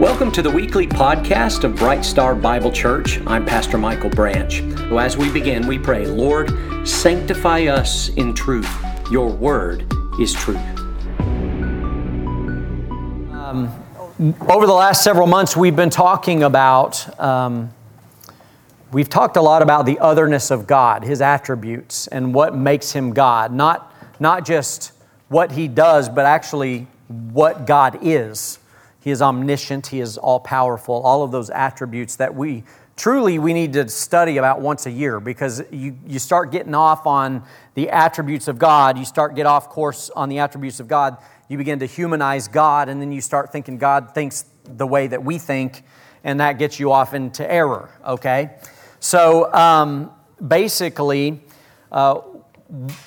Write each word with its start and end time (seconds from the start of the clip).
Welcome 0.00 0.32
to 0.32 0.40
the 0.40 0.50
weekly 0.50 0.86
podcast 0.86 1.62
of 1.62 1.76
Bright 1.76 2.06
Star 2.06 2.34
Bible 2.34 2.72
Church. 2.72 3.20
I'm 3.26 3.44
Pastor 3.44 3.76
Michael 3.76 4.08
Branch. 4.08 4.62
As 4.92 5.18
we 5.18 5.30
begin, 5.30 5.66
we 5.66 5.78
pray, 5.78 6.06
Lord, 6.06 6.48
sanctify 6.88 7.64
us 7.66 8.08
in 8.08 8.32
truth. 8.32 8.66
Your 9.10 9.28
word 9.28 9.84
is 10.18 10.32
truth. 10.32 10.56
Um, 13.30 13.70
over 14.48 14.66
the 14.66 14.72
last 14.72 15.04
several 15.04 15.26
months, 15.26 15.54
we've 15.54 15.76
been 15.76 15.90
talking 15.90 16.44
about, 16.44 17.20
um, 17.20 17.70
we've 18.92 19.10
talked 19.10 19.36
a 19.36 19.42
lot 19.42 19.60
about 19.60 19.84
the 19.84 19.98
otherness 19.98 20.50
of 20.50 20.66
God, 20.66 21.04
His 21.04 21.20
attributes, 21.20 22.06
and 22.06 22.32
what 22.32 22.56
makes 22.56 22.90
Him 22.92 23.12
God. 23.12 23.52
Not, 23.52 23.94
not 24.18 24.46
just 24.46 24.92
what 25.28 25.52
He 25.52 25.68
does, 25.68 26.08
but 26.08 26.24
actually 26.24 26.86
what 27.08 27.66
God 27.66 27.98
is. 28.00 28.60
He 29.00 29.10
is 29.10 29.22
omniscient, 29.22 29.88
He 29.88 30.00
is 30.00 30.18
all 30.18 30.40
powerful, 30.40 30.94
all 31.02 31.22
of 31.22 31.32
those 31.32 31.50
attributes 31.50 32.16
that 32.16 32.34
we 32.34 32.64
truly 33.00 33.38
we 33.38 33.54
need 33.54 33.72
to 33.72 33.88
study 33.88 34.36
about 34.36 34.60
once 34.60 34.84
a 34.84 34.90
year 34.90 35.20
because 35.20 35.62
you, 35.70 35.96
you 36.06 36.18
start 36.18 36.52
getting 36.52 36.74
off 36.74 37.06
on 37.06 37.42
the 37.72 37.88
attributes 37.88 38.46
of 38.46 38.58
God, 38.58 38.98
you 38.98 39.06
start 39.06 39.34
get 39.34 39.46
off 39.46 39.70
course 39.70 40.10
on 40.10 40.28
the 40.28 40.38
attributes 40.38 40.80
of 40.80 40.88
God, 40.88 41.16
you 41.48 41.56
begin 41.56 41.78
to 41.78 41.86
humanize 41.86 42.46
God, 42.46 42.90
and 42.90 43.00
then 43.00 43.10
you 43.10 43.22
start 43.22 43.52
thinking 43.52 43.78
God 43.78 44.14
thinks 44.14 44.44
the 44.64 44.86
way 44.86 45.06
that 45.06 45.24
we 45.24 45.38
think, 45.38 45.82
and 46.24 46.40
that 46.40 46.58
gets 46.58 46.78
you 46.78 46.92
off 46.92 47.14
into 47.14 47.50
error, 47.50 47.88
okay? 48.06 48.50
So 49.00 49.50
um, 49.54 50.10
basically, 50.46 51.42
uh, 51.90 52.20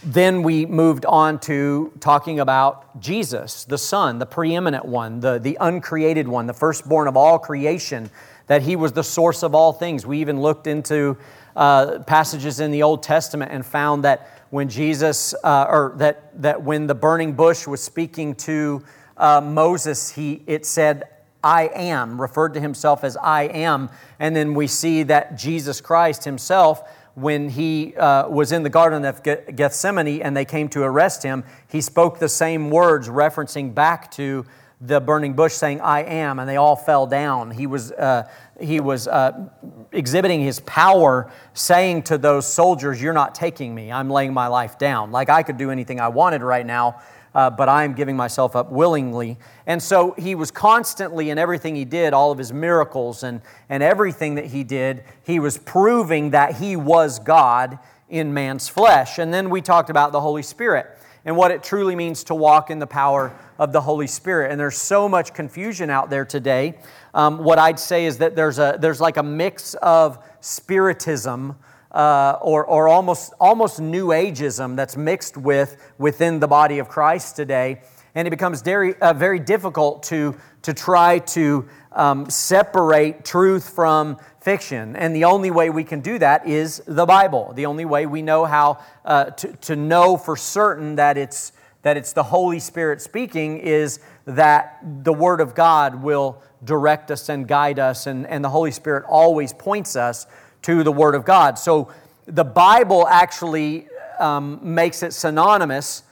then 0.03 0.43
we 0.43 0.65
moved 0.65 1.05
on 1.05 1.39
to 1.39 1.93
talking 2.01 2.39
about 2.39 2.99
Jesus, 2.99 3.63
the 3.63 3.77
Son, 3.77 4.19
the 4.19 4.25
preeminent 4.25 4.83
one, 4.83 5.21
the, 5.21 5.39
the 5.39 5.57
uncreated 5.61 6.27
one, 6.27 6.47
the 6.47 6.53
firstborn 6.53 7.07
of 7.07 7.15
all 7.15 7.39
creation, 7.39 8.09
that 8.47 8.61
he 8.61 8.75
was 8.75 8.91
the 8.91 9.03
source 9.03 9.41
of 9.41 9.55
all 9.55 9.71
things. 9.71 10.05
We 10.05 10.19
even 10.19 10.41
looked 10.41 10.67
into 10.67 11.17
uh, 11.55 11.99
passages 11.99 12.59
in 12.59 12.71
the 12.71 12.83
Old 12.83 13.03
Testament 13.03 13.51
and 13.51 13.65
found 13.65 14.03
that 14.03 14.43
when 14.49 14.67
Jesus, 14.67 15.33
uh, 15.43 15.65
or 15.69 15.93
that, 15.97 16.41
that 16.41 16.61
when 16.61 16.87
the 16.87 16.95
burning 16.95 17.33
bush 17.33 17.65
was 17.65 17.81
speaking 17.81 18.35
to 18.35 18.83
uh, 19.15 19.39
Moses, 19.39 20.11
he, 20.11 20.43
it 20.45 20.65
said, 20.65 21.03
I 21.43 21.69
am, 21.73 22.19
referred 22.19 22.53
to 22.53 22.59
himself 22.59 23.03
as 23.03 23.17
I 23.17 23.43
am. 23.43 23.89
And 24.19 24.35
then 24.35 24.53
we 24.53 24.67
see 24.67 25.03
that 25.03 25.37
Jesus 25.37 25.81
Christ 25.81 26.23
himself 26.23 26.81
when 27.15 27.49
he 27.49 27.95
uh, 27.95 28.27
was 28.27 28.51
in 28.51 28.63
the 28.63 28.69
Garden 28.69 29.05
of 29.05 29.21
Gethsemane 29.23 30.21
and 30.21 30.35
they 30.35 30.45
came 30.45 30.67
to 30.69 30.81
arrest 30.81 31.23
him, 31.23 31.43
he 31.67 31.81
spoke 31.81 32.19
the 32.19 32.29
same 32.29 32.69
words, 32.69 33.07
referencing 33.07 33.73
back 33.73 34.09
to 34.11 34.45
the 34.81 34.99
burning 34.99 35.33
bush, 35.33 35.53
saying, 35.53 35.79
I 35.79 36.01
am, 36.03 36.39
and 36.39 36.49
they 36.49 36.57
all 36.57 36.75
fell 36.75 37.07
down. 37.07 37.51
He 37.51 37.67
was, 37.67 37.91
uh, 37.93 38.27
he 38.59 38.79
was 38.79 39.07
uh, 39.07 39.47
exhibiting 39.91 40.41
his 40.41 40.59
power, 40.61 41.31
saying 41.53 42.03
to 42.03 42.17
those 42.17 42.45
soldiers, 42.45 43.01
You're 43.01 43.13
not 43.13 43.33
taking 43.33 43.73
me. 43.73 43.91
I'm 43.91 44.09
laying 44.09 44.33
my 44.33 44.47
life 44.47 44.77
down. 44.77 45.11
Like 45.11 45.29
I 45.29 45.43
could 45.43 45.57
do 45.57 45.71
anything 45.71 45.99
I 46.01 46.09
wanted 46.09 46.41
right 46.41 46.65
now, 46.65 47.01
uh, 47.35 47.49
but 47.49 47.69
I 47.69 47.83
am 47.83 47.93
giving 47.93 48.15
myself 48.15 48.55
up 48.55 48.71
willingly. 48.71 49.37
And 49.65 49.81
so 49.81 50.13
he 50.17 50.35
was 50.35 50.51
constantly 50.51 51.29
in 51.29 51.37
everything 51.37 51.75
he 51.75 51.85
did, 51.85 52.13
all 52.13 52.31
of 52.31 52.37
his 52.37 52.53
miracles 52.53 53.23
and, 53.23 53.41
and 53.69 53.81
everything 53.81 54.35
that 54.35 54.47
he 54.47 54.63
did, 54.63 55.03
he 55.23 55.39
was 55.39 55.57
proving 55.57 56.31
that 56.31 56.55
he 56.57 56.75
was 56.75 57.19
God 57.19 57.79
in 58.09 58.33
man's 58.33 58.69
flesh. 58.69 59.17
And 59.17 59.33
then 59.33 59.49
we 59.49 59.61
talked 59.61 59.89
about 59.89 60.11
the 60.11 60.21
Holy 60.21 60.43
Spirit 60.43 60.87
and 61.25 61.35
what 61.37 61.51
it 61.51 61.63
truly 61.63 61.95
means 61.95 62.23
to 62.25 62.35
walk 62.35 62.69
in 62.69 62.79
the 62.79 62.87
power 62.87 63.37
of 63.57 63.71
the 63.71 63.81
Holy 63.81 64.07
Spirit. 64.07 64.51
And 64.51 64.59
there's 64.59 64.77
so 64.77 65.07
much 65.07 65.33
confusion 65.33 65.89
out 65.89 66.09
there 66.09 66.25
today. 66.25 66.75
Um, 67.13 67.43
what 67.43 67.57
I'd 67.57 67.79
say 67.79 68.05
is 68.05 68.17
that 68.17 68.35
there's, 68.35 68.59
a, 68.59 68.77
there's 68.79 68.99
like 68.99 69.17
a 69.17 69.23
mix 69.23 69.73
of 69.75 70.23
spiritism 70.41 71.55
uh, 71.93 72.37
or, 72.41 72.65
or 72.65 72.87
almost, 72.87 73.33
almost 73.39 73.79
new 73.79 74.07
ageism 74.07 74.75
that's 74.75 74.97
mixed 74.97 75.37
with 75.37 75.77
within 75.97 76.39
the 76.39 76.47
body 76.47 76.79
of 76.79 76.89
Christ 76.89 77.35
today. 77.35 77.81
And 78.15 78.27
it 78.27 78.31
becomes 78.31 78.61
very, 78.61 78.95
uh, 78.95 79.13
very 79.13 79.39
difficult 79.39 80.03
to, 80.03 80.35
to 80.63 80.73
try 80.73 81.19
to 81.19 81.67
um, 81.91 82.29
separate 82.29 83.25
truth 83.25 83.69
from 83.69 84.17
fiction. 84.41 84.95
And 84.95 85.15
the 85.15 85.25
only 85.25 85.51
way 85.51 85.69
we 85.69 85.83
can 85.83 86.01
do 86.01 86.19
that 86.19 86.47
is 86.47 86.81
the 86.85 87.05
Bible. 87.05 87.53
The 87.55 87.65
only 87.65 87.85
way 87.85 88.05
we 88.05 88.21
know 88.21 88.45
how 88.45 88.79
uh, 89.05 89.25
to, 89.25 89.53
to 89.53 89.75
know 89.75 90.17
for 90.17 90.35
certain 90.35 90.95
that 90.95 91.17
it's, 91.17 91.53
that 91.81 91.97
it's 91.97 92.13
the 92.13 92.23
Holy 92.23 92.59
Spirit 92.59 93.01
speaking 93.01 93.57
is 93.57 93.99
that 94.25 94.79
the 95.03 95.13
Word 95.13 95.41
of 95.41 95.55
God 95.55 96.03
will 96.03 96.41
direct 96.63 97.11
us 97.11 97.29
and 97.29 97.47
guide 97.47 97.77
us, 97.77 98.07
and, 98.07 98.25
and 98.27 98.43
the 98.43 98.49
Holy 98.49 98.71
Spirit 98.71 99.03
always 99.07 99.53
points 99.53 99.95
us 99.95 100.25
to 100.63 100.83
the 100.83 100.91
Word 100.91 101.15
of 101.15 101.25
God. 101.25 101.59
So 101.59 101.91
the 102.25 102.43
Bible 102.43 103.07
actually 103.07 103.87
um, 104.19 104.59
makes 104.61 105.03
it 105.03 105.13
synonymous. 105.13 106.03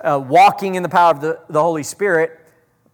Uh, 0.00 0.22
walking 0.26 0.76
in 0.76 0.82
the 0.82 0.88
power 0.88 1.10
of 1.10 1.20
the, 1.20 1.40
the 1.48 1.60
Holy 1.60 1.82
Spirit, 1.82 2.38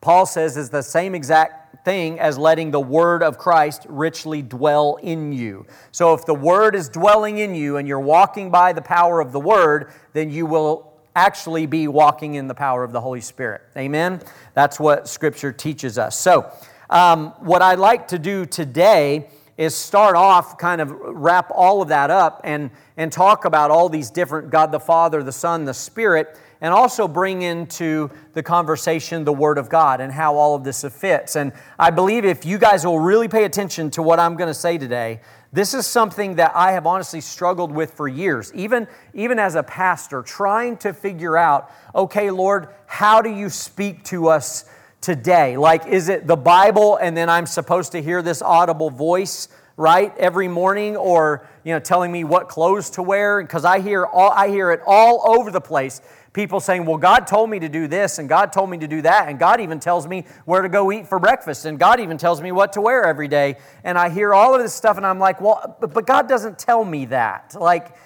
Paul 0.01 0.27
says, 0.27 0.57
is 0.57 0.71
the 0.71 0.83
same 0.83 1.15
exact 1.15 1.85
thing 1.85 2.19
as 2.19 2.39
letting 2.39 2.71
the 2.71 2.81
Word 2.81 3.23
of 3.23 3.37
Christ 3.37 3.87
richly 3.89 4.41
dwell 4.43 4.97
in 5.03 5.33
you. 5.33 5.67
So 5.93 6.15
if 6.15 6.25
the 6.25 6.35
Word 6.35 6.75
is 6.75 6.89
dwelling 6.89 7.39
in 7.39 7.55
you 7.55 7.77
and 7.77 7.87
you're 7.87 8.01
walking 8.01 8.51
by 8.51 8.73
the 8.73 8.83
power 8.83 9.21
of 9.21 9.33
the 9.33 9.41
Word, 9.41 9.93
then 10.15 10.31
you 10.31 10.47
will 10.47 10.93
actually 11.15 11.67
be 11.67 11.87
walking 11.87 12.35
in 12.35 12.49
the 12.49 12.55
power 12.55 12.83
of 12.83 12.93
the 12.93 13.01
Holy 13.01 13.21
Spirit. 13.21 13.63
Amen? 13.77 14.21
That's 14.55 14.81
what 14.81 15.09
Scripture 15.09 15.53
teaches 15.53 15.99
us. 15.99 16.19
So, 16.19 16.51
um, 16.91 17.31
what 17.41 17.63
I'd 17.63 17.79
like 17.79 18.09
to 18.09 18.19
do 18.19 18.47
today 18.47 19.29
is 19.57 19.75
start 19.75 20.17
off, 20.17 20.59
kind 20.59 20.81
of 20.81 20.91
wrap 20.91 21.51
all 21.55 21.81
of 21.81 21.89
that 21.89 22.11
up 22.11 22.41
and, 22.45 22.71
and 22.97 23.13
talk 23.13 23.45
about 23.45 23.71
all 23.71 23.89
these 23.89 24.11
different 24.11 24.51
God 24.51 24.73
the 24.73 24.81
Father, 24.81 25.23
the 25.23 25.33
Son, 25.33 25.65
the 25.65 25.75
Spirit, 25.75 26.39
and 26.61 26.73
also 26.73 27.07
bring 27.07 27.43
into 27.43 28.11
the 28.33 28.43
conversation 28.43 29.25
the 29.25 29.33
Word 29.33 29.59
of 29.59 29.69
God 29.69 30.01
and 30.01 30.13
how 30.13 30.37
all 30.37 30.55
of 30.55 30.65
this 30.65 30.83
fits. 30.85 31.37
And 31.37 31.53
I 31.79 31.91
believe 31.91 32.25
if 32.25 32.45
you 32.45 32.59
guys 32.59 32.85
will 32.85 32.99
really 32.99 33.29
pay 33.29 33.45
attention 33.45 33.91
to 33.93 34.03
what 34.03 34.19
I'm 34.19 34.37
going 34.37 34.49
to 34.49 34.55
say 34.55 34.79
today, 34.79 35.21
this 35.53 35.73
is 35.73 35.87
something 35.87 36.35
that 36.37 36.51
I 36.57 36.73
have 36.73 36.85
honestly 36.85 37.21
struggled 37.21 37.71
with 37.71 37.93
for 37.93 38.09
years, 38.09 38.53
even, 38.55 38.89
even 39.13 39.39
as 39.39 39.55
a 39.55 39.63
pastor, 39.63 40.23
trying 40.23 40.79
to 40.79 40.93
figure 40.93 41.37
out 41.37 41.71
okay, 41.95 42.33
Lord, 42.33 42.69
how 42.87 43.23
do 43.23 43.31
you 43.31 43.49
speak 43.49 44.03
to 44.05 44.27
us 44.27 44.65
today? 45.05 45.57
Like, 45.57 45.87
is 45.87 46.09
it 46.09 46.27
the 46.27 46.37
Bible 46.37 46.97
and 46.97 47.17
then 47.17 47.29
I'm 47.29 47.47
supposed 47.47 47.93
to 47.93 48.03
hear 48.03 48.23
this 48.23 48.41
audible 48.43 48.91
voice? 48.91 49.49
right 49.77 50.17
every 50.19 50.49
morning? 50.49 50.97
Or 50.97 51.47
you 51.65 51.73
know 51.73 51.81
telling 51.81 52.13
me 52.13 52.25
what 52.25 52.49
clothes 52.49 52.91
to 52.91 53.03
wear? 53.03 53.43
Because 53.43 53.65
i 53.65 53.81
hear 53.81 54.05
all 54.05 54.31
i 54.31 54.49
hear 54.49 54.71
it 54.71 54.81
all 54.87 55.23
over 55.27 55.51
the 55.51 55.61
place. 55.61 56.01
People 56.33 56.61
saying 56.61 56.85
well 56.85 56.99
god 56.99 57.27
told 57.27 57.51
me 57.51 57.59
to 57.59 57.69
do 57.69 57.87
this 57.87 58.19
and 58.19 58.29
god 58.29 58.53
told 58.53 58.71
me 58.71 58.79
to 58.79 58.89
do 58.89 59.03
that 59.03 59.29
and 59.29 59.39
god 59.39 59.61
even 59.61 59.81
tells 59.81 60.07
me 60.07 60.25
where 60.45 60.63
to 60.63 60.69
go 60.69 60.91
eat 60.93 61.07
for 61.09 61.19
breakfast 61.19 61.65
and 61.65 61.79
god 61.79 62.01
even 62.01 62.19
tells 62.19 62.41
me 62.41 62.53
what 62.53 62.73
to 62.75 62.81
wear 62.81 63.05
every 63.05 63.29
day. 63.29 63.57
And 63.85 63.99
i 63.99 64.09
hear 64.09 64.35
all 64.35 64.55
of 64.55 64.63
this 64.63 64.75
stuff 64.75 64.97
and 64.97 65.07
i'm 65.07 65.19
like 65.19 65.41
well 65.41 65.77
but 65.81 66.07
god 66.07 66.29
doesn't 66.29 66.59
tell 66.59 66.85
me 66.85 67.07
that. 67.07 67.57
Like 67.59 67.97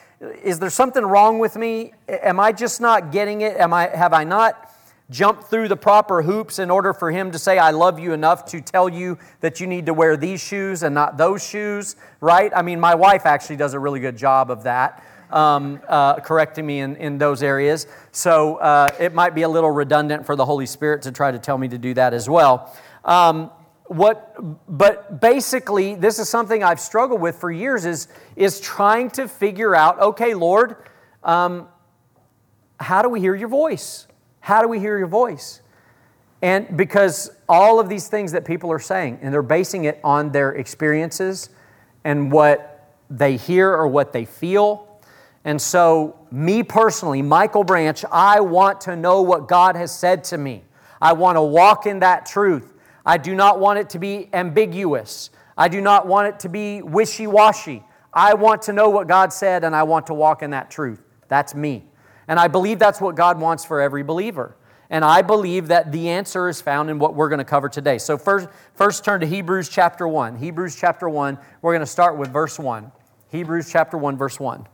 is 0.42 0.58
there 0.58 0.70
something 0.70 1.04
wrong 1.04 1.38
with 1.38 1.56
me? 1.56 1.92
Am 2.08 2.40
i 2.40 2.52
just 2.52 2.80
not 2.80 3.12
getting 3.12 3.42
it? 3.42 3.56
Am 3.56 3.72
i 3.72 3.88
have 3.88 4.12
i 4.12 4.24
not 4.24 4.64
jump 5.10 5.44
through 5.44 5.68
the 5.68 5.76
proper 5.76 6.22
hoops 6.22 6.58
in 6.58 6.70
order 6.70 6.92
for 6.92 7.10
him 7.10 7.30
to 7.30 7.38
say, 7.38 7.58
I 7.58 7.70
love 7.70 7.98
you 7.98 8.12
enough 8.12 8.44
to 8.46 8.60
tell 8.60 8.88
you 8.88 9.18
that 9.40 9.60
you 9.60 9.66
need 9.66 9.86
to 9.86 9.94
wear 9.94 10.16
these 10.16 10.40
shoes 10.42 10.82
and 10.82 10.94
not 10.94 11.16
those 11.16 11.46
shoes, 11.46 11.96
right? 12.20 12.52
I 12.54 12.62
mean, 12.62 12.78
my 12.78 12.94
wife 12.94 13.24
actually 13.24 13.56
does 13.56 13.74
a 13.74 13.78
really 13.78 14.00
good 14.00 14.16
job 14.16 14.50
of 14.50 14.64
that. 14.64 15.04
Um, 15.30 15.82
uh, 15.86 16.20
correcting 16.20 16.64
me 16.64 16.80
in, 16.80 16.96
in 16.96 17.18
those 17.18 17.42
areas. 17.42 17.86
So 18.12 18.56
uh, 18.56 18.88
it 18.98 19.12
might 19.12 19.34
be 19.34 19.42
a 19.42 19.48
little 19.48 19.70
redundant 19.70 20.24
for 20.24 20.36
the 20.36 20.46
Holy 20.46 20.64
Spirit 20.64 21.02
to 21.02 21.12
try 21.12 21.30
to 21.30 21.38
tell 21.38 21.58
me 21.58 21.68
to 21.68 21.76
do 21.76 21.92
that 21.92 22.14
as 22.14 22.30
well. 22.30 22.74
Um, 23.04 23.50
what, 23.88 24.34
but 24.66 25.20
basically, 25.20 25.96
this 25.96 26.18
is 26.18 26.30
something 26.30 26.64
I've 26.64 26.80
struggled 26.80 27.20
with 27.20 27.36
for 27.36 27.52
years 27.52 27.84
is, 27.84 28.08
is 28.36 28.58
trying 28.58 29.10
to 29.12 29.28
figure 29.28 29.74
out 29.74 30.00
okay, 30.00 30.32
Lord, 30.32 30.76
um, 31.22 31.68
how 32.80 33.02
do 33.02 33.10
we 33.10 33.20
hear 33.20 33.34
your 33.34 33.48
voice? 33.48 34.07
How 34.40 34.62
do 34.62 34.68
we 34.68 34.80
hear 34.80 34.98
your 34.98 35.08
voice? 35.08 35.62
And 36.40 36.76
because 36.76 37.30
all 37.48 37.80
of 37.80 37.88
these 37.88 38.08
things 38.08 38.32
that 38.32 38.44
people 38.44 38.70
are 38.70 38.78
saying, 38.78 39.18
and 39.22 39.32
they're 39.32 39.42
basing 39.42 39.84
it 39.84 40.00
on 40.04 40.30
their 40.30 40.52
experiences 40.52 41.50
and 42.04 42.30
what 42.30 42.94
they 43.10 43.36
hear 43.36 43.70
or 43.70 43.88
what 43.88 44.12
they 44.12 44.24
feel. 44.24 45.00
And 45.44 45.60
so, 45.60 46.18
me 46.30 46.62
personally, 46.62 47.22
Michael 47.22 47.64
Branch, 47.64 48.04
I 48.12 48.40
want 48.40 48.82
to 48.82 48.96
know 48.96 49.22
what 49.22 49.48
God 49.48 49.76
has 49.76 49.94
said 49.96 50.24
to 50.24 50.38
me. 50.38 50.62
I 51.00 51.12
want 51.12 51.36
to 51.36 51.42
walk 51.42 51.86
in 51.86 52.00
that 52.00 52.26
truth. 52.26 52.74
I 53.04 53.16
do 53.16 53.34
not 53.34 53.58
want 53.58 53.78
it 53.78 53.90
to 53.90 53.98
be 53.98 54.28
ambiguous. 54.32 55.30
I 55.56 55.68
do 55.68 55.80
not 55.80 56.06
want 56.06 56.28
it 56.28 56.40
to 56.40 56.48
be 56.48 56.82
wishy 56.82 57.26
washy. 57.26 57.82
I 58.12 58.34
want 58.34 58.62
to 58.62 58.72
know 58.72 58.90
what 58.90 59.08
God 59.08 59.32
said 59.32 59.64
and 59.64 59.74
I 59.74 59.82
want 59.84 60.06
to 60.08 60.14
walk 60.14 60.42
in 60.42 60.50
that 60.50 60.70
truth. 60.70 61.02
That's 61.28 61.54
me. 61.54 61.87
And 62.28 62.38
I 62.38 62.46
believe 62.46 62.78
that's 62.78 63.00
what 63.00 63.16
God 63.16 63.40
wants 63.40 63.64
for 63.64 63.80
every 63.80 64.02
believer. 64.02 64.54
And 64.90 65.04
I 65.04 65.22
believe 65.22 65.68
that 65.68 65.92
the 65.92 66.08
answer 66.10 66.48
is 66.48 66.60
found 66.60 66.88
in 66.88 66.98
what 66.98 67.14
we're 67.14 67.28
going 67.28 67.38
to 67.38 67.44
cover 67.44 67.68
today. 67.68 67.98
So 67.98 68.16
first, 68.16 68.48
first 68.74 69.04
turn 69.04 69.20
to 69.20 69.26
Hebrews 69.26 69.68
chapter 69.68 70.06
1. 70.06 70.36
Hebrews 70.36 70.76
chapter 70.76 71.08
1, 71.08 71.38
we're 71.60 71.72
going 71.72 71.80
to 71.80 71.86
start 71.86 72.16
with 72.16 72.30
verse 72.30 72.58
1. 72.58 72.90
Hebrews 73.30 73.70
chapter 73.70 73.98
1, 73.98 74.16
verse 74.16 74.40
1. 74.40 74.66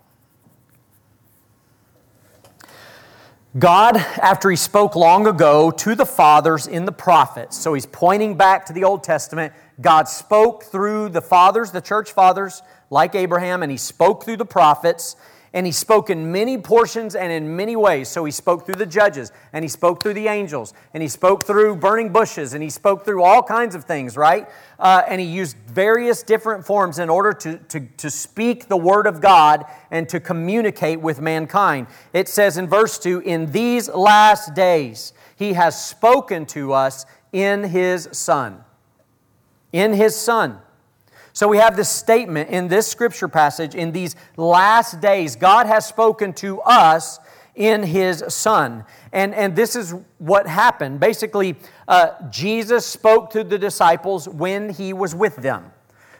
God, 3.57 3.97
after 3.97 4.51
he 4.51 4.57
spoke 4.57 4.97
long 4.97 5.29
ago 5.29 5.71
to 5.71 5.95
the 5.95 6.07
fathers 6.07 6.67
in 6.67 6.85
the 6.85 6.93
prophets, 6.93 7.57
so 7.57 7.73
he's 7.75 7.87
pointing 7.87 8.37
back 8.37 8.67
to 8.67 8.73
the 8.73 8.83
Old 8.83 9.05
Testament, 9.05 9.53
God 9.81 10.09
spoke 10.09 10.65
through 10.65 11.11
the 11.11 11.23
fathers, 11.23 11.71
the 11.71 11.81
church 11.81 12.13
fathers, 12.13 12.63
like 12.91 13.15
Abraham, 13.15 13.63
and 13.63 13.71
he 13.71 13.79
spoke 13.79 14.25
through 14.25 14.39
the 14.39 14.45
prophets 14.45 15.15
and 15.55 15.65
he 15.65 15.73
spoke 15.73 16.11
in 16.11 16.33
many 16.33 16.59
portions 16.59 17.15
and 17.15 17.33
in 17.33 17.55
many 17.55 17.77
ways. 17.77 18.09
So 18.09 18.25
he 18.25 18.33
spoke 18.33 18.67
through 18.67 18.75
the 18.75 18.87
judges, 18.87 19.31
and 19.53 19.65
he 19.65 19.69
spoke 19.69 20.03
through 20.03 20.15
the 20.15 20.27
angels, 20.27 20.75
and 20.93 21.01
he 21.01 21.09
spoke 21.09 21.45
through 21.47 21.77
burning 21.77 22.11
bushes, 22.11 22.55
and 22.55 22.63
he 22.63 22.69
spoke 22.69 23.05
through 23.05 23.23
all 23.23 23.41
kinds 23.41 23.77
of 23.77 23.85
things, 23.85 24.17
right? 24.17 24.49
Uh, 24.81 25.03
and 25.09 25.21
he 25.21 25.27
used 25.29 25.57
various 25.69 26.25
different 26.25 26.67
forms 26.67 26.99
in 26.99 27.09
order 27.09 27.33
to, 27.33 27.59
to, 27.69 27.81
to 27.97 28.11
speak 28.11 28.67
the 28.67 28.77
word 28.77 29.07
of 29.07 29.21
God 29.21 29.65
and 29.93 30.09
to 30.09 30.19
communicate 30.19 31.01
with 31.01 31.21
mankind. 31.21 31.87
It 32.13 32.29
says 32.29 32.59
in 32.59 32.67
verse 32.67 32.99
2 32.99 33.21
In 33.21 33.53
these 33.53 33.89
last 33.89 34.55
days, 34.55 35.13
he 35.37 35.53
has 35.53 35.83
spoken 35.83 36.47
to 36.47 36.73
us 36.73 37.07
in 37.33 37.63
his 37.63 38.09
Son. 38.11 38.65
In 39.73 39.93
his 39.93 40.17
Son. 40.17 40.59
So 41.35 41.49
we 41.49 41.59
have 41.59 41.77
this 41.77 41.89
statement 41.89 42.49
in 42.51 42.69
this 42.69 42.87
scripture 42.87 43.27
passage 43.27 43.75
in 43.75 43.91
these 43.91 44.15
last 44.37 45.01
days, 45.01 45.35
God 45.35 45.67
has 45.67 45.85
spoken 45.85 46.33
to 46.35 46.61
us 46.61 47.19
in 47.57 47.83
his 47.83 48.25
son. 48.29 48.85
And, 49.13 49.35
and 49.35 49.57
this 49.57 49.75
is 49.75 49.97
what 50.19 50.47
happened. 50.47 51.01
Basically, 51.01 51.57
uh, 51.89 52.11
Jesus 52.31 52.87
spoke 52.87 53.31
to 53.31 53.43
the 53.43 53.59
disciples 53.59 54.29
when 54.29 54.71
he 54.71 54.93
was 54.93 55.13
with 55.13 55.35
them. 55.35 55.73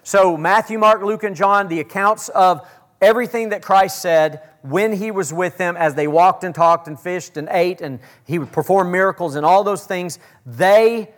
So, 0.03 0.37
Matthew, 0.37 0.81
Mark, 0.81 1.01
Luke, 1.01 1.23
and 1.23 1.37
John, 1.37 1.69
the 1.69 1.79
accounts 1.79 2.29
of 2.31 2.67
everything 3.01 3.51
that 3.51 3.63
Christ 3.63 4.03
said 4.03 4.43
when 4.63 4.93
he 4.93 5.13
was 5.13 5.33
with 5.33 5.59
them 5.59 5.77
as 5.77 5.95
they 5.95 6.09
walked 6.09 6.43
and 6.43 6.53
talked 6.53 6.89
and 6.89 6.99
fished 6.99 7.37
and 7.37 7.49
ate 7.53 7.81
and 7.81 8.01
he 8.25 8.41
would 8.41 8.51
perform 8.51 8.91
miracles 8.91 9.37
and 9.37 9.47
all 9.47 9.63
those 9.63 9.87
things, 9.87 10.19
they 10.45 11.13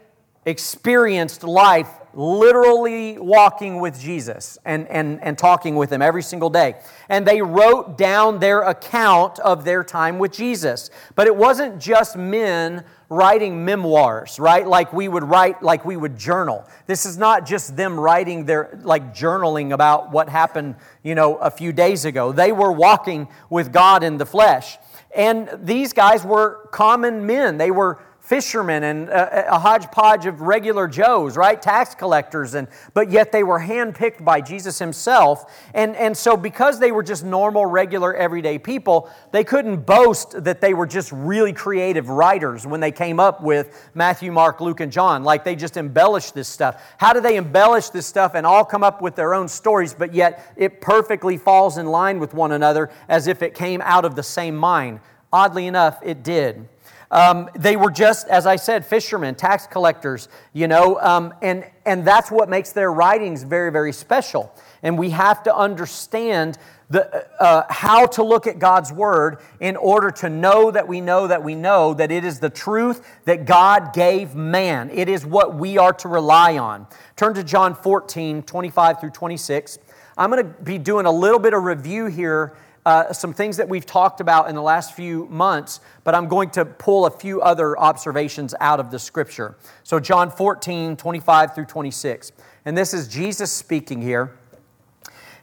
experienced 0.45 1.45
life 1.45 1.89
literally 2.17 3.19
walking 3.19 3.79
with 3.79 4.01
Jesus 4.01 4.59
and, 4.65 4.89
and, 4.89 5.23
and 5.23 5.37
talking 5.37 5.77
with 5.77 5.93
him 5.93 6.01
every 6.01 6.23
single 6.23 6.49
day. 6.49 6.77
And 7.11 7.27
they 7.27 7.43
wrote 7.43 7.99
down 7.99 8.39
their 8.39 8.63
account 8.63 9.39
of 9.41 9.67
their 9.67 9.85
time 9.85 10.19
with 10.19 10.33
Jesus. 10.33 10.89
But 11.15 11.27
it 11.27 11.37
wasn't 11.37 11.79
just 11.79 12.17
men 12.17 12.85
writing 13.11 13.67
memoirs, 13.67 14.41
right? 14.41 14.67
Like 14.67 14.95
we 14.95 15.09
would 15.09 15.25
write, 15.25 15.63
like 15.63 15.85
we 15.85 15.99
would 15.99 16.17
journal. 16.17 16.67
This 16.87 17.05
is 17.05 17.19
not 17.19 17.45
just 17.45 17.77
them 17.77 18.01
writing 18.01 18.47
their, 18.47 18.79
like 18.83 19.15
journaling 19.15 19.75
about 19.75 20.11
what 20.11 20.31
happened, 20.31 20.77
you 21.03 21.15
know, 21.15 21.37
a 21.37 21.51
few 21.51 21.71
days 21.71 22.07
ago. 22.07 22.33
They 22.33 22.51
were 22.51 22.73
walking 22.73 23.29
with 23.51 23.75
God 23.75 24.03
in 24.03 24.17
the 24.17 24.27
flesh. 24.27 24.79
And 25.15 25.51
these 25.63 25.93
guys 25.93 26.25
were 26.25 26.69
common 26.73 27.27
men. 27.27 27.59
They 27.59 27.71
were 27.71 27.99
fishermen 28.27 28.83
and 28.83 29.09
a, 29.09 29.55
a, 29.55 29.59
hodgepodge 29.59 30.27
of 30.27 30.41
regular 30.41 30.89
Joes, 30.89 31.37
right? 31.37 31.63
Tax 31.63 31.95
collectors, 31.95 32.55
and 32.55 32.67
but 32.93 33.09
yet 33.09 33.31
they 33.31 33.45
were 33.45 33.61
handpicked 33.61 34.25
by 34.25 34.41
Jesus 34.41 34.81
himself. 34.81 35.69
And, 35.75 35.95
and 35.95 36.17
so 36.17 36.37
because 36.37 36.81
they 36.81 36.91
were 36.91 37.05
just 37.05 37.25
normal, 37.25 37.67
regular, 37.67 38.15
everyday 38.15 38.59
people, 38.59 39.09
they 39.31 39.45
couldn't 39.45 39.87
boast 39.87 40.43
that 40.43 40.61
they 40.61 40.75
were 40.75 40.89
just 40.89 41.13
really 41.13 41.53
creative 41.53 42.09
writers 42.09 42.67
when 42.67 42.81
they 42.81 42.91
came 42.91 43.21
up 43.21 43.43
with 43.45 43.91
Matthew, 43.95 44.33
Mark, 44.33 44.61
Luke, 44.61 44.81
and 44.81 44.91
John. 44.91 45.23
Like 45.23 45.45
they 45.45 45.55
just 45.55 45.77
embellished 45.77 46.35
this 46.35 46.49
stuff. 46.49 46.83
How 46.99 47.13
do 47.13 47.21
they 47.21 47.37
embellish 47.37 47.91
this 47.91 48.07
stuff 48.07 48.35
and 48.35 48.45
all 48.45 48.65
come 48.65 48.83
up 48.83 49.01
with 49.01 49.15
their 49.15 49.35
own 49.35 49.47
stories, 49.47 49.95
but 49.95 50.13
yet 50.13 50.53
it 50.57 50.81
perfectly 50.81 51.37
falls 51.37 51.79
in 51.79 51.87
line 51.87 52.19
with 52.19 52.35
one 52.35 52.51
another 52.51 52.91
as 53.09 53.29
if 53.29 53.41
it 53.41 53.55
came 53.55 53.81
out 53.83 54.05
of 54.05 54.17
the 54.17 54.25
same 54.25 54.57
mind? 54.57 54.99
Oddly 55.33 55.69
enough, 55.69 56.01
it 56.03 56.25
did. 56.25 56.69
Um, 57.11 57.49
they 57.55 57.77
were 57.77 57.91
just, 57.91 58.29
as 58.29 58.47
I 58.47 58.57
said, 58.57 58.85
fishermen, 58.85 59.35
tax 59.35 59.67
collectors, 59.67 60.29
you 60.53 60.67
know, 60.67 60.99
um, 61.01 61.33
and, 61.41 61.65
and 61.85 62.07
that's 62.07 62.31
what 62.31 62.49
makes 62.49 62.73
their 62.73 62.93
writings 62.93 63.45
very, 63.45 63.71
very 63.71 63.93
special. 63.93 64.53
And 64.83 64.99
we 64.99 65.11
have 65.11 65.43
to 65.45 65.55
understand 65.55 66.59
the, 66.89 67.27
uh, 67.41 67.65
how 67.69 68.07
to 68.07 68.23
look 68.23 68.47
at 68.47 68.59
God's 68.59 68.93
Word 68.93 69.39
in 69.61 69.77
order 69.77 70.11
to 70.13 70.29
know 70.29 70.71
that 70.71 70.87
we 70.87 71.01
know 71.01 71.27
that 71.27 71.43
we 71.43 71.55
know 71.55 71.95
that 71.95 72.13
it 72.13 72.25
is 72.25 72.39
the 72.39 72.51
truth 72.51 73.07
that 73.25 73.45
God 73.45 73.93
gave 73.93 74.35
man. 74.35 74.91
It 74.91 75.09
is 75.09 75.27
what 75.27 75.55
we 75.55 75.79
are 75.79 75.93
to 75.95 76.09
rely 76.09 76.59
on. 76.59 76.87
Turn 77.17 77.35
to 77.35 77.43
John 77.43 77.75
14, 77.75 78.43
25 78.43 79.01
through 79.01 79.11
26. 79.11 79.79
I'm 80.17 80.31
going 80.31 80.45
to 80.45 80.63
be 80.63 80.79
doing 80.79 81.07
a 81.07 81.13
little 81.13 81.41
bit 81.41 81.55
of 81.55 81.65
review 81.65 82.07
here 82.07 82.57
uh, 82.87 83.13
some 83.13 83.35
things 83.35 83.57
that 83.57 83.69
we've 83.69 83.85
talked 83.85 84.21
about 84.21 84.49
in 84.49 84.55
the 84.55 84.63
last 84.63 84.95
few 84.95 85.27
months, 85.27 85.81
but 86.05 86.15
I'm 86.15 86.29
going 86.29 86.51
to 86.51 86.65
pull 86.65 87.05
a 87.05 87.11
few 87.11 87.43
other 87.43 87.77
observations 87.77 88.55
out 88.61 88.79
of 88.79 88.93
the 88.93 88.99
scripture. 89.01 89.57
So, 89.83 89.99
John 89.99 90.31
14, 90.31 90.97
25 90.97 91.55
through 91.55 91.65
26. 91.65 92.31
And 92.65 92.79
this 92.79 92.95
is 92.95 93.09
Jesus 93.09 93.51
speaking 93.51 94.01
here. 94.01 94.37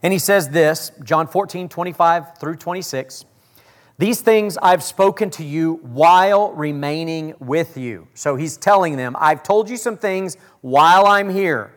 And 0.01 0.13
he 0.13 0.19
says 0.19 0.49
this 0.49 0.93
John 1.03 1.27
14, 1.27 1.67
25 1.67 2.37
through 2.37 2.55
26. 2.55 3.25
These 3.97 4.21
things 4.21 4.57
I've 4.57 4.81
spoken 4.81 5.29
to 5.31 5.43
you 5.43 5.81
while 5.83 6.53
remaining 6.53 7.35
with 7.39 7.75
you. 7.75 8.07
So 8.13 8.37
he's 8.37 8.55
telling 8.55 8.95
them, 8.95 9.17
I've 9.19 9.43
told 9.43 9.69
you 9.69 9.75
some 9.75 9.97
things 9.97 10.37
while 10.61 11.05
I'm 11.05 11.29
here. 11.29 11.72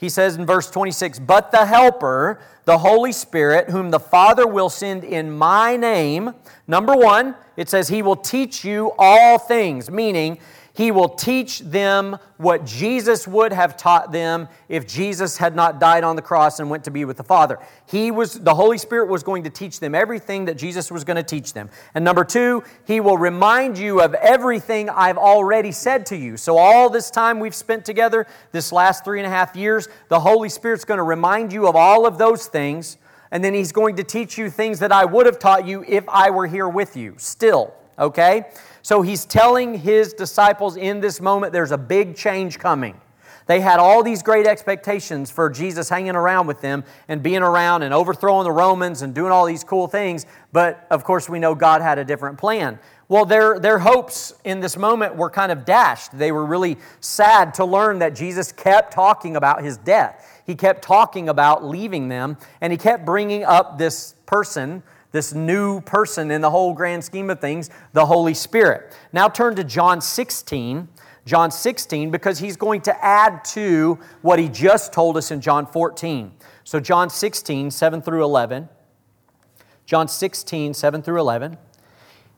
He 0.00 0.08
says 0.08 0.36
in 0.36 0.46
verse 0.46 0.70
26, 0.70 1.18
But 1.18 1.52
the 1.52 1.66
Helper, 1.66 2.40
the 2.64 2.78
Holy 2.78 3.12
Spirit, 3.12 3.68
whom 3.68 3.90
the 3.90 4.00
Father 4.00 4.46
will 4.46 4.70
send 4.70 5.04
in 5.04 5.30
my 5.30 5.76
name, 5.76 6.32
number 6.66 6.94
one, 6.96 7.34
it 7.58 7.68
says, 7.68 7.88
He 7.88 8.00
will 8.00 8.16
teach 8.16 8.64
you 8.64 8.92
all 8.98 9.38
things, 9.38 9.90
meaning 9.90 10.38
he 10.80 10.90
will 10.90 11.10
teach 11.10 11.58
them 11.60 12.16
what 12.38 12.64
Jesus 12.64 13.28
would 13.28 13.52
have 13.52 13.76
taught 13.76 14.12
them 14.12 14.48
if 14.66 14.88
Jesus 14.88 15.36
had 15.36 15.54
not 15.54 15.78
died 15.78 16.04
on 16.04 16.16
the 16.16 16.22
cross 16.22 16.58
and 16.58 16.70
went 16.70 16.84
to 16.84 16.90
be 16.90 17.04
with 17.04 17.18
the 17.18 17.22
Father. 17.22 17.58
He 17.84 18.10
was 18.10 18.32
the 18.32 18.54
Holy 18.54 18.78
Spirit 18.78 19.10
was 19.10 19.22
going 19.22 19.44
to 19.44 19.50
teach 19.50 19.78
them 19.78 19.94
everything 19.94 20.46
that 20.46 20.56
Jesus 20.56 20.90
was 20.90 21.04
going 21.04 21.18
to 21.18 21.22
teach 21.22 21.52
them. 21.52 21.68
And 21.94 22.02
number 22.02 22.24
2, 22.24 22.64
he 22.86 22.98
will 23.00 23.18
remind 23.18 23.76
you 23.76 24.00
of 24.00 24.14
everything 24.14 24.88
I've 24.88 25.18
already 25.18 25.70
said 25.70 26.06
to 26.06 26.16
you. 26.16 26.38
So 26.38 26.56
all 26.56 26.88
this 26.88 27.10
time 27.10 27.40
we've 27.40 27.54
spent 27.54 27.84
together, 27.84 28.26
this 28.52 28.72
last 28.72 29.04
three 29.04 29.20
and 29.20 29.26
a 29.26 29.30
half 29.30 29.54
years, 29.54 29.86
the 30.08 30.20
Holy 30.20 30.48
Spirit's 30.48 30.86
going 30.86 30.96
to 30.96 31.04
remind 31.04 31.52
you 31.52 31.68
of 31.68 31.76
all 31.76 32.06
of 32.06 32.16
those 32.16 32.46
things, 32.46 32.96
and 33.30 33.44
then 33.44 33.52
he's 33.52 33.70
going 33.70 33.96
to 33.96 34.02
teach 34.02 34.38
you 34.38 34.48
things 34.48 34.78
that 34.78 34.92
I 34.92 35.04
would 35.04 35.26
have 35.26 35.38
taught 35.38 35.66
you 35.66 35.84
if 35.86 36.08
I 36.08 36.30
were 36.30 36.46
here 36.46 36.70
with 36.70 36.96
you. 36.96 37.16
Still, 37.18 37.74
okay? 37.98 38.46
So 38.90 39.02
he's 39.02 39.24
telling 39.24 39.78
his 39.78 40.14
disciples 40.14 40.76
in 40.76 40.98
this 40.98 41.20
moment 41.20 41.52
there's 41.52 41.70
a 41.70 41.78
big 41.78 42.16
change 42.16 42.58
coming. 42.58 43.00
They 43.46 43.60
had 43.60 43.78
all 43.78 44.02
these 44.02 44.20
great 44.20 44.48
expectations 44.48 45.30
for 45.30 45.48
Jesus 45.48 45.88
hanging 45.88 46.16
around 46.16 46.48
with 46.48 46.60
them 46.60 46.82
and 47.06 47.22
being 47.22 47.42
around 47.42 47.84
and 47.84 47.94
overthrowing 47.94 48.42
the 48.42 48.50
Romans 48.50 49.02
and 49.02 49.14
doing 49.14 49.30
all 49.30 49.46
these 49.46 49.62
cool 49.62 49.86
things. 49.86 50.26
But 50.52 50.88
of 50.90 51.04
course, 51.04 51.28
we 51.28 51.38
know 51.38 51.54
God 51.54 51.82
had 51.82 52.00
a 52.00 52.04
different 52.04 52.36
plan. 52.36 52.80
Well, 53.06 53.24
their, 53.24 53.60
their 53.60 53.78
hopes 53.78 54.34
in 54.42 54.58
this 54.58 54.76
moment 54.76 55.14
were 55.14 55.30
kind 55.30 55.52
of 55.52 55.64
dashed. 55.64 56.18
They 56.18 56.32
were 56.32 56.44
really 56.44 56.76
sad 56.98 57.54
to 57.54 57.64
learn 57.64 58.00
that 58.00 58.16
Jesus 58.16 58.50
kept 58.50 58.92
talking 58.92 59.36
about 59.36 59.62
his 59.62 59.76
death. 59.76 60.42
He 60.44 60.56
kept 60.56 60.82
talking 60.82 61.28
about 61.28 61.64
leaving 61.64 62.08
them, 62.08 62.38
and 62.60 62.72
he 62.72 62.76
kept 62.76 63.06
bringing 63.06 63.44
up 63.44 63.78
this 63.78 64.16
person 64.26 64.82
this 65.12 65.34
new 65.34 65.80
person 65.80 66.30
in 66.30 66.40
the 66.40 66.50
whole 66.50 66.72
grand 66.72 67.04
scheme 67.04 67.30
of 67.30 67.40
things, 67.40 67.70
the 67.92 68.06
Holy 68.06 68.34
Spirit. 68.34 68.96
Now 69.12 69.28
turn 69.28 69.56
to 69.56 69.64
John 69.64 70.00
16. 70.00 70.88
John 71.26 71.50
16, 71.50 72.10
because 72.10 72.38
he's 72.38 72.56
going 72.56 72.80
to 72.82 73.04
add 73.04 73.44
to 73.44 73.98
what 74.22 74.38
he 74.38 74.48
just 74.48 74.92
told 74.92 75.16
us 75.16 75.30
in 75.30 75.40
John 75.40 75.66
14. 75.66 76.32
So, 76.64 76.80
John 76.80 77.10
16, 77.10 77.70
7 77.70 78.02
through 78.02 78.24
11. 78.24 78.68
John 79.84 80.08
16, 80.08 80.72
7 80.72 81.02
through 81.02 81.20
11. 81.20 81.58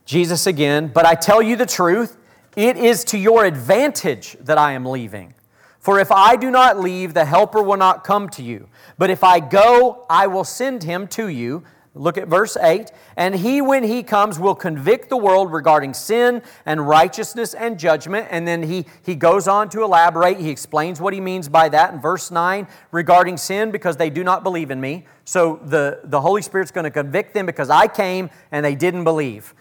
Jesus 0.05 0.47
again, 0.47 0.89
but 0.89 1.07
I 1.07 1.15
tell 1.15 1.41
you 1.41 1.55
the 1.55 1.67
truth, 1.67 2.17
it 2.57 2.77
is 2.77 3.05
to 3.05 3.19
your 3.19 3.45
advantage 3.45 4.37
that 4.41 4.59
I 4.59 4.73
am 4.73 4.85
leaving. 4.85 5.35
For 5.79 5.99
if 5.99 6.13
I 6.13 6.37
do 6.37 6.51
not 6.51 6.79
leave, 6.79 7.15
the 7.15 7.25
Helper 7.25 7.63
will 7.63 7.77
not 7.77 8.05
come 8.05 8.29
to 8.31 8.43
you. 8.43 8.69
But 8.99 9.11
if 9.11 9.25
I 9.25 9.41
go, 9.41 10.07
I 10.09 10.27
will 10.27 10.45
send 10.45 10.83
him 10.83 11.09
to 11.09 11.29
you. 11.29 11.65
Look 11.95 12.17
at 12.17 12.27
verse 12.27 12.57
8. 12.57 12.91
And 13.19 13.35
he, 13.35 13.61
when 13.61 13.85
he 13.85 14.03
comes, 14.03 14.39
will 14.39 14.55
convict 14.55 15.11
the 15.11 15.17
world 15.17 15.53
regarding 15.53 15.93
sin 15.93 16.41
and 16.65 16.89
righteousness 16.89 17.53
and 17.53 17.79
judgment. 17.79 18.29
And 18.31 18.49
then 18.49 18.63
he, 18.63 18.87
he 19.03 19.15
goes 19.15 19.47
on 19.47 19.69
to 19.71 19.83
elaborate. 19.83 20.39
He 20.39 20.49
explains 20.49 21.03
what 21.03 21.13
he 21.13 21.21
means 21.21 21.51
by 21.51 21.69
that 21.69 21.93
in 21.93 22.01
verse 22.01 22.31
9 22.31 22.67
regarding 22.93 23.37
sin 23.37 23.71
because 23.71 23.99
they 23.99 24.09
do 24.09 24.25
not 24.25 24.43
believe 24.43 24.71
in 24.71 24.81
me. 24.81 25.05
So 25.27 25.61
the, 25.65 26.01
the 26.05 26.21
Holy 26.21 26.41
Spirit's 26.41 26.71
going 26.71 26.85
to 26.85 26.91
convict 26.91 27.35
them 27.35 27.45
because 27.45 27.69
I 27.69 27.89
came 27.89 28.31
and 28.51 28.65
they 28.65 28.75
didn't 28.75 29.05
believe. 29.05 29.55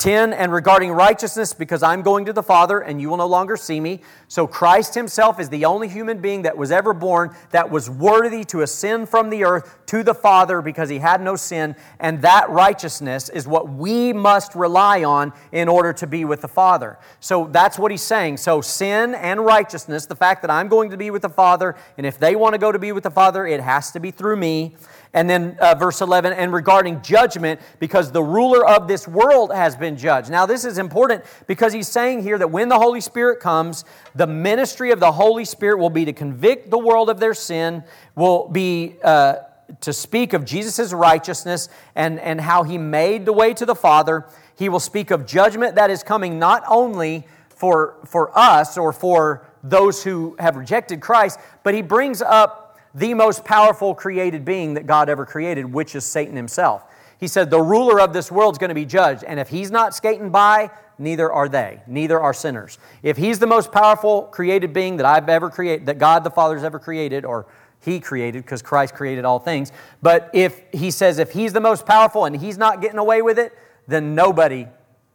10, 0.00 0.32
and 0.32 0.50
regarding 0.50 0.92
righteousness, 0.92 1.52
because 1.52 1.82
I'm 1.82 2.00
going 2.00 2.24
to 2.24 2.32
the 2.32 2.42
Father 2.42 2.80
and 2.80 3.00
you 3.02 3.10
will 3.10 3.18
no 3.18 3.26
longer 3.26 3.54
see 3.56 3.78
me. 3.80 4.00
So 4.28 4.46
Christ 4.46 4.94
himself 4.94 5.38
is 5.38 5.50
the 5.50 5.66
only 5.66 5.88
human 5.88 6.22
being 6.22 6.42
that 6.42 6.56
was 6.56 6.72
ever 6.72 6.94
born 6.94 7.36
that 7.50 7.70
was 7.70 7.90
worthy 7.90 8.42
to 8.44 8.62
ascend 8.62 9.10
from 9.10 9.28
the 9.28 9.44
earth 9.44 9.76
to 9.86 10.02
the 10.02 10.14
Father 10.14 10.62
because 10.62 10.88
he 10.88 10.98
had 10.98 11.20
no 11.20 11.36
sin. 11.36 11.76
And 11.98 12.22
that 12.22 12.48
righteousness 12.48 13.28
is 13.28 13.46
what 13.46 13.68
we 13.68 14.14
must 14.14 14.54
rely 14.54 15.04
on 15.04 15.34
in 15.52 15.68
order 15.68 15.92
to 15.92 16.06
be 16.06 16.24
with 16.24 16.40
the 16.40 16.48
Father. 16.48 16.98
So 17.20 17.48
that's 17.52 17.78
what 17.78 17.90
he's 17.90 18.00
saying. 18.00 18.38
So 18.38 18.62
sin 18.62 19.14
and 19.14 19.44
righteousness, 19.44 20.06
the 20.06 20.16
fact 20.16 20.40
that 20.40 20.50
I'm 20.50 20.68
going 20.68 20.90
to 20.90 20.96
be 20.96 21.10
with 21.10 21.22
the 21.22 21.28
Father, 21.28 21.76
and 21.98 22.06
if 22.06 22.18
they 22.18 22.34
want 22.34 22.54
to 22.54 22.58
go 22.58 22.72
to 22.72 22.78
be 22.78 22.92
with 22.92 23.04
the 23.04 23.10
Father, 23.10 23.46
it 23.46 23.60
has 23.60 23.90
to 23.90 24.00
be 24.00 24.10
through 24.10 24.36
me. 24.36 24.76
And 25.12 25.28
then 25.28 25.56
uh, 25.60 25.74
verse 25.74 26.00
11, 26.00 26.34
and 26.34 26.52
regarding 26.52 27.02
judgment, 27.02 27.60
because 27.80 28.12
the 28.12 28.22
ruler 28.22 28.64
of 28.64 28.86
this 28.86 29.08
world 29.08 29.52
has 29.52 29.74
been 29.74 29.96
judged. 29.96 30.30
Now, 30.30 30.46
this 30.46 30.64
is 30.64 30.78
important 30.78 31.24
because 31.48 31.72
he's 31.72 31.88
saying 31.88 32.22
here 32.22 32.38
that 32.38 32.50
when 32.50 32.68
the 32.68 32.78
Holy 32.78 33.00
Spirit 33.00 33.40
comes, 33.40 33.84
the 34.14 34.28
ministry 34.28 34.92
of 34.92 35.00
the 35.00 35.10
Holy 35.10 35.44
Spirit 35.44 35.78
will 35.78 35.90
be 35.90 36.04
to 36.04 36.12
convict 36.12 36.70
the 36.70 36.78
world 36.78 37.10
of 37.10 37.18
their 37.18 37.34
sin, 37.34 37.82
will 38.14 38.48
be 38.48 38.96
uh, 39.02 39.36
to 39.80 39.92
speak 39.92 40.32
of 40.32 40.44
Jesus' 40.44 40.92
righteousness 40.92 41.68
and, 41.96 42.20
and 42.20 42.40
how 42.40 42.62
he 42.62 42.78
made 42.78 43.24
the 43.24 43.32
way 43.32 43.52
to 43.54 43.66
the 43.66 43.74
Father. 43.74 44.26
He 44.56 44.68
will 44.68 44.80
speak 44.80 45.10
of 45.10 45.26
judgment 45.26 45.74
that 45.74 45.90
is 45.90 46.04
coming 46.04 46.38
not 46.38 46.62
only 46.68 47.26
for, 47.48 47.96
for 48.06 48.36
us 48.38 48.78
or 48.78 48.92
for 48.92 49.46
those 49.62 50.04
who 50.04 50.36
have 50.38 50.56
rejected 50.56 51.00
Christ, 51.00 51.38
but 51.62 51.74
he 51.74 51.82
brings 51.82 52.22
up 52.22 52.69
the 52.94 53.14
most 53.14 53.44
powerful 53.44 53.94
created 53.94 54.44
being 54.44 54.74
that 54.74 54.86
God 54.86 55.08
ever 55.08 55.24
created, 55.24 55.72
which 55.72 55.94
is 55.94 56.04
Satan 56.04 56.36
himself. 56.36 56.84
He 57.18 57.28
said, 57.28 57.50
The 57.50 57.60
ruler 57.60 58.00
of 58.00 58.12
this 58.12 58.32
world 58.32 58.54
is 58.54 58.58
going 58.58 58.70
to 58.70 58.74
be 58.74 58.86
judged, 58.86 59.24
and 59.24 59.38
if 59.38 59.48
he's 59.48 59.70
not 59.70 59.94
skating 59.94 60.30
by, 60.30 60.70
neither 60.98 61.30
are 61.30 61.48
they. 61.48 61.82
Neither 61.86 62.18
are 62.18 62.34
sinners. 62.34 62.78
If 63.02 63.16
he's 63.16 63.38
the 63.38 63.46
most 63.46 63.70
powerful 63.72 64.22
created 64.22 64.72
being 64.72 64.96
that 64.96 65.06
I've 65.06 65.28
ever 65.28 65.50
created, 65.50 65.86
that 65.86 65.98
God 65.98 66.24
the 66.24 66.30
Father's 66.30 66.64
ever 66.64 66.78
created, 66.78 67.24
or 67.24 67.46
he 67.80 68.00
created 68.00 68.44
because 68.44 68.62
Christ 68.62 68.94
created 68.94 69.24
all 69.24 69.38
things. 69.38 69.72
But 70.02 70.30
if 70.32 70.60
he 70.72 70.90
says 70.90 71.18
if 71.18 71.32
he's 71.32 71.52
the 71.52 71.60
most 71.60 71.86
powerful 71.86 72.24
and 72.24 72.36
he's 72.36 72.58
not 72.58 72.80
getting 72.80 72.98
away 72.98 73.22
with 73.22 73.38
it, 73.38 73.56
then 73.86 74.14
nobody 74.14 74.66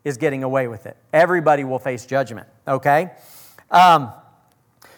is 0.03 0.17
getting 0.17 0.43
away 0.43 0.67
with 0.67 0.85
it. 0.85 0.97
Everybody 1.13 1.63
will 1.63 1.79
face 1.79 2.05
judgment, 2.05 2.47
okay? 2.67 3.11
Um, 3.71 4.11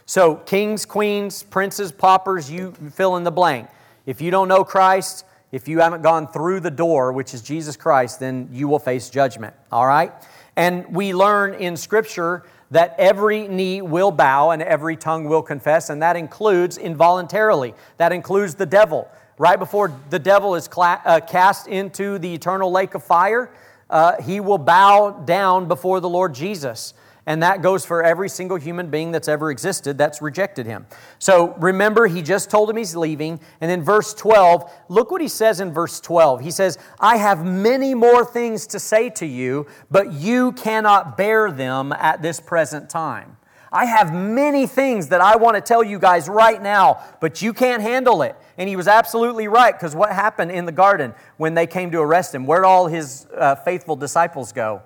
so, 0.09 0.35
kings, 0.35 0.85
queens, 0.85 1.43
princes, 1.43 1.91
paupers, 1.91 2.49
you 2.49 2.71
fill 2.93 3.17
in 3.17 3.25
the 3.25 3.31
blank. 3.31 3.67
If 4.05 4.21
you 4.21 4.31
don't 4.31 4.47
know 4.47 4.63
Christ, 4.63 5.25
if 5.51 5.67
you 5.67 5.79
haven't 5.81 6.01
gone 6.01 6.29
through 6.29 6.61
the 6.61 6.71
door, 6.71 7.11
which 7.11 7.33
is 7.33 7.41
Jesus 7.41 7.75
Christ, 7.75 8.21
then 8.21 8.47
you 8.53 8.69
will 8.69 8.79
face 8.79 9.09
judgment. 9.09 9.53
All 9.69 9.85
right? 9.85 10.13
And 10.55 10.95
we 10.95 11.13
learn 11.13 11.55
in 11.55 11.75
Scripture 11.75 12.43
that 12.71 12.95
every 12.97 13.49
knee 13.49 13.81
will 13.81 14.11
bow 14.11 14.51
and 14.51 14.61
every 14.61 14.95
tongue 14.95 15.25
will 15.25 15.41
confess, 15.41 15.89
and 15.89 16.01
that 16.01 16.15
includes 16.15 16.77
involuntarily. 16.77 17.73
That 17.97 18.13
includes 18.13 18.55
the 18.55 18.65
devil. 18.65 19.09
Right 19.37 19.59
before 19.59 19.93
the 20.09 20.19
devil 20.19 20.55
is 20.55 20.69
cla- 20.69 21.01
uh, 21.03 21.19
cast 21.19 21.67
into 21.67 22.17
the 22.17 22.33
eternal 22.33 22.71
lake 22.71 22.95
of 22.95 23.03
fire, 23.03 23.51
uh, 23.89 24.21
he 24.21 24.39
will 24.39 24.57
bow 24.57 25.11
down 25.11 25.67
before 25.67 25.99
the 25.99 26.09
Lord 26.09 26.33
Jesus. 26.33 26.93
And 27.27 27.43
that 27.43 27.61
goes 27.61 27.85
for 27.85 28.01
every 28.01 28.29
single 28.29 28.55
human 28.55 28.89
being 28.89 29.11
that's 29.11 29.27
ever 29.27 29.51
existed 29.51 29.97
that's 29.97 30.21
rejected 30.21 30.65
him. 30.65 30.87
So 31.19 31.53
remember, 31.57 32.07
he 32.07 32.21
just 32.21 32.49
told 32.49 32.69
him 32.69 32.77
he's 32.77 32.95
leaving. 32.95 33.41
And 33.59 33.69
then 33.69 33.83
verse 33.83 34.13
12, 34.13 34.71
look 34.87 35.11
what 35.11 35.19
he 35.19 35.27
says 35.27 35.59
in 35.59 35.73
verse 35.73 35.99
12. 35.99 36.39
He 36.39 36.51
says, 36.51 36.77
I 37.01 37.17
have 37.17 37.45
many 37.45 37.93
more 37.93 38.23
things 38.23 38.65
to 38.67 38.79
say 38.79 39.09
to 39.11 39.25
you, 39.25 39.67
but 39.91 40.13
you 40.13 40.53
cannot 40.53 41.17
bear 41.17 41.51
them 41.51 41.91
at 41.91 42.21
this 42.21 42.39
present 42.39 42.89
time. 42.89 43.35
I 43.73 43.83
have 43.83 44.13
many 44.13 44.65
things 44.65 45.09
that 45.09 45.19
I 45.19 45.35
want 45.35 45.55
to 45.55 45.61
tell 45.61 45.83
you 45.83 45.99
guys 45.99 46.29
right 46.29 46.61
now, 46.61 47.03
but 47.19 47.41
you 47.41 47.51
can't 47.51 47.81
handle 47.81 48.21
it. 48.21 48.37
And 48.57 48.69
he 48.69 48.77
was 48.77 48.87
absolutely 48.87 49.49
right 49.49 49.73
because 49.73 49.93
what 49.93 50.13
happened 50.13 50.51
in 50.51 50.65
the 50.65 50.71
garden 50.71 51.13
when 51.35 51.55
they 51.55 51.67
came 51.67 51.91
to 51.91 51.99
arrest 51.99 52.33
him? 52.33 52.45
Where'd 52.45 52.63
all 52.63 52.87
his 52.87 53.27
uh, 53.35 53.55
faithful 53.55 53.97
disciples 53.97 54.53
go? 54.53 54.81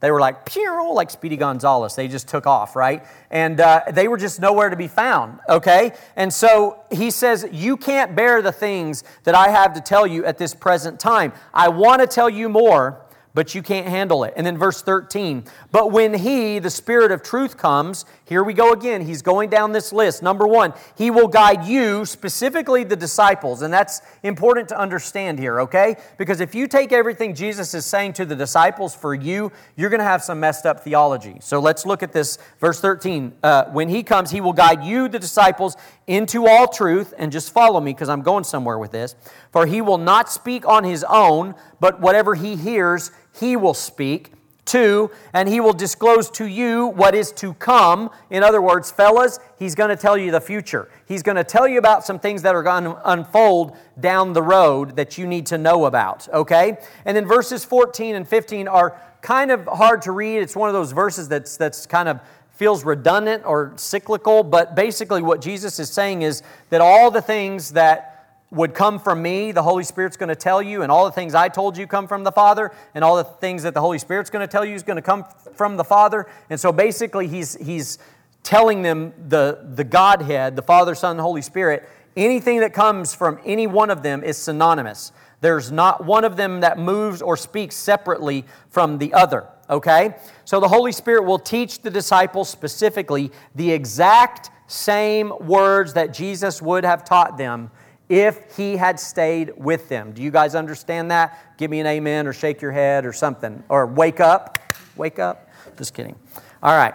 They 0.00 0.10
were 0.10 0.20
like, 0.20 0.44
Pew! 0.44 0.92
like 0.92 1.10
Speedy 1.10 1.36
Gonzales. 1.36 1.94
They 1.94 2.08
just 2.08 2.28
took 2.28 2.46
off, 2.46 2.74
right? 2.74 3.04
And 3.30 3.60
uh, 3.60 3.82
they 3.92 4.08
were 4.08 4.16
just 4.16 4.40
nowhere 4.40 4.68
to 4.70 4.76
be 4.76 4.88
found, 4.88 5.40
okay? 5.48 5.92
And 6.16 6.32
so 6.32 6.82
he 6.90 7.10
says, 7.10 7.46
You 7.52 7.76
can't 7.76 8.16
bear 8.16 8.42
the 8.42 8.52
things 8.52 9.04
that 9.24 9.34
I 9.34 9.48
have 9.48 9.74
to 9.74 9.80
tell 9.80 10.06
you 10.06 10.24
at 10.24 10.38
this 10.38 10.54
present 10.54 10.98
time. 10.98 11.32
I 11.54 11.68
want 11.68 12.00
to 12.00 12.06
tell 12.06 12.28
you 12.28 12.48
more, 12.48 13.05
but 13.36 13.54
you 13.54 13.62
can't 13.62 13.86
handle 13.86 14.24
it. 14.24 14.32
And 14.34 14.46
then 14.46 14.56
verse 14.56 14.80
13, 14.80 15.44
but 15.70 15.92
when 15.92 16.14
He, 16.14 16.58
the 16.58 16.70
Spirit 16.70 17.12
of 17.12 17.22
truth, 17.22 17.58
comes, 17.58 18.06
here 18.24 18.42
we 18.42 18.54
go 18.54 18.72
again. 18.72 19.02
He's 19.02 19.20
going 19.20 19.50
down 19.50 19.72
this 19.72 19.92
list. 19.92 20.22
Number 20.22 20.46
one, 20.46 20.72
He 20.96 21.10
will 21.10 21.28
guide 21.28 21.66
you, 21.66 22.06
specifically 22.06 22.82
the 22.82 22.96
disciples. 22.96 23.60
And 23.60 23.72
that's 23.72 24.00
important 24.22 24.70
to 24.70 24.78
understand 24.78 25.38
here, 25.38 25.60
okay? 25.60 25.96
Because 26.16 26.40
if 26.40 26.54
you 26.54 26.66
take 26.66 26.92
everything 26.92 27.34
Jesus 27.34 27.74
is 27.74 27.84
saying 27.84 28.14
to 28.14 28.24
the 28.24 28.34
disciples 28.34 28.96
for 28.96 29.14
you, 29.14 29.52
you're 29.76 29.90
going 29.90 30.00
to 30.00 30.04
have 30.04 30.24
some 30.24 30.40
messed 30.40 30.64
up 30.64 30.80
theology. 30.80 31.36
So 31.40 31.60
let's 31.60 31.84
look 31.84 32.02
at 32.02 32.14
this. 32.14 32.38
Verse 32.58 32.80
13, 32.80 33.34
uh, 33.42 33.64
when 33.66 33.90
He 33.90 34.02
comes, 34.02 34.30
He 34.30 34.40
will 34.40 34.54
guide 34.54 34.82
you, 34.82 35.08
the 35.08 35.18
disciples, 35.18 35.76
into 36.06 36.46
all 36.46 36.68
truth. 36.68 37.12
And 37.18 37.32
just 37.32 37.52
follow 37.52 37.80
me 37.80 37.92
because 37.92 38.08
I'm 38.08 38.22
going 38.22 38.44
somewhere 38.44 38.78
with 38.78 38.92
this. 38.92 39.14
For 39.50 39.66
He 39.66 39.80
will 39.80 39.98
not 39.98 40.30
speak 40.30 40.66
on 40.66 40.84
His 40.84 41.04
own, 41.08 41.54
but 41.80 42.00
whatever 42.00 42.34
He 42.34 42.56
hears, 42.56 43.10
he 43.38 43.56
will 43.56 43.74
speak. 43.74 44.32
Two, 44.64 45.12
and 45.32 45.48
he 45.48 45.60
will 45.60 45.72
disclose 45.72 46.28
to 46.32 46.44
you 46.44 46.88
what 46.88 47.14
is 47.14 47.30
to 47.34 47.54
come. 47.54 48.10
In 48.30 48.42
other 48.42 48.60
words, 48.60 48.90
fellas, 48.90 49.38
he's 49.60 49.76
going 49.76 49.90
to 49.90 49.96
tell 49.96 50.18
you 50.18 50.32
the 50.32 50.40
future. 50.40 50.90
He's 51.06 51.22
going 51.22 51.36
to 51.36 51.44
tell 51.44 51.68
you 51.68 51.78
about 51.78 52.04
some 52.04 52.18
things 52.18 52.42
that 52.42 52.56
are 52.56 52.64
going 52.64 52.82
to 52.82 53.00
unfold 53.08 53.76
down 54.00 54.32
the 54.32 54.42
road 54.42 54.96
that 54.96 55.16
you 55.16 55.24
need 55.24 55.46
to 55.46 55.58
know 55.58 55.84
about, 55.84 56.28
okay? 56.30 56.78
And 57.04 57.16
then 57.16 57.26
verses 57.26 57.64
14 57.64 58.16
and 58.16 58.26
15 58.26 58.66
are 58.66 59.00
kind 59.22 59.52
of 59.52 59.66
hard 59.66 60.02
to 60.02 60.10
read. 60.10 60.38
It's 60.38 60.56
one 60.56 60.68
of 60.68 60.74
those 60.74 60.90
verses 60.90 61.28
that's, 61.28 61.56
that's 61.56 61.86
kind 61.86 62.08
of 62.08 62.18
feels 62.56 62.84
redundant 62.84 63.44
or 63.46 63.72
cyclical, 63.76 64.42
but 64.42 64.74
basically 64.74 65.22
what 65.22 65.40
Jesus 65.40 65.78
is 65.78 65.90
saying 65.90 66.22
is 66.22 66.42
that 66.70 66.80
all 66.80 67.10
the 67.10 67.22
things 67.22 67.72
that 67.72 68.12
would 68.50 68.74
come 68.74 68.98
from 68.98 69.20
me, 69.22 69.52
the 69.52 69.62
Holy 69.62 69.84
Spirit's 69.84 70.16
going 70.16 70.28
to 70.28 70.36
tell 70.36 70.62
you, 70.62 70.82
and 70.82 70.90
all 70.90 71.04
the 71.04 71.12
things 71.12 71.34
I 71.34 71.48
told 71.48 71.76
you 71.76 71.86
come 71.86 72.06
from 72.06 72.24
the 72.24 72.32
Father, 72.32 72.72
and 72.94 73.04
all 73.04 73.16
the 73.16 73.24
things 73.24 73.64
that 73.64 73.74
the 73.74 73.80
Holy 73.80 73.98
Spirit's 73.98 74.30
going 74.30 74.46
to 74.46 74.50
tell 74.50 74.64
you 74.64 74.74
is 74.74 74.82
going 74.82 74.96
to 74.96 75.02
come 75.02 75.24
from 75.54 75.76
the 75.76 75.84
Father. 75.84 76.26
And 76.48 76.58
so 76.58 76.72
basically, 76.72 77.26
he's, 77.26 77.56
he's 77.56 77.98
telling 78.42 78.82
them 78.82 79.12
the, 79.28 79.66
the 79.74 79.84
Godhead, 79.84 80.56
the 80.56 80.62
Father, 80.62 80.94
Son, 80.94 81.18
Holy 81.18 81.42
Spirit, 81.42 81.88
anything 82.16 82.60
that 82.60 82.72
comes 82.72 83.14
from 83.14 83.38
any 83.44 83.66
one 83.66 83.90
of 83.90 84.02
them 84.02 84.22
is 84.22 84.38
synonymous. 84.38 85.12
There's 85.40 85.70
not 85.70 86.04
one 86.04 86.24
of 86.24 86.36
them 86.36 86.60
that 86.60 86.78
moves 86.78 87.20
or 87.20 87.36
speaks 87.36 87.76
separately 87.76 88.44
from 88.70 88.98
the 88.98 89.12
other. 89.12 89.46
Okay? 89.68 90.14
So 90.44 90.60
the 90.60 90.68
Holy 90.68 90.92
Spirit 90.92 91.24
will 91.24 91.38
teach 91.38 91.80
the 91.80 91.90
disciples 91.90 92.48
specifically 92.48 93.32
the 93.54 93.70
exact 93.70 94.50
same 94.66 95.32
words 95.40 95.94
that 95.94 96.12
Jesus 96.12 96.60
would 96.60 96.84
have 96.84 97.04
taught 97.04 97.38
them 97.38 97.70
if 98.08 98.56
he 98.56 98.76
had 98.76 99.00
stayed 99.00 99.52
with 99.56 99.88
them. 99.88 100.12
Do 100.12 100.22
you 100.22 100.30
guys 100.30 100.54
understand 100.54 101.10
that? 101.10 101.56
Give 101.58 101.70
me 101.70 101.80
an 101.80 101.86
amen 101.86 102.26
or 102.26 102.32
shake 102.32 102.62
your 102.62 102.72
head 102.72 103.04
or 103.04 103.12
something. 103.12 103.62
Or 103.68 103.86
wake 103.86 104.20
up. 104.20 104.58
Wake 104.96 105.18
up. 105.18 105.50
Just 105.76 105.94
kidding. 105.94 106.16
All 106.62 106.76
right. 106.76 106.94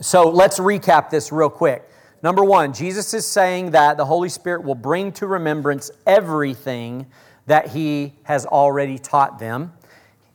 So 0.00 0.28
let's 0.30 0.58
recap 0.58 1.10
this 1.10 1.32
real 1.32 1.50
quick. 1.50 1.88
Number 2.22 2.44
one, 2.44 2.72
Jesus 2.72 3.12
is 3.14 3.26
saying 3.26 3.72
that 3.72 3.96
the 3.96 4.04
Holy 4.04 4.28
Spirit 4.28 4.62
will 4.62 4.74
bring 4.76 5.12
to 5.12 5.26
remembrance 5.26 5.90
everything 6.06 7.06
that 7.46 7.68
he 7.68 8.14
has 8.22 8.46
already 8.46 8.98
taught 8.98 9.38
them. 9.38 9.72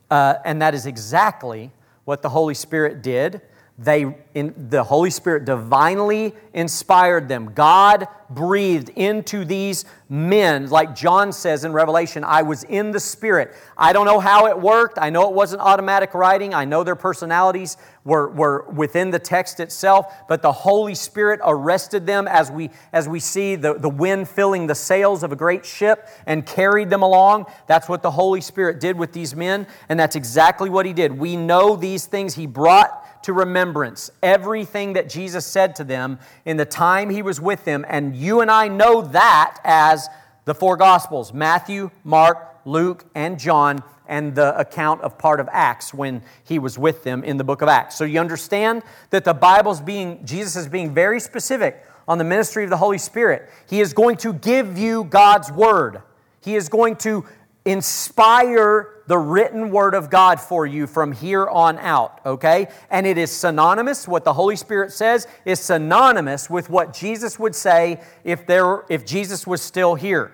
Uh, 0.10 0.36
and 0.46 0.62
that 0.62 0.74
is 0.74 0.86
exactly 0.86 1.72
what 2.06 2.22
the 2.22 2.30
Holy 2.30 2.54
Spirit 2.54 3.02
did 3.02 3.42
they, 3.80 4.16
in, 4.34 4.70
the 4.70 4.84
Holy 4.84 5.12
Spirit 5.12 5.46
divinely 5.46 6.34
inspired 6.52 7.28
them. 7.28 7.52
God 7.54 8.08
breathed 8.28 8.90
into 8.90 9.46
these 9.46 9.86
men, 10.10 10.68
like 10.70 10.96
John 10.96 11.32
says 11.32 11.64
in 11.64 11.74
Revelation, 11.74 12.24
I 12.24 12.42
was 12.42 12.64
in 12.64 12.90
the 12.90 13.00
Spirit. 13.00 13.54
I 13.78 13.94
don't 13.94 14.08
know 14.08 14.20
how 14.20 14.48
it 14.48 14.60
worked. 14.60 14.98
I 15.00 15.12
know 15.12 15.30
it 15.30 15.36
wasn't 15.36 15.62
automatic 15.62 16.16
writing. 16.16 16.56
I 16.56 16.66
know 16.66 16.84
their 16.84 16.96
personalities 16.96 17.78
were, 18.04 18.30
were 18.30 18.64
within 18.72 19.12
the 19.12 19.20
text 19.20 19.60
itself, 19.60 20.12
but 20.28 20.42
the 20.42 20.52
Holy 20.52 20.96
Spirit 20.96 21.40
arrested 21.44 22.08
them 22.08 22.28
as 22.28 22.50
we, 22.50 22.72
as 22.92 23.08
we 23.08 23.20
see 23.20 23.56
the, 23.56 23.76
the 23.76 23.90
wind 23.90 24.28
filling 24.28 24.66
the 24.66 24.76
sails 24.76 25.22
of 25.22 25.32
a 25.32 25.36
great 25.36 25.68
ship 25.68 26.08
and 26.26 26.48
carried 26.48 26.90
them 26.90 27.04
along. 27.04 27.46
That's 27.68 27.88
what 27.88 28.02
the 28.02 28.12
Holy 28.12 28.42
Spirit 28.42 28.80
did 28.80 28.98
with 28.98 29.14
these 29.14 29.36
men, 29.36 29.68
and 29.88 30.00
that's 30.00 30.16
exactly 30.16 30.72
what 30.72 30.88
He 30.88 30.94
did. 30.94 31.12
We 31.12 31.36
know 31.36 31.76
these 31.76 32.08
things 32.08 32.34
He 32.34 32.48
brought 32.48 33.04
to 33.28 33.34
remembrance 33.34 34.10
everything 34.24 34.94
that 34.94 35.10
Jesus 35.10 35.46
said 35.46 35.76
to 35.76 35.84
them 35.84 36.18
in 36.46 36.56
the 36.56 36.64
time 36.64 37.10
he 37.10 37.22
was 37.22 37.42
with 37.42 37.66
them. 37.66 37.86
And 37.90 38.16
you 38.16 38.40
and 38.40 38.50
I 38.50 38.70
know 38.70 39.02
that 39.02 39.60
as 39.66 40.08
the 40.46 40.56
four 40.56 40.78
Gospels 40.78 41.34
Matthew, 41.34 41.92
Mark, 42.06 42.38
Luke, 42.64 43.04
and 43.14 43.38
John. 43.38 43.84
and 44.08 44.34
the 44.34 44.58
account 44.58 45.02
of 45.02 45.18
part 45.18 45.42
of 45.42 45.50
Acts 45.52 45.94
when 45.94 46.22
he 46.46 46.58
was 46.58 46.80
with 46.80 47.04
them 47.04 47.26
in 47.26 47.36
the 47.36 47.44
book 47.44 47.62
of 47.62 47.68
Acts. 47.68 47.98
So 47.98 48.06
you 48.06 48.22
understand 48.22 48.84
that 49.10 49.26
the 49.26 49.34
Bible's 49.34 49.82
being, 49.82 50.26
Jesus 50.26 50.56
is 50.56 50.70
being 50.70 50.94
very 50.94 51.20
specific 51.20 51.84
on 52.08 52.18
the 52.18 52.24
ministry 52.24 52.64
of 52.64 52.70
the 52.70 52.78
Holy 52.78 52.98
Spirit. 52.98 53.50
He 53.70 53.82
is 53.82 53.92
going 53.92 54.16
to 54.18 54.32
give 54.32 54.78
you 54.78 55.04
God's 55.04 55.52
word. 55.52 56.02
He 56.40 56.56
is 56.56 56.70
going 56.70 56.96
to 56.98 57.26
inspire 57.66 58.97
the 59.08 59.18
written 59.18 59.72
word 59.72 59.94
of 59.96 60.10
God 60.10 60.40
for 60.40 60.66
you 60.66 60.86
from 60.86 61.12
here 61.12 61.48
on 61.48 61.80
out, 61.80 62.20
okay? 62.26 62.68
And 62.90 63.08
it 63.08 63.18
is 63.18 63.32
synonymous, 63.32 64.08
what 64.08 64.24
the 64.24 64.34
Holy 64.34 64.56
Spirit 64.56 64.92
says 64.92 65.28
is 65.46 65.60
synonymous 65.60 66.50
with 66.50 66.70
what 66.70 66.94
Jesus 66.94 67.40
would 67.40 67.56
say 67.56 68.02
if, 68.24 68.46
there, 68.46 68.84
if 68.90 69.06
Jesus 69.06 69.48
was 69.48 69.62
still 69.62 69.96
here. 69.96 70.34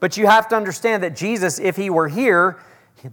But 0.00 0.16
you 0.16 0.26
have 0.26 0.48
to 0.48 0.56
understand 0.56 1.02
that 1.02 1.16
Jesus, 1.16 1.58
if 1.58 1.76
he 1.76 1.90
were 1.90 2.08
here, 2.08 2.58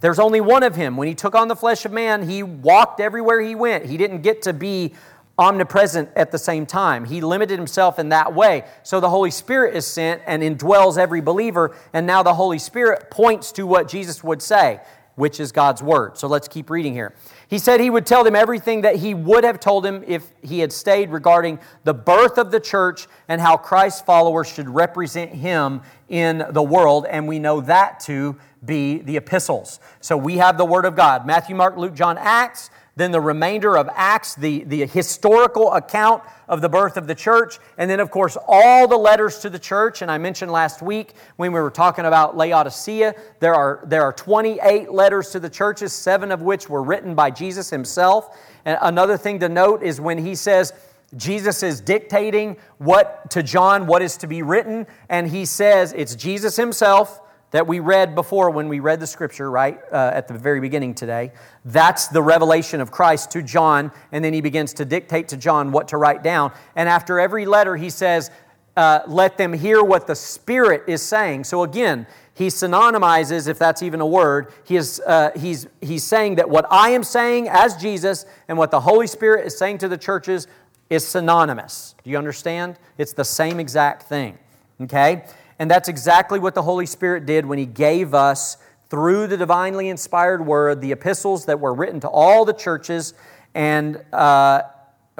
there's 0.00 0.18
only 0.18 0.40
one 0.40 0.62
of 0.62 0.76
him. 0.76 0.96
When 0.96 1.08
he 1.08 1.14
took 1.14 1.34
on 1.34 1.48
the 1.48 1.56
flesh 1.56 1.84
of 1.84 1.92
man, 1.92 2.28
he 2.28 2.42
walked 2.42 3.00
everywhere 3.00 3.40
he 3.40 3.54
went. 3.54 3.86
He 3.86 3.96
didn't 3.96 4.20
get 4.20 4.42
to 4.42 4.52
be 4.52 4.94
omnipresent 5.38 6.10
at 6.16 6.32
the 6.32 6.38
same 6.38 6.66
time. 6.66 7.04
He 7.04 7.20
limited 7.20 7.58
himself 7.58 7.98
in 7.98 8.08
that 8.08 8.34
way. 8.34 8.64
So 8.82 8.98
the 9.00 9.08
Holy 9.08 9.30
Spirit 9.30 9.76
is 9.76 9.86
sent 9.86 10.20
and 10.26 10.42
indwells 10.42 10.98
every 10.98 11.20
believer, 11.20 11.76
and 11.92 12.06
now 12.06 12.22
the 12.22 12.34
Holy 12.34 12.58
Spirit 12.58 13.10
points 13.10 13.52
to 13.52 13.66
what 13.66 13.88
Jesus 13.88 14.24
would 14.24 14.42
say, 14.42 14.80
which 15.18 15.40
is 15.40 15.50
God's 15.50 15.82
word. 15.82 16.16
So 16.16 16.28
let's 16.28 16.46
keep 16.46 16.70
reading 16.70 16.92
here. 16.92 17.12
He 17.48 17.58
said 17.58 17.80
he 17.80 17.90
would 17.90 18.06
tell 18.06 18.22
them 18.22 18.36
everything 18.36 18.82
that 18.82 18.96
he 18.96 19.14
would 19.14 19.42
have 19.42 19.58
told 19.58 19.84
him 19.84 20.04
if 20.06 20.30
he 20.42 20.60
had 20.60 20.72
stayed 20.72 21.10
regarding 21.10 21.58
the 21.82 21.92
birth 21.92 22.38
of 22.38 22.52
the 22.52 22.60
church 22.60 23.08
and 23.26 23.40
how 23.40 23.56
Christ's 23.56 24.00
followers 24.00 24.48
should 24.48 24.68
represent 24.68 25.32
him 25.32 25.82
in 26.08 26.44
the 26.50 26.62
world, 26.62 27.04
and 27.04 27.26
we 27.26 27.40
know 27.40 27.60
that 27.62 27.98
to 28.00 28.36
be 28.64 28.98
the 28.98 29.16
epistles. 29.16 29.80
So 30.00 30.16
we 30.16 30.36
have 30.38 30.56
the 30.56 30.64
Word 30.64 30.84
of 30.84 30.94
God 30.94 31.26
Matthew, 31.26 31.56
Mark, 31.56 31.76
Luke, 31.76 31.94
John, 31.94 32.16
Acts. 32.16 32.70
Then 32.98 33.12
the 33.12 33.20
remainder 33.20 33.78
of 33.78 33.88
Acts, 33.94 34.34
the, 34.34 34.64
the 34.64 34.84
historical 34.84 35.72
account 35.72 36.24
of 36.48 36.60
the 36.60 36.68
birth 36.68 36.96
of 36.96 37.06
the 37.06 37.14
church. 37.14 37.60
And 37.76 37.88
then, 37.88 38.00
of 38.00 38.10
course, 38.10 38.36
all 38.48 38.88
the 38.88 38.96
letters 38.96 39.38
to 39.38 39.50
the 39.50 39.58
church. 39.60 40.02
And 40.02 40.10
I 40.10 40.18
mentioned 40.18 40.50
last 40.50 40.82
week 40.82 41.14
when 41.36 41.52
we 41.52 41.60
were 41.60 41.70
talking 41.70 42.06
about 42.06 42.36
Laodicea, 42.36 43.14
there 43.38 43.54
are, 43.54 43.84
there 43.86 44.02
are 44.02 44.12
28 44.12 44.90
letters 44.90 45.30
to 45.30 45.38
the 45.38 45.48
churches, 45.48 45.92
seven 45.92 46.32
of 46.32 46.42
which 46.42 46.68
were 46.68 46.82
written 46.82 47.14
by 47.14 47.30
Jesus 47.30 47.70
himself. 47.70 48.36
And 48.64 48.76
another 48.82 49.16
thing 49.16 49.38
to 49.38 49.48
note 49.48 49.84
is 49.84 50.00
when 50.00 50.18
he 50.18 50.34
says, 50.34 50.72
Jesus 51.16 51.62
is 51.62 51.80
dictating 51.80 52.56
what 52.78 53.30
to 53.30 53.44
John 53.44 53.86
what 53.86 54.02
is 54.02 54.16
to 54.16 54.26
be 54.26 54.42
written, 54.42 54.88
and 55.08 55.28
he 55.28 55.44
says 55.44 55.94
it's 55.96 56.16
Jesus 56.16 56.56
himself 56.56 57.20
that 57.50 57.66
we 57.66 57.80
read 57.80 58.14
before 58.14 58.50
when 58.50 58.68
we 58.68 58.80
read 58.80 59.00
the 59.00 59.06
scripture, 59.06 59.50
right, 59.50 59.80
uh, 59.90 60.10
at 60.12 60.28
the 60.28 60.34
very 60.34 60.60
beginning 60.60 60.94
today. 60.94 61.32
That's 61.64 62.08
the 62.08 62.22
revelation 62.22 62.80
of 62.80 62.90
Christ 62.90 63.30
to 63.32 63.42
John, 63.42 63.90
and 64.12 64.24
then 64.24 64.32
he 64.32 64.40
begins 64.40 64.74
to 64.74 64.84
dictate 64.84 65.28
to 65.28 65.36
John 65.36 65.72
what 65.72 65.88
to 65.88 65.96
write 65.96 66.22
down. 66.22 66.52
And 66.76 66.88
after 66.88 67.18
every 67.18 67.46
letter, 67.46 67.76
he 67.76 67.90
says, 67.90 68.30
uh, 68.76 69.00
Let 69.06 69.38
them 69.38 69.52
hear 69.52 69.82
what 69.82 70.06
the 70.06 70.14
Spirit 70.14 70.84
is 70.86 71.02
saying. 71.02 71.44
So 71.44 71.62
again, 71.62 72.06
he 72.34 72.46
synonymizes, 72.46 73.48
if 73.48 73.58
that's 73.58 73.82
even 73.82 74.00
a 74.00 74.06
word, 74.06 74.52
he 74.64 74.76
is, 74.76 75.00
uh, 75.04 75.30
he's, 75.34 75.66
he's 75.80 76.04
saying 76.04 76.36
that 76.36 76.48
what 76.48 76.66
I 76.70 76.90
am 76.90 77.02
saying 77.02 77.48
as 77.48 77.76
Jesus 77.76 78.26
and 78.46 78.56
what 78.56 78.70
the 78.70 78.80
Holy 78.80 79.08
Spirit 79.08 79.44
is 79.44 79.58
saying 79.58 79.78
to 79.78 79.88
the 79.88 79.98
churches 79.98 80.46
is 80.88 81.04
synonymous. 81.04 81.96
Do 82.04 82.10
you 82.10 82.16
understand? 82.16 82.78
It's 82.96 83.12
the 83.12 83.24
same 83.24 83.58
exact 83.58 84.04
thing. 84.04 84.38
Okay? 84.80 85.24
And 85.58 85.70
that's 85.70 85.88
exactly 85.88 86.38
what 86.38 86.54
the 86.54 86.62
Holy 86.62 86.86
Spirit 86.86 87.26
did 87.26 87.46
when 87.46 87.58
He 87.58 87.66
gave 87.66 88.14
us, 88.14 88.56
through 88.90 89.26
the 89.26 89.36
divinely 89.36 89.88
inspired 89.88 90.44
word, 90.46 90.80
the 90.80 90.92
epistles 90.92 91.44
that 91.44 91.60
were 91.60 91.74
written 91.74 92.00
to 92.00 92.08
all 92.08 92.44
the 92.44 92.54
churches. 92.54 93.12
And 93.54 94.02
uh, 94.12 94.62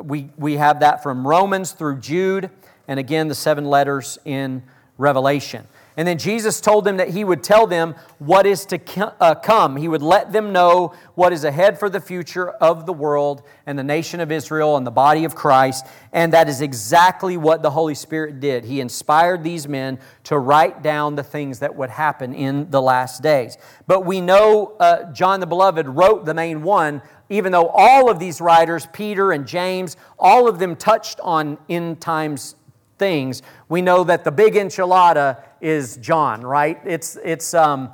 we, 0.02 0.30
we 0.38 0.54
have 0.54 0.80
that 0.80 1.02
from 1.02 1.26
Romans 1.26 1.72
through 1.72 1.98
Jude, 1.98 2.50
and 2.86 2.98
again, 2.98 3.28
the 3.28 3.34
seven 3.34 3.66
letters 3.66 4.18
in 4.24 4.62
Revelation. 4.96 5.66
And 5.98 6.06
then 6.06 6.16
Jesus 6.16 6.60
told 6.60 6.84
them 6.84 6.98
that 6.98 7.08
he 7.08 7.24
would 7.24 7.42
tell 7.42 7.66
them 7.66 7.96
what 8.18 8.46
is 8.46 8.64
to 8.66 9.14
uh, 9.20 9.34
come. 9.34 9.74
He 9.74 9.88
would 9.88 10.00
let 10.00 10.32
them 10.32 10.52
know 10.52 10.94
what 11.16 11.32
is 11.32 11.42
ahead 11.42 11.76
for 11.76 11.90
the 11.90 11.98
future 12.00 12.50
of 12.50 12.86
the 12.86 12.92
world 12.92 13.42
and 13.66 13.76
the 13.76 13.82
nation 13.82 14.20
of 14.20 14.30
Israel 14.30 14.76
and 14.76 14.86
the 14.86 14.92
body 14.92 15.24
of 15.24 15.34
Christ. 15.34 15.84
And 16.12 16.32
that 16.34 16.48
is 16.48 16.60
exactly 16.60 17.36
what 17.36 17.64
the 17.64 17.70
Holy 17.70 17.96
Spirit 17.96 18.38
did. 18.38 18.64
He 18.64 18.80
inspired 18.80 19.42
these 19.42 19.66
men 19.66 19.98
to 20.22 20.38
write 20.38 20.84
down 20.84 21.16
the 21.16 21.24
things 21.24 21.58
that 21.58 21.74
would 21.74 21.90
happen 21.90 22.32
in 22.32 22.70
the 22.70 22.80
last 22.80 23.20
days. 23.20 23.58
But 23.88 24.06
we 24.06 24.20
know 24.20 24.76
uh, 24.78 25.10
John 25.10 25.40
the 25.40 25.48
Beloved 25.48 25.88
wrote 25.88 26.24
the 26.24 26.34
main 26.34 26.62
one 26.62 27.02
even 27.30 27.52
though 27.52 27.68
all 27.68 28.10
of 28.10 28.18
these 28.18 28.40
writers, 28.40 28.86
Peter 28.92 29.32
and 29.32 29.46
James, 29.46 29.96
all 30.18 30.48
of 30.48 30.58
them 30.58 30.76
touched 30.76 31.20
on 31.20 31.58
end 31.68 32.00
times 32.00 32.54
things, 32.98 33.42
we 33.68 33.82
know 33.82 34.04
that 34.04 34.24
the 34.24 34.32
big 34.32 34.54
enchilada 34.54 35.42
is 35.60 35.96
John, 35.98 36.42
right? 36.42 36.80
It's, 36.84 37.16
it's, 37.24 37.54
um, 37.54 37.92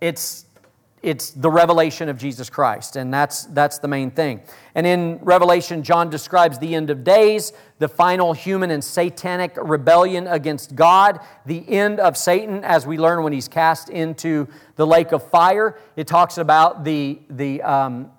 it's, 0.00 0.46
it's 1.02 1.30
the 1.30 1.50
revelation 1.50 2.08
of 2.08 2.18
Jesus 2.18 2.50
Christ, 2.50 2.96
and 2.96 3.12
that's, 3.12 3.44
that's 3.44 3.78
the 3.78 3.88
main 3.88 4.10
thing. 4.10 4.42
And 4.74 4.86
in 4.86 5.18
Revelation, 5.22 5.82
John 5.82 6.10
describes 6.10 6.58
the 6.58 6.74
end 6.74 6.90
of 6.90 7.04
days, 7.04 7.52
the 7.78 7.88
final 7.88 8.34
human 8.34 8.70
and 8.70 8.84
satanic 8.84 9.56
rebellion 9.56 10.26
against 10.26 10.74
God, 10.74 11.20
the 11.46 11.66
end 11.68 12.00
of 12.00 12.16
Satan, 12.18 12.62
as 12.64 12.86
we 12.86 12.98
learn 12.98 13.22
when 13.22 13.32
he's 13.32 13.48
cast 13.48 13.88
into 13.88 14.46
the 14.76 14.86
lake 14.86 15.12
of 15.12 15.22
fire. 15.30 15.78
It 15.96 16.06
talks 16.06 16.36
about 16.36 16.84
the, 16.84 17.18
the 17.30 17.62
um, 17.62 18.10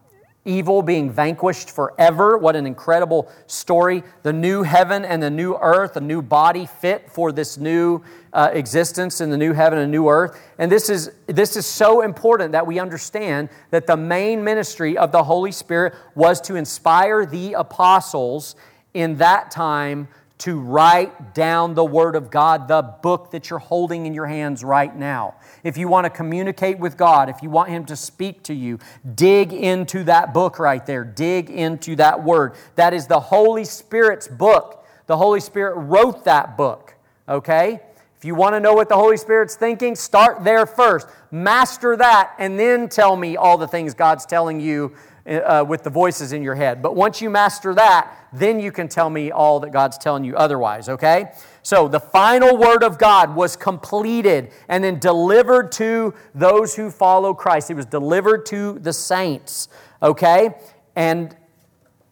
evil 0.44 0.82
being 0.82 1.12
vanquished 1.12 1.70
forever. 1.70 2.38
What 2.38 2.56
an 2.56 2.66
incredible 2.66 3.32
story. 3.48 4.04
The 4.24 4.34
new 4.34 4.64
heaven 4.64 5.06
and 5.06 5.22
the 5.22 5.30
new 5.30 5.56
earth, 5.56 5.96
a 5.98 6.02
new 6.02 6.22
body 6.22 6.66
fit 6.66 7.12
for 7.12 7.32
this 7.32 7.58
new 7.58 8.02
uh, 8.34 8.50
existence 8.54 9.22
in 9.22 9.30
the 9.30 9.38
new 9.38 9.54
heaven 9.54 9.78
and 9.78 9.92
new 9.92 10.10
earth. 10.10 10.40
And 10.58 10.72
this 10.72 10.90
is, 10.90 11.12
this 11.28 11.56
is 11.56 11.66
so 11.66 12.02
important 12.02 12.54
that 12.54 12.66
we 12.66 12.80
understand 12.80 13.50
that 13.70 13.86
the 13.86 13.98
main 13.98 14.44
ministry 14.44 14.98
of 14.98 15.12
the 15.12 15.24
Holy 15.24 15.52
Spirit 15.52 15.94
was 16.16 16.42
to 16.42 16.56
inspire 16.56 17.26
the 17.26 17.54
apostles 17.54 18.56
in 18.94 19.18
that 19.18 19.52
time 19.52 20.08
to 20.42 20.60
write 20.60 21.36
down 21.36 21.76
the 21.76 21.86
Word 21.86 22.16
of 22.16 22.32
God, 22.32 22.68
the 22.68 22.82
book 22.82 23.30
that 23.30 23.52
you're 23.52 23.60
holding 23.60 24.08
in 24.08 24.14
your 24.16 24.26
hands 24.26 24.64
right 24.64 24.96
now. 24.96 25.36
If 25.64 25.78
you 25.78 25.88
want 25.88 26.06
to 26.06 26.10
communicate 26.10 26.80
with 26.80 26.98
God, 26.98 27.30
if 27.30 27.44
you 27.44 27.52
want 27.52 27.70
Him 27.70 27.86
to 27.86 27.96
speak 27.96 28.42
to 28.44 28.54
you, 28.54 28.80
dig 29.14 29.54
into 29.54 30.04
that 30.06 30.34
book 30.34 30.58
right 30.58 30.84
there. 30.84 31.04
Dig 31.04 31.52
into 31.52 31.96
that 31.98 32.24
Word. 32.24 32.56
That 32.76 32.92
is 32.92 33.06
the 33.06 33.20
Holy 33.20 33.64
Spirit's 33.64 34.28
book. 34.28 34.84
The 35.06 35.18
Holy 35.18 35.42
Spirit 35.42 35.76
wrote 35.76 36.26
that 36.26 36.58
book, 36.58 36.96
okay? 37.30 37.82
If 38.18 38.26
you 38.26 38.34
want 38.34 38.56
to 38.56 38.60
know 38.60 38.74
what 38.74 38.90
the 38.90 38.96
Holy 38.96 39.18
Spirit's 39.18 39.56
thinking, 39.56 39.96
start 39.96 40.44
there 40.44 40.66
first. 40.66 41.08
Master 41.30 41.96
that, 41.98 42.34
and 42.40 42.58
then 42.58 42.90
tell 42.90 43.16
me 43.16 43.36
all 43.38 43.58
the 43.58 43.68
things 43.68 43.94
God's 43.94 44.26
telling 44.26 44.60
you 44.60 44.96
uh, 45.28 45.64
with 45.68 45.84
the 45.84 45.90
voices 45.90 46.34
in 46.34 46.44
your 46.44 46.56
head. 46.56 46.82
But 46.82 46.96
once 46.96 47.22
you 47.22 47.30
master 47.30 47.74
that, 47.76 48.28
then 48.34 48.60
you 48.60 48.72
can 48.72 48.88
tell 48.88 49.10
me 49.10 49.32
all 49.32 49.60
that 49.60 49.72
God's 49.72 49.98
telling 49.98 50.24
you 50.24 50.36
otherwise, 50.36 50.90
okay? 50.90 51.32
So 51.64 51.88
the 51.88 52.00
final 52.00 52.58
word 52.58 52.84
of 52.84 52.98
God 52.98 53.36
was 53.36 53.56
completed 53.56 54.52
and 54.68 54.84
then 54.84 55.00
delivered 55.00 55.72
to 55.74 56.14
those 56.34 56.76
who 56.76 56.90
follow 56.90 57.34
Christ. 57.34 57.70
It 57.70 57.76
was 57.76 57.86
delivered 57.86 58.46
to 58.48 58.80
the 58.80 58.94
saints, 58.94 59.70
okay? 60.02 60.56
And 60.96 61.36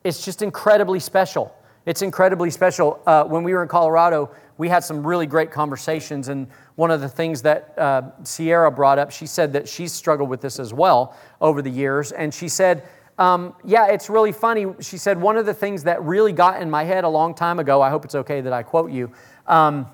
it's 0.03 0.23
just 0.23 0.41
incredibly 0.41 0.99
special. 0.99 1.55
It's 1.85 2.01
incredibly 2.01 2.51
special. 2.51 3.01
Uh, 3.07 3.23
when 3.23 3.43
we 3.43 3.53
were 3.53 3.63
in 3.63 3.67
Colorado, 3.67 4.31
we 4.57 4.67
had 4.69 4.83
some 4.83 5.07
really 5.07 5.25
great 5.25 5.51
conversations, 5.51 6.27
and 6.27 6.47
one 6.75 6.91
of 6.91 6.99
the 6.99 7.07
things 7.07 7.41
that 7.43 7.73
uh, 7.77 8.01
Sierra 8.23 8.69
brought 8.69 8.99
up, 8.99 9.09
she 9.09 9.25
said 9.25 9.53
that 9.53 9.69
she's 9.69 9.93
struggled 9.93 10.29
with 10.29 10.41
this 10.41 10.59
as 10.59 10.73
well 10.73 11.15
over 11.39 11.61
the 11.61 11.69
years, 11.69 12.11
and 12.11 12.33
she 12.33 12.49
said, 12.49 12.83
um, 13.19 13.53
yeah, 13.65 13.87
it's 13.87 14.09
really 14.09 14.31
funny. 14.31 14.65
She 14.79 14.97
said, 14.97 15.19
one 15.19 15.35
of 15.35 15.45
the 15.45 15.53
things 15.53 15.83
that 15.83 16.01
really 16.01 16.31
got 16.31 16.61
in 16.61 16.69
my 16.69 16.85
head 16.85 17.03
a 17.03 17.09
long 17.09 17.35
time 17.35 17.59
ago, 17.59 17.81
I 17.81 17.89
hope 17.89 18.05
it's 18.05 18.15
okay 18.15 18.39
that 18.39 18.53
I 18.53 18.63
quote 18.63 18.91
you. 18.91 19.11
Um, 19.45 19.87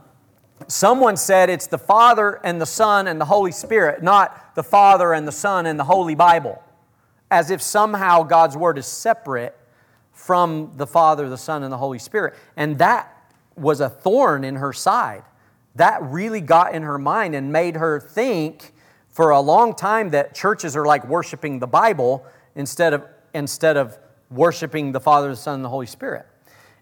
someone 0.67 1.17
said 1.17 1.49
it's 1.49 1.65
the 1.65 1.79
Father 1.79 2.39
and 2.43 2.61
the 2.61 2.67
Son 2.67 3.07
and 3.07 3.19
the 3.19 3.25
Holy 3.25 3.51
Spirit, 3.51 4.03
not 4.03 4.53
the 4.53 4.61
Father 4.61 5.11
and 5.11 5.27
the 5.27 5.31
Son 5.31 5.65
and 5.65 5.79
the 5.79 5.83
Holy 5.83 6.13
Bible, 6.13 6.61
as 7.31 7.49
if 7.49 7.63
somehow 7.63 8.21
God's 8.21 8.55
Word 8.55 8.77
is 8.77 8.85
separate 8.85 9.57
from 10.11 10.71
the 10.75 10.85
Father, 10.85 11.27
the 11.27 11.37
Son, 11.37 11.63
and 11.63 11.73
the 11.73 11.77
Holy 11.77 11.99
Spirit. 11.99 12.35
And 12.55 12.77
that 12.77 13.11
was 13.55 13.81
a 13.81 13.89
thorn 13.89 14.43
in 14.43 14.57
her 14.57 14.71
side. 14.71 15.23
That 15.73 15.99
really 16.03 16.41
got 16.41 16.75
in 16.75 16.83
her 16.83 16.99
mind 16.99 17.33
and 17.33 17.51
made 17.51 17.75
her 17.77 17.99
think 17.99 18.71
for 19.09 19.31
a 19.31 19.39
long 19.39 19.73
time 19.73 20.11
that 20.11 20.35
churches 20.35 20.75
are 20.75 20.85
like 20.85 21.07
worshiping 21.07 21.57
the 21.57 21.67
Bible 21.67 22.23
instead 22.53 22.93
of 22.93 23.03
instead 23.35 23.77
of 23.77 23.97
worshiping 24.31 24.91
the 24.91 24.99
Father, 24.99 25.29
the 25.29 25.35
Son, 25.35 25.55
and 25.55 25.65
the 25.65 25.69
Holy 25.69 25.85
Spirit. 25.85 26.25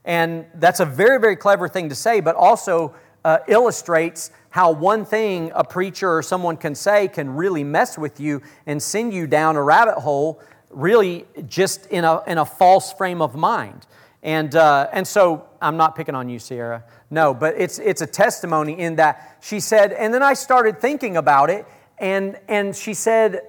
And 0.05 0.45
that's 0.55 0.79
a 0.79 0.85
very, 0.85 1.19
very 1.19 1.35
clever 1.35 1.67
thing 1.67 1.89
to 1.89 1.95
say, 1.95 2.21
but 2.21 2.35
also 2.35 2.93
uh, 3.25 3.39
illustrates 3.47 4.31
how 4.49 4.71
one 4.71 5.05
thing 5.05 5.51
a 5.55 5.63
preacher 5.63 6.09
or 6.17 6.21
someone 6.21 6.57
can 6.57 6.75
say 6.75 7.07
can 7.07 7.35
really 7.35 7.63
mess 7.63 7.97
with 7.97 8.19
you 8.19 8.41
and 8.65 8.81
send 8.81 9.13
you 9.13 9.27
down 9.27 9.55
a 9.55 9.63
rabbit 9.63 9.95
hole, 9.95 10.41
really 10.69 11.25
just 11.47 11.85
in 11.87 12.03
a, 12.03 12.21
in 12.27 12.37
a 12.37 12.45
false 12.45 12.93
frame 12.93 13.21
of 13.21 13.35
mind. 13.35 13.87
And, 14.21 14.55
uh, 14.55 14.87
and 14.93 15.07
so 15.07 15.47
I'm 15.61 15.77
not 15.77 15.95
picking 15.95 16.15
on 16.15 16.29
you, 16.29 16.39
Sierra. 16.39 16.83
No, 17.09 17.33
but 17.33 17.55
it's, 17.57 17.79
it's 17.79 18.01
a 18.01 18.07
testimony 18.07 18.79
in 18.79 18.95
that 18.97 19.37
she 19.41 19.59
said, 19.59 19.91
and 19.93 20.13
then 20.13 20.23
I 20.23 20.33
started 20.33 20.79
thinking 20.79 21.17
about 21.17 21.49
it, 21.49 21.65
and, 21.97 22.39
and 22.47 22.75
she 22.75 22.93
said, 22.93 23.41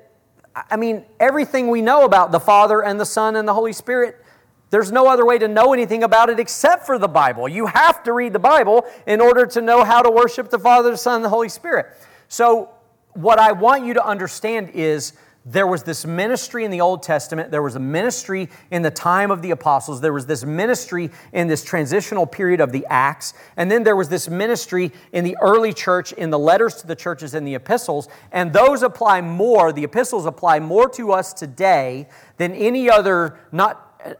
I 0.54 0.76
mean, 0.76 1.04
everything 1.18 1.68
we 1.68 1.82
know 1.82 2.04
about 2.04 2.30
the 2.30 2.40
Father 2.40 2.82
and 2.82 3.00
the 3.00 3.06
Son 3.06 3.36
and 3.36 3.46
the 3.46 3.54
Holy 3.54 3.72
Spirit, 3.72 4.24
there's 4.70 4.92
no 4.92 5.08
other 5.08 5.26
way 5.26 5.38
to 5.38 5.48
know 5.48 5.72
anything 5.72 6.04
about 6.04 6.30
it 6.30 6.38
except 6.38 6.86
for 6.86 6.98
the 6.98 7.08
Bible. 7.08 7.48
You 7.48 7.66
have 7.66 8.02
to 8.04 8.12
read 8.12 8.32
the 8.32 8.38
Bible 8.38 8.84
in 9.06 9.20
order 9.20 9.46
to 9.46 9.60
know 9.60 9.84
how 9.84 10.02
to 10.02 10.10
worship 10.10 10.50
the 10.50 10.58
Father, 10.58 10.90
the 10.90 10.96
Son, 10.96 11.16
and 11.16 11.24
the 11.24 11.28
Holy 11.28 11.48
Spirit. 11.48 11.86
So, 12.28 12.70
what 13.14 13.38
I 13.38 13.52
want 13.52 13.84
you 13.84 13.94
to 13.94 14.04
understand 14.04 14.70
is 14.74 15.12
there 15.46 15.66
was 15.66 15.82
this 15.82 16.06
ministry 16.06 16.64
in 16.64 16.70
the 16.70 16.80
Old 16.80 17.02
Testament. 17.02 17.50
There 17.50 17.62
was 17.62 17.76
a 17.76 17.80
ministry 17.80 18.48
in 18.70 18.80
the 18.80 18.90
time 18.90 19.30
of 19.30 19.42
the 19.42 19.50
apostles. 19.50 20.00
There 20.00 20.12
was 20.12 20.24
this 20.24 20.44
ministry 20.44 21.10
in 21.32 21.48
this 21.48 21.62
transitional 21.62 22.26
period 22.26 22.60
of 22.60 22.72
the 22.72 22.86
Acts. 22.88 23.34
And 23.56 23.70
then 23.70 23.84
there 23.84 23.96
was 23.96 24.08
this 24.08 24.28
ministry 24.28 24.90
in 25.12 25.22
the 25.22 25.36
early 25.42 25.74
church, 25.74 26.12
in 26.12 26.30
the 26.30 26.38
letters 26.38 26.76
to 26.76 26.86
the 26.86 26.96
churches 26.96 27.34
and 27.34 27.46
the 27.46 27.54
epistles. 27.54 28.08
And 28.32 28.54
those 28.54 28.82
apply 28.82 29.20
more, 29.20 29.70
the 29.70 29.84
epistles 29.84 30.24
apply 30.24 30.60
more 30.60 30.88
to 30.90 31.12
us 31.12 31.34
today 31.34 32.08
than 32.38 32.52
any 32.52 32.88
other, 32.88 33.38
not, 33.52 34.18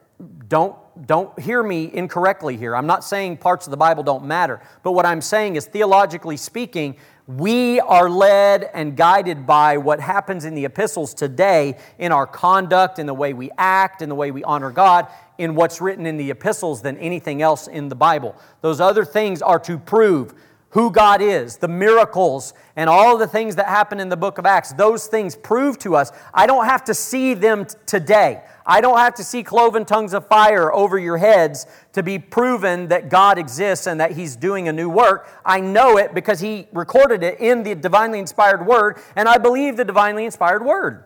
don't 0.49 0.77
don't 1.07 1.37
hear 1.41 1.63
me 1.63 1.91
incorrectly 1.93 2.57
here. 2.57 2.77
I'm 2.77 2.87
not 2.87 3.03
saying 3.05 3.39
parts 3.39 3.67
of 3.67 3.73
the 3.73 3.77
Bible 3.77 4.03
don't 4.03 4.25
matter, 4.25 4.61
but 4.83 4.93
what 4.93 5.05
I'm 5.05 5.21
saying 5.21 5.57
is 5.57 5.67
theologically 5.67 6.37
speaking, 6.37 6.97
we 7.27 7.81
are 7.81 8.11
led 8.11 8.69
and 8.75 8.97
guided 8.97 9.47
by 9.47 9.79
what 9.79 9.99
happens 9.99 10.45
in 10.45 10.55
the 10.55 10.67
epistles 10.67 11.15
today 11.15 11.79
in 11.99 12.13
our 12.13 12.27
conduct, 12.27 12.99
in 12.99 13.07
the 13.07 13.15
way 13.15 13.33
we 13.33 13.51
act, 13.57 14.03
in 14.03 14.11
the 14.11 14.15
way 14.15 14.31
we 14.31 14.45
honor 14.45 14.71
God, 14.71 15.07
in 15.39 15.55
what's 15.55 15.81
written 15.81 16.05
in 16.05 16.19
the 16.19 16.31
epistles 16.31 16.83
than 16.83 16.99
anything 16.99 17.41
else 17.41 17.67
in 17.67 17.89
the 17.89 17.95
Bible. 17.95 18.37
Those 18.61 18.81
other 18.81 19.07
things 19.07 19.41
are 19.41 19.59
to 19.61 19.79
prove 19.79 20.35
who 20.75 20.91
God 20.91 21.23
is, 21.23 21.59
the 21.59 21.69
miracles, 21.69 22.53
and 22.75 22.91
all 22.91 23.17
the 23.17 23.29
things 23.29 23.55
that 23.55 23.67
happen 23.67 24.01
in 24.01 24.09
the 24.09 24.17
book 24.17 24.39
of 24.39 24.45
Acts. 24.45 24.73
Those 24.73 25.07
things 25.07 25.37
prove 25.37 25.79
to 25.79 25.95
us. 25.95 26.11
I 26.35 26.49
don't 26.49 26.65
have 26.65 26.83
to 26.87 26.95
see 26.95 27.35
them 27.35 27.65
t- 27.65 27.77
today. 27.87 28.43
I 28.67 28.81
don't 28.81 28.99
have 28.99 29.15
to 29.15 29.25
see 29.25 29.45
cloven 29.45 29.85
tongues 29.85 30.13
of 30.15 30.27
fire 30.27 30.75
over 30.75 30.99
your 30.99 31.17
heads 31.17 31.69
to 31.93 32.03
be 32.03 32.19
proven 32.19 32.89
that 32.89 33.09
God 33.09 33.39
exists 33.39 33.87
and 33.87 34.01
that 34.01 34.13
He's 34.13 34.35
doing 34.35 34.67
a 34.67 34.73
new 34.73 34.91
work. 34.91 35.29
I 35.45 35.61
know 35.61 35.97
it 35.97 36.13
because 36.13 36.41
He 36.41 36.67
recorded 36.73 37.23
it 37.23 37.39
in 37.39 37.63
the 37.63 37.77
divinely 37.77 38.19
inspired 38.19 38.67
Word, 38.67 38.99
and 39.15 39.29
I 39.29 39.39
believe 39.39 39.77
the 39.77 39.85
divinely 39.85 40.25
inspired 40.25 40.65
Word. 40.65 41.05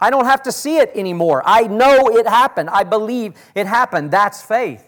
I 0.00 0.10
don't 0.10 0.26
have 0.26 0.44
to 0.44 0.52
see 0.52 0.76
it 0.76 0.92
anymore. 0.94 1.42
I 1.44 1.62
know 1.62 2.08
it 2.16 2.28
happened. 2.28 2.70
I 2.70 2.84
believe 2.84 3.34
it 3.56 3.66
happened. 3.66 4.12
That's 4.12 4.40
faith. 4.40 4.87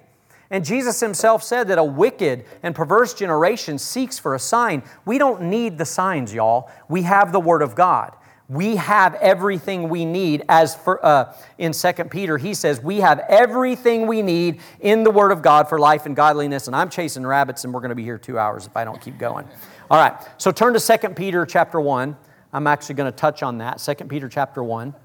And 0.50 0.64
Jesus 0.64 0.98
himself 0.98 1.44
said 1.44 1.68
that 1.68 1.78
a 1.78 1.84
wicked 1.84 2.44
and 2.62 2.74
perverse 2.74 3.14
generation 3.14 3.78
seeks 3.78 4.18
for 4.18 4.34
a 4.34 4.38
sign. 4.38 4.82
We 5.04 5.16
don't 5.16 5.42
need 5.42 5.78
the 5.78 5.84
signs, 5.84 6.34
y'all. 6.34 6.70
We 6.88 7.02
have 7.02 7.32
the 7.32 7.40
Word 7.40 7.62
of 7.62 7.76
God. 7.76 8.16
We 8.48 8.74
have 8.74 9.14
everything 9.14 9.88
we 9.88 10.04
need 10.04 10.44
as 10.48 10.74
for, 10.74 11.04
uh, 11.06 11.36
in 11.58 11.70
2 11.70 11.92
peter 12.10 12.36
he 12.36 12.52
says 12.52 12.82
we 12.82 12.98
have 12.98 13.20
everything 13.28 14.08
we 14.08 14.22
need 14.22 14.60
in 14.80 15.04
the 15.04 15.10
word 15.12 15.30
of 15.30 15.40
god 15.40 15.68
for 15.68 15.78
life 15.78 16.04
and 16.04 16.16
godliness. 16.16 16.66
And 16.66 16.74
i'm 16.74 16.90
chasing 16.90 17.24
rabbits 17.24 17.62
and 17.62 17.72
we're 17.72 17.78
going 17.78 17.90
to 17.90 17.94
be 17.94 18.02
here 18.02 18.18
two 18.18 18.40
hours 18.40 18.66
if 18.66 18.76
i 18.76 18.84
don't 18.84 19.00
keep 19.00 19.18
going. 19.18 19.48
All 19.88 20.02
right 20.02 20.20
so 20.36 20.50
turn 20.50 20.74
to 20.74 20.80
2 20.80 21.10
peter 21.10 21.46
chapter 21.46 21.80
1 21.80 22.16
i'm 22.52 22.66
actually 22.66 22.96
going 22.96 23.12
to 23.12 23.16
touch 23.16 23.44
on 23.44 23.58
that. 23.58 23.78
2 23.78 24.06
peter 24.06 24.28
chapter 24.28 24.64
1 24.64 24.96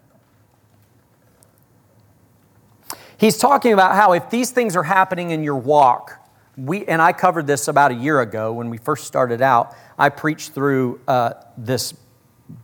he's 3.17 3.38
talking 3.38 3.73
about 3.73 3.95
how 3.95 4.13
if 4.13 4.30
these 4.30 4.51
things 4.51 4.75
are 4.75 4.84
happening 4.84 5.32
in 5.32 5.43
your 5.43 5.58
walk 5.58 6.19
we 6.58 6.86
and 6.86 7.01
i 7.01 7.12
covered 7.12 7.47
this 7.47 7.67
about 7.67 7.91
a 7.91 7.95
year 7.95 8.21
ago 8.21 8.54
when 8.54 8.69
we 8.69 8.78
first 8.78 9.06
started 9.06 9.41
out 9.41 9.75
i 9.97 10.10
preached 10.10 10.51
through 10.51 10.99
uh, 11.08 11.34
this 11.58 11.93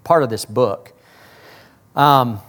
part 0.03 0.23
of 0.23 0.29
this 0.29 0.45
book. 0.45 0.93
Um, 1.95 2.39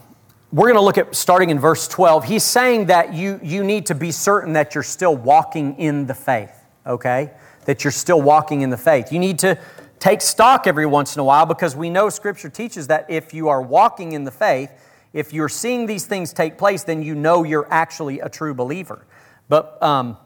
we're 0.52 0.66
going 0.66 0.76
to 0.76 0.82
look 0.82 0.98
at 0.98 1.14
starting 1.14 1.50
in 1.50 1.58
verse 1.58 1.88
12. 1.88 2.24
He's 2.24 2.44
saying 2.44 2.86
that 2.86 3.14
you, 3.14 3.40
you 3.42 3.64
need 3.64 3.86
to 3.86 3.94
be 3.94 4.12
certain 4.12 4.52
that 4.52 4.74
you're 4.74 4.82
still 4.82 5.16
walking 5.16 5.78
in 5.78 6.06
the 6.06 6.14
faith, 6.14 6.52
okay? 6.86 7.30
That 7.64 7.84
you're 7.84 7.90
still 7.90 8.20
walking 8.20 8.60
in 8.60 8.70
the 8.70 8.76
faith. 8.76 9.12
You 9.12 9.18
need 9.18 9.38
to 9.40 9.58
take 9.98 10.20
stock 10.20 10.66
every 10.66 10.84
once 10.84 11.16
in 11.16 11.20
a 11.20 11.24
while 11.24 11.46
because 11.46 11.74
we 11.74 11.88
know 11.88 12.10
Scripture 12.10 12.50
teaches 12.50 12.88
that 12.88 13.06
if 13.08 13.32
you 13.32 13.48
are 13.48 13.62
walking 13.62 14.12
in 14.12 14.24
the 14.24 14.30
faith, 14.30 14.70
if 15.12 15.32
you're 15.32 15.48
seeing 15.48 15.86
these 15.86 16.06
things 16.06 16.32
take 16.32 16.58
place, 16.58 16.84
then 16.84 17.02
you 17.02 17.14
know 17.14 17.44
you're 17.44 17.68
actually 17.70 18.20
a 18.20 18.28
true 18.28 18.54
believer. 18.54 19.06
But 19.48 19.82
um, 19.82 20.16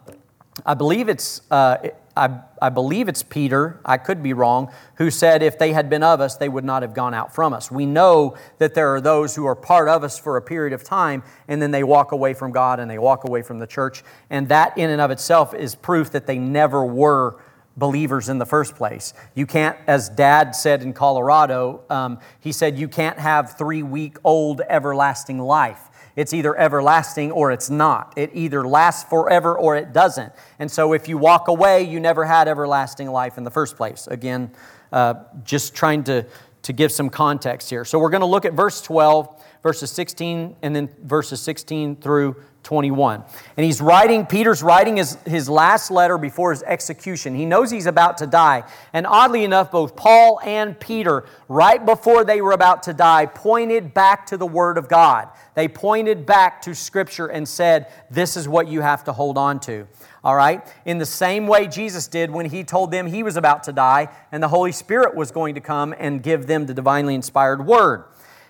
I 0.64 0.75
believe 0.75 1.09
it's, 1.09 1.42
uh, 1.51 1.88
I, 2.16 2.40
I 2.62 2.70
believe 2.70 3.09
it's 3.09 3.22
Peter, 3.22 3.81
I 3.85 3.99
could 3.99 4.22
be 4.22 4.33
wrong, 4.33 4.72
who 4.94 5.11
said, 5.11 5.42
If 5.42 5.59
they 5.59 5.72
had 5.72 5.90
been 5.90 6.03
of 6.03 6.20
us, 6.20 6.37
they 6.37 6.49
would 6.49 6.64
not 6.64 6.83
have 6.83 6.94
gone 6.94 7.12
out 7.12 7.35
from 7.35 7.53
us. 7.53 7.70
We 7.70 7.85
know 7.85 8.37
that 8.59 8.75
there 8.75 8.94
are 8.94 9.01
those 9.01 9.35
who 9.35 9.44
are 9.46 9.55
part 9.55 9.88
of 9.88 10.03
us 10.03 10.18
for 10.18 10.37
a 10.37 10.42
period 10.42 10.72
of 10.72 10.83
time, 10.83 11.22
and 11.49 11.61
then 11.61 11.72
they 11.72 11.85
walk 11.85 12.12
away 12.12 12.33
from 12.33 12.53
God 12.53 12.81
and 12.81 12.90
they 12.90 12.99
walk 12.99 13.25
away 13.25 13.42
from 13.42 13.59
the 13.59 13.66
church. 13.66 14.03
And 14.31 14.49
that, 14.49 14.79
in 14.79 14.88
and 14.88 15.01
of 15.01 15.11
itself, 15.11 15.53
is 15.53 15.75
proof 15.75 16.12
that 16.12 16.27
they 16.27 16.38
never 16.38 16.85
were 16.87 17.37
believers 17.76 18.28
in 18.28 18.38
the 18.38 18.46
first 18.46 18.74
place. 18.74 19.12
You 19.34 19.46
can't, 19.46 19.76
as 19.86 20.08
dad 20.08 20.56
said 20.56 20.82
in 20.82 20.92
Colorado, 20.92 21.82
um, 21.90 22.18
he 22.40 22.52
said, 22.52 22.78
You 22.78 22.88
can't 22.88 23.18
have 23.18 23.56
three 23.58 23.82
week 23.82 24.16
old 24.24 24.62
everlasting 24.68 25.38
life. 25.38 25.90
It's 26.16 26.32
either 26.32 26.56
everlasting 26.58 27.30
or 27.30 27.52
it's 27.52 27.68
not. 27.68 28.14
It 28.16 28.30
either 28.32 28.66
lasts 28.66 29.08
forever 29.08 29.56
or 29.56 29.76
it 29.76 29.92
doesn't. 29.92 30.32
And 30.58 30.70
so 30.70 30.94
if 30.94 31.08
you 31.08 31.18
walk 31.18 31.48
away, 31.48 31.82
you 31.82 32.00
never 32.00 32.24
had 32.24 32.48
everlasting 32.48 33.10
life 33.10 33.36
in 33.36 33.44
the 33.44 33.50
first 33.50 33.76
place. 33.76 34.06
Again, 34.06 34.50
uh, 34.92 35.14
just 35.44 35.74
trying 35.74 36.04
to, 36.04 36.24
to 36.62 36.72
give 36.72 36.90
some 36.90 37.10
context 37.10 37.68
here. 37.68 37.84
So 37.84 37.98
we're 37.98 38.10
going 38.10 38.22
to 38.22 38.26
look 38.26 38.46
at 38.46 38.54
verse 38.54 38.80
12, 38.80 39.44
verses 39.62 39.90
16, 39.90 40.56
and 40.62 40.74
then 40.74 40.88
verses 41.02 41.42
16 41.42 41.96
through 41.96 42.36
21. 42.66 43.22
And 43.57 43.64
he's 43.64 43.81
writing, 43.81 44.26
Peter's 44.26 44.61
writing 44.61 44.96
his, 44.96 45.16
his 45.24 45.48
last 45.48 45.88
letter 45.88 46.18
before 46.18 46.50
his 46.50 46.64
execution. 46.64 47.33
He 47.37 47.44
knows 47.44 47.70
he's 47.70 47.87
about 47.87 48.18
to 48.18 48.26
die. 48.26 48.64
And 48.92 49.07
oddly 49.07 49.44
enough, 49.44 49.70
both 49.70 49.94
Paul 49.94 50.40
and 50.44 50.79
Peter, 50.79 51.26
right 51.48 51.85
before 51.87 52.24
they 52.24 52.40
were 52.40 52.50
about 52.50 52.83
to 52.83 52.92
die, 52.92 53.26
pointed 53.26 53.94
back 53.94 54.26
to 54.26 54.37
the 54.37 54.46
Word 54.46 54.79
of 54.79 54.88
God. 54.88 55.29
They 55.55 55.68
pointed 55.68 56.26
back 56.26 56.61
to 56.62 56.74
Scripture 56.74 57.29
and 57.29 57.48
said, 57.48 57.87
This 58.11 58.37
is 58.37 58.48
what 58.48 58.66
you 58.66 58.81
have 58.81 59.05
to 59.05 59.12
hold 59.12 59.38
on 59.38 59.61
to. 59.61 59.87
All 60.24 60.35
right? 60.35 60.66
In 60.85 60.98
the 60.98 61.07
same 61.07 61.46
way 61.46 61.68
Jesus 61.68 62.09
did 62.09 62.33
when 62.33 62.46
he 62.46 62.64
told 62.64 62.90
them 62.90 63.07
he 63.07 63.22
was 63.22 63.37
about 63.37 63.62
to 63.64 63.72
die 63.72 64.09
and 64.33 64.42
the 64.42 64.48
Holy 64.48 64.72
Spirit 64.72 65.14
was 65.14 65.31
going 65.31 65.55
to 65.55 65.61
come 65.61 65.94
and 65.96 66.20
give 66.20 66.48
them 66.48 66.66
the 66.66 66.74
divinely 66.74 67.14
inspired 67.14 67.64
Word 67.64 68.07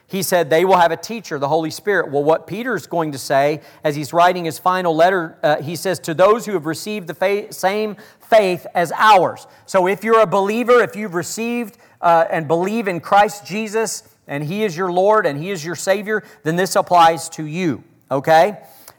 he 0.09 0.23
said 0.23 0.51
they 0.51 0.65
will 0.65 0.77
have 0.77 0.93
a 0.93 0.97
teacher, 0.97 1.39
the 1.39 1.49
Holy 1.49 1.71
Spirit. 1.71 2.13
Well, 2.13 2.23
what 2.23 2.47
Peter's 2.47 2.87
going 2.87 3.13
to 3.13 3.19
say 3.19 3.61
as 3.83 3.97
he's 3.97 4.13
writing 4.13 4.45
his 4.45 4.59
final 4.59 4.95
letter, 4.95 5.37
uh, 5.43 5.61
he 5.61 5.75
says, 5.75 5.99
To 6.01 6.15
those 6.15 6.47
who 6.47 6.53
have 6.53 6.67
received 6.67 7.09
the 7.09 7.47
same 7.51 7.97
faith 8.21 8.67
as 8.75 8.93
ours. 8.93 9.47
So 9.67 9.89
if 9.89 10.05
you're 10.05 10.21
a 10.21 10.27
believer, 10.27 10.81
if 10.81 10.95
you've 10.95 11.15
received 11.15 11.79
uh, 12.01 12.27
and 12.31 12.47
believe 12.47 12.87
in 12.87 13.01
Christ 13.01 13.47
Jesus, 13.47 14.05
and 14.29 14.45
he 14.45 14.65
is 14.65 14.77
your 14.77 14.93
Lord 14.93 15.27
and 15.27 15.39
he 15.39 15.51
is 15.51 15.65
your 15.65 15.77
Savior, 15.77 16.23
then 16.43 16.57
this 16.57 16.77
applies 16.77 17.29
to 17.31 17.45
you, 17.45 17.83
okay? 18.11 18.59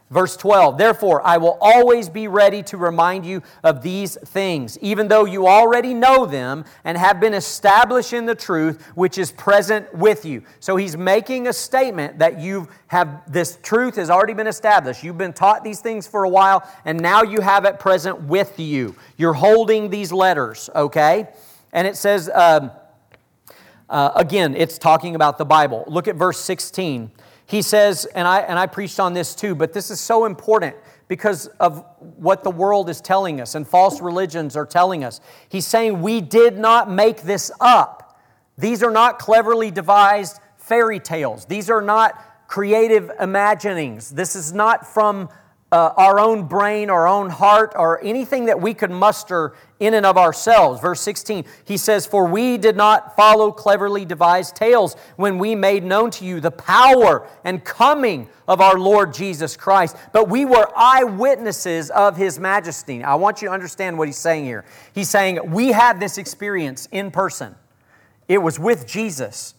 Verse 0.09 0.37
12, 0.37 0.77
therefore, 0.77 1.21
I 1.27 1.35
will 1.35 1.57
always 1.59 2.07
be 2.07 2.29
ready 2.29 2.63
to 2.63 2.77
remind 2.77 3.25
you 3.25 3.41
of 3.61 3.81
these 3.81 4.15
things, 4.15 4.79
even 4.79 5.09
though 5.09 5.25
you 5.25 5.47
already 5.47 5.93
know 5.93 6.25
them 6.25 6.63
and 6.85 6.97
have 6.97 7.19
been 7.19 7.33
established 7.33 8.13
in 8.13 8.25
the 8.25 8.33
truth 8.33 8.81
which 8.95 9.17
is 9.17 9.33
present 9.33 9.93
with 9.93 10.23
you. 10.23 10.43
So 10.61 10.77
he's 10.77 10.95
making 10.95 11.47
a 11.47 11.53
statement 11.53 12.19
that 12.19 12.39
you 12.39 12.69
have 12.87 13.29
this 13.29 13.57
truth 13.61 13.97
has 13.97 14.09
already 14.09 14.33
been 14.33 14.47
established. 14.47 15.03
You've 15.03 15.17
been 15.17 15.33
taught 15.33 15.65
these 15.65 15.81
things 15.81 16.07
for 16.07 16.23
a 16.23 16.29
while, 16.29 16.65
and 16.85 16.97
now 17.01 17.23
you 17.23 17.41
have 17.41 17.65
it 17.65 17.77
present 17.77 18.21
with 18.21 18.57
you. 18.61 18.95
You're 19.17 19.33
holding 19.33 19.89
these 19.89 20.13
letters, 20.13 20.69
okay? 20.73 21.27
And 21.73 21.85
it 21.85 21.97
says, 21.97 22.29
um, 22.33 22.71
uh, 23.89 24.11
again, 24.15 24.55
it's 24.55 24.77
talking 24.77 25.15
about 25.15 25.37
the 25.37 25.45
Bible. 25.45 25.83
Look 25.87 26.07
at 26.07 26.15
verse 26.15 26.39
16. 26.39 27.11
He 27.47 27.61
says, 27.61 28.05
and 28.13 28.27
I, 28.27 28.41
and 28.41 28.59
I 28.59 28.67
preached 28.67 28.99
on 28.99 29.13
this 29.13 29.33
too, 29.33 29.55
but 29.55 29.73
this 29.73 29.89
is 29.89 29.99
so 29.99 30.25
important 30.25 30.75
because 31.07 31.47
of 31.61 31.85
what 32.17 32.43
the 32.43 32.51
world 32.51 32.89
is 32.89 32.99
telling 32.99 33.39
us 33.39 33.55
and 33.55 33.65
false 33.65 34.01
religions 34.01 34.57
are 34.57 34.65
telling 34.65 35.03
us. 35.03 35.21
He's 35.47 35.65
saying, 35.65 36.01
We 36.01 36.19
did 36.19 36.57
not 36.57 36.91
make 36.91 37.21
this 37.21 37.49
up. 37.61 38.19
These 38.57 38.83
are 38.83 38.91
not 38.91 39.17
cleverly 39.17 39.71
devised 39.71 40.39
fairy 40.57 40.99
tales, 40.99 41.45
these 41.45 41.69
are 41.69 41.81
not 41.81 42.21
creative 42.47 43.11
imaginings. 43.19 44.09
This 44.11 44.35
is 44.35 44.53
not 44.53 44.85
from 44.85 45.29
uh, 45.71 45.91
our 45.97 46.19
own 46.19 46.47
brain, 46.47 46.89
our 46.89 47.07
own 47.07 47.29
heart, 47.29 47.73
or 47.75 48.01
anything 48.03 48.45
that 48.45 48.61
we 48.61 48.73
could 48.73 48.91
muster 48.91 49.53
in 49.79 49.93
and 49.93 50.05
of 50.05 50.17
ourselves. 50.17 50.81
Verse 50.81 51.01
16, 51.01 51.45
he 51.65 51.77
says, 51.77 52.05
For 52.05 52.25
we 52.25 52.57
did 52.57 52.75
not 52.75 53.15
follow 53.15 53.51
cleverly 53.51 54.05
devised 54.05 54.55
tales 54.55 54.95
when 55.15 55.37
we 55.37 55.55
made 55.55 55.83
known 55.83 56.11
to 56.11 56.25
you 56.25 56.39
the 56.39 56.51
power 56.51 57.27
and 57.43 57.63
coming 57.63 58.29
of 58.47 58.61
our 58.61 58.79
Lord 58.79 59.13
Jesus 59.13 59.57
Christ, 59.57 59.95
but 60.13 60.29
we 60.29 60.45
were 60.45 60.71
eyewitnesses 60.75 61.89
of 61.89 62.17
his 62.17 62.39
majesty. 62.39 63.03
I 63.03 63.15
want 63.15 63.41
you 63.41 63.49
to 63.49 63.53
understand 63.53 63.97
what 63.97 64.07
he's 64.07 64.17
saying 64.17 64.45
here. 64.45 64.65
He's 64.93 65.09
saying, 65.09 65.51
We 65.51 65.71
had 65.71 65.99
this 65.99 66.17
experience 66.17 66.87
in 66.91 67.11
person, 67.11 67.55
it 68.27 68.39
was 68.39 68.59
with 68.59 68.87
Jesus. 68.87 69.53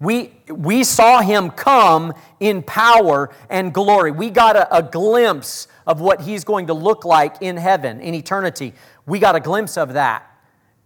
We, 0.00 0.32
we 0.48 0.84
saw 0.84 1.20
him 1.20 1.50
come 1.50 2.12
in 2.40 2.62
power 2.62 3.30
and 3.48 3.72
glory. 3.72 4.10
We 4.10 4.28
got 4.28 4.56
a, 4.56 4.76
a, 4.76 4.82
glimpse 4.82 5.68
of 5.86 6.00
what 6.00 6.22
he's 6.22 6.44
going 6.44 6.68
to 6.68 6.74
look 6.74 7.04
like 7.04 7.36
in 7.40 7.56
heaven, 7.56 8.00
in 8.00 8.14
eternity. 8.14 8.74
We 9.06 9.18
got 9.18 9.36
a 9.36 9.40
glimpse 9.40 9.76
of 9.76 9.94
that. 9.94 10.30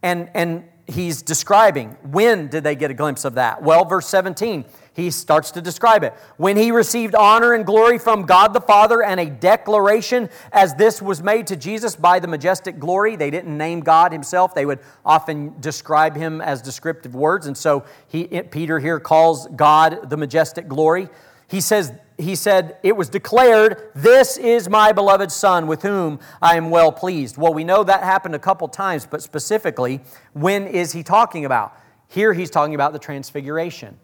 And, 0.03 0.31
and 0.35 0.65
he's 0.87 1.23
describing 1.23 1.97
when 2.11 2.49
did 2.49 2.65
they 2.65 2.77
get 2.77 2.91
a 2.91 2.95
glimpse 2.95 3.25
of 3.25 3.35
that? 3.35 3.63
Well, 3.63 3.85
verse 3.85 4.07
17 4.07 4.65
he 4.99 5.13
starts 5.13 5.53
to 5.53 5.63
describe 5.63 6.03
it. 6.03 6.13
When 6.39 6.57
he 6.57 6.73
received 6.73 7.15
honor 7.15 7.55
and 7.55 7.65
glory 7.65 7.99
from 7.99 8.27
God 8.27 8.53
the 8.53 8.61
Father 8.61 9.01
and 9.01 9.21
a 9.21 9.27
declaration 9.31 10.29
as 10.51 10.75
this 10.75 11.01
was 11.01 11.23
made 11.23 11.47
to 11.47 11.57
Jesus 11.57 11.95
by 11.95 12.19
the 12.19 12.27
majestic 12.27 12.81
glory, 12.81 13.15
they 13.15 13.31
didn't 13.31 13.57
name 13.57 13.79
God 13.79 14.11
himself. 14.11 14.57
They 14.57 14.67
would 14.67 14.81
often 15.07 15.55
describe 15.61 16.17
him 16.17 16.41
as 16.41 16.61
descriptive 16.61 17.15
words. 17.15 17.47
And 17.47 17.57
so 17.57 17.85
he, 18.09 18.27
Peter 18.51 18.81
here 18.81 18.99
calls 18.99 19.47
God 19.55 20.11
the 20.11 20.17
majestic 20.17 20.67
glory. 20.67 21.09
He 21.47 21.61
says, 21.61 21.93
he 22.19 22.35
said, 22.35 22.77
It 22.83 22.97
was 22.97 23.09
declared, 23.09 23.91
This 23.95 24.37
is 24.37 24.69
my 24.69 24.93
beloved 24.93 25.31
Son 25.31 25.67
with 25.67 25.83
whom 25.83 26.19
I 26.43 26.57
am 26.57 26.71
well 26.71 26.93
pleased. 26.93 27.39
Well, 27.39 27.55
we 27.55 27.65
know 27.65 27.85
that 27.85 28.03
happened 28.03 28.35
a 28.35 28.41
couple 28.41 28.69
times, 28.69 29.07
but 29.07 29.23
specifically, 29.23 30.01
when 30.33 30.67
is 30.67 30.93
he 30.93 31.03
talking 31.03 31.45
about? 31.45 31.73
Here 32.09 32.33
he's 32.33 32.51
talking 32.51 32.75
about 32.75 32.93
the 32.93 32.99
transfiguration. 32.99 33.99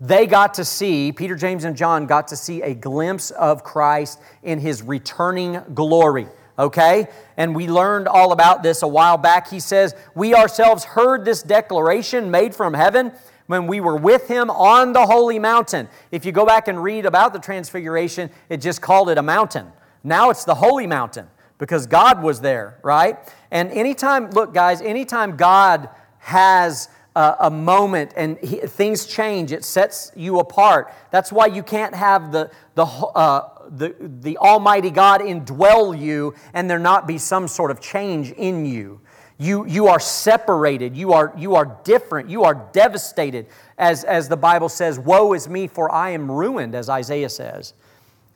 They 0.00 0.26
got 0.26 0.54
to 0.54 0.64
see, 0.64 1.10
Peter, 1.10 1.34
James, 1.34 1.64
and 1.64 1.76
John 1.76 2.06
got 2.06 2.28
to 2.28 2.36
see 2.36 2.62
a 2.62 2.74
glimpse 2.74 3.32
of 3.32 3.64
Christ 3.64 4.20
in 4.44 4.60
his 4.60 4.80
returning 4.82 5.60
glory. 5.74 6.28
Okay? 6.56 7.08
And 7.36 7.56
we 7.56 7.66
learned 7.66 8.06
all 8.06 8.30
about 8.30 8.62
this 8.62 8.82
a 8.82 8.88
while 8.88 9.16
back. 9.16 9.48
He 9.48 9.58
says, 9.58 9.96
We 10.14 10.34
ourselves 10.34 10.84
heard 10.84 11.24
this 11.24 11.42
declaration 11.42 12.30
made 12.30 12.54
from 12.54 12.74
heaven 12.74 13.12
when 13.48 13.66
we 13.66 13.80
were 13.80 13.96
with 13.96 14.28
him 14.28 14.50
on 14.50 14.92
the 14.92 15.04
holy 15.04 15.38
mountain. 15.38 15.88
If 16.12 16.24
you 16.24 16.32
go 16.32 16.46
back 16.46 16.68
and 16.68 16.80
read 16.80 17.04
about 17.04 17.32
the 17.32 17.40
transfiguration, 17.40 18.30
it 18.48 18.58
just 18.58 18.80
called 18.80 19.10
it 19.10 19.18
a 19.18 19.22
mountain. 19.22 19.72
Now 20.04 20.30
it's 20.30 20.44
the 20.44 20.54
holy 20.54 20.86
mountain 20.86 21.26
because 21.58 21.86
God 21.86 22.22
was 22.22 22.40
there, 22.40 22.78
right? 22.82 23.18
And 23.50 23.72
anytime, 23.72 24.30
look, 24.30 24.54
guys, 24.54 24.80
anytime 24.80 25.36
God 25.36 25.88
has 26.18 26.88
a, 27.18 27.36
a 27.40 27.50
moment 27.50 28.12
and 28.16 28.38
he, 28.38 28.58
things 28.58 29.06
change. 29.06 29.50
It 29.50 29.64
sets 29.64 30.12
you 30.14 30.38
apart. 30.38 30.94
That's 31.10 31.32
why 31.32 31.46
you 31.46 31.62
can't 31.62 31.94
have 31.94 32.30
the, 32.30 32.50
the, 32.76 32.84
uh, 32.84 33.48
the, 33.70 33.94
the 33.98 34.38
Almighty 34.38 34.90
God 34.90 35.20
indwell 35.20 35.98
you 35.98 36.34
and 36.54 36.70
there 36.70 36.78
not 36.78 37.08
be 37.08 37.18
some 37.18 37.48
sort 37.48 37.70
of 37.70 37.80
change 37.80 38.30
in 38.32 38.64
you. 38.64 39.00
You, 39.38 39.66
you 39.66 39.86
are 39.86 40.00
separated. 40.00 40.96
You 40.96 41.12
are, 41.12 41.32
you 41.36 41.54
are 41.54 41.78
different. 41.84 42.28
You 42.28 42.42
are 42.42 42.68
devastated. 42.72 43.46
As, 43.78 44.02
as 44.02 44.28
the 44.28 44.36
Bible 44.36 44.68
says, 44.68 44.98
Woe 44.98 45.32
is 45.32 45.48
me, 45.48 45.68
for 45.68 45.90
I 45.92 46.10
am 46.10 46.30
ruined, 46.30 46.74
as 46.74 46.88
Isaiah 46.88 47.28
says. 47.28 47.72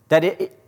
That 0.09 0.23
it, 0.23 0.41
it 0.41 0.59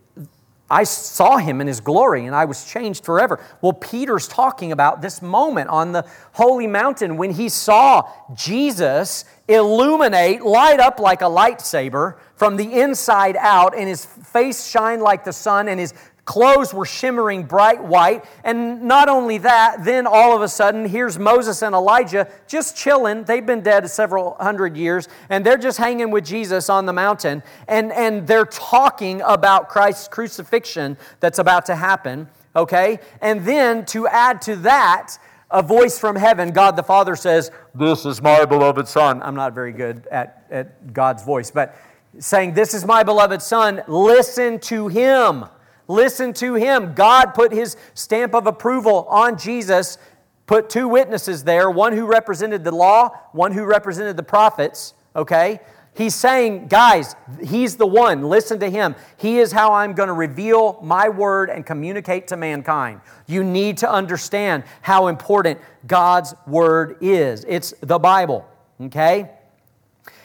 I 0.70 0.84
saw 0.84 1.36
him 1.36 1.60
in 1.60 1.66
his 1.66 1.80
glory 1.80 2.24
and 2.24 2.34
I 2.34 2.46
was 2.46 2.64
changed 2.64 3.04
forever. 3.04 3.38
Well, 3.60 3.74
Peter's 3.74 4.26
talking 4.26 4.72
about 4.72 5.02
this 5.02 5.20
moment 5.20 5.68
on 5.68 5.92
the 5.92 6.06
holy 6.32 6.66
mountain 6.66 7.16
when 7.16 7.32
he 7.32 7.50
saw 7.50 8.08
Jesus 8.34 9.26
illuminate, 9.46 10.42
light 10.42 10.80
up 10.80 10.98
like 10.98 11.20
a 11.20 11.26
lightsaber 11.26 12.16
from 12.34 12.56
the 12.56 12.80
inside 12.80 13.36
out, 13.36 13.76
and 13.76 13.86
his 13.88 14.04
face 14.04 14.66
shine 14.66 15.00
like 15.00 15.22
the 15.24 15.32
sun, 15.32 15.68
and 15.68 15.78
his 15.78 15.92
Clothes 16.24 16.72
were 16.72 16.86
shimmering 16.86 17.42
bright 17.42 17.82
white. 17.82 18.24
And 18.44 18.82
not 18.82 19.08
only 19.08 19.38
that, 19.38 19.84
then 19.84 20.06
all 20.06 20.34
of 20.34 20.40
a 20.40 20.48
sudden, 20.48 20.86
here's 20.86 21.18
Moses 21.18 21.60
and 21.62 21.74
Elijah 21.74 22.28
just 22.46 22.76
chilling. 22.76 23.24
They've 23.24 23.44
been 23.44 23.60
dead 23.60 23.88
several 23.90 24.36
hundred 24.40 24.76
years, 24.76 25.08
and 25.28 25.44
they're 25.44 25.58
just 25.58 25.76
hanging 25.76 26.10
with 26.10 26.24
Jesus 26.24 26.70
on 26.70 26.86
the 26.86 26.92
mountain. 26.92 27.42
And, 27.68 27.92
and 27.92 28.26
they're 28.26 28.46
talking 28.46 29.20
about 29.22 29.68
Christ's 29.68 30.08
crucifixion 30.08 30.96
that's 31.20 31.38
about 31.38 31.66
to 31.66 31.76
happen, 31.76 32.28
okay? 32.56 33.00
And 33.20 33.44
then 33.44 33.84
to 33.86 34.06
add 34.08 34.40
to 34.42 34.56
that, 34.56 35.18
a 35.50 35.62
voice 35.62 35.98
from 35.98 36.16
heaven, 36.16 36.50
God 36.50 36.74
the 36.74 36.82
Father 36.82 37.14
says, 37.14 37.52
This 37.74 38.06
is 38.06 38.20
my 38.20 38.44
beloved 38.44 38.88
Son. 38.88 39.22
I'm 39.22 39.36
not 39.36 39.52
very 39.52 39.72
good 39.72 40.06
at, 40.10 40.46
at 40.50 40.92
God's 40.92 41.22
voice, 41.22 41.50
but 41.50 41.76
saying, 42.18 42.54
This 42.54 42.74
is 42.74 42.84
my 42.84 43.02
beloved 43.02 43.40
Son, 43.40 43.82
listen 43.86 44.58
to 44.60 44.88
him. 44.88 45.44
Listen 45.88 46.32
to 46.34 46.54
him. 46.54 46.94
God 46.94 47.34
put 47.34 47.52
his 47.52 47.76
stamp 47.94 48.34
of 48.34 48.46
approval 48.46 49.06
on 49.08 49.38
Jesus, 49.38 49.98
put 50.46 50.70
two 50.70 50.88
witnesses 50.88 51.44
there 51.44 51.70
one 51.70 51.92
who 51.92 52.06
represented 52.06 52.64
the 52.64 52.74
law, 52.74 53.10
one 53.32 53.52
who 53.52 53.64
represented 53.64 54.16
the 54.16 54.22
prophets, 54.22 54.94
okay? 55.14 55.60
He's 55.96 56.14
saying, 56.14 56.66
guys, 56.66 57.14
he's 57.40 57.76
the 57.76 57.86
one. 57.86 58.24
Listen 58.24 58.58
to 58.60 58.68
him. 58.68 58.96
He 59.16 59.38
is 59.38 59.52
how 59.52 59.74
I'm 59.74 59.92
going 59.92 60.08
to 60.08 60.12
reveal 60.12 60.80
my 60.82 61.08
word 61.08 61.50
and 61.50 61.64
communicate 61.64 62.26
to 62.28 62.36
mankind. 62.36 63.00
You 63.28 63.44
need 63.44 63.78
to 63.78 63.90
understand 63.90 64.64
how 64.82 65.06
important 65.06 65.60
God's 65.86 66.34
word 66.48 66.96
is. 67.00 67.44
It's 67.46 67.74
the 67.80 68.00
Bible, 68.00 68.44
okay? 68.80 69.30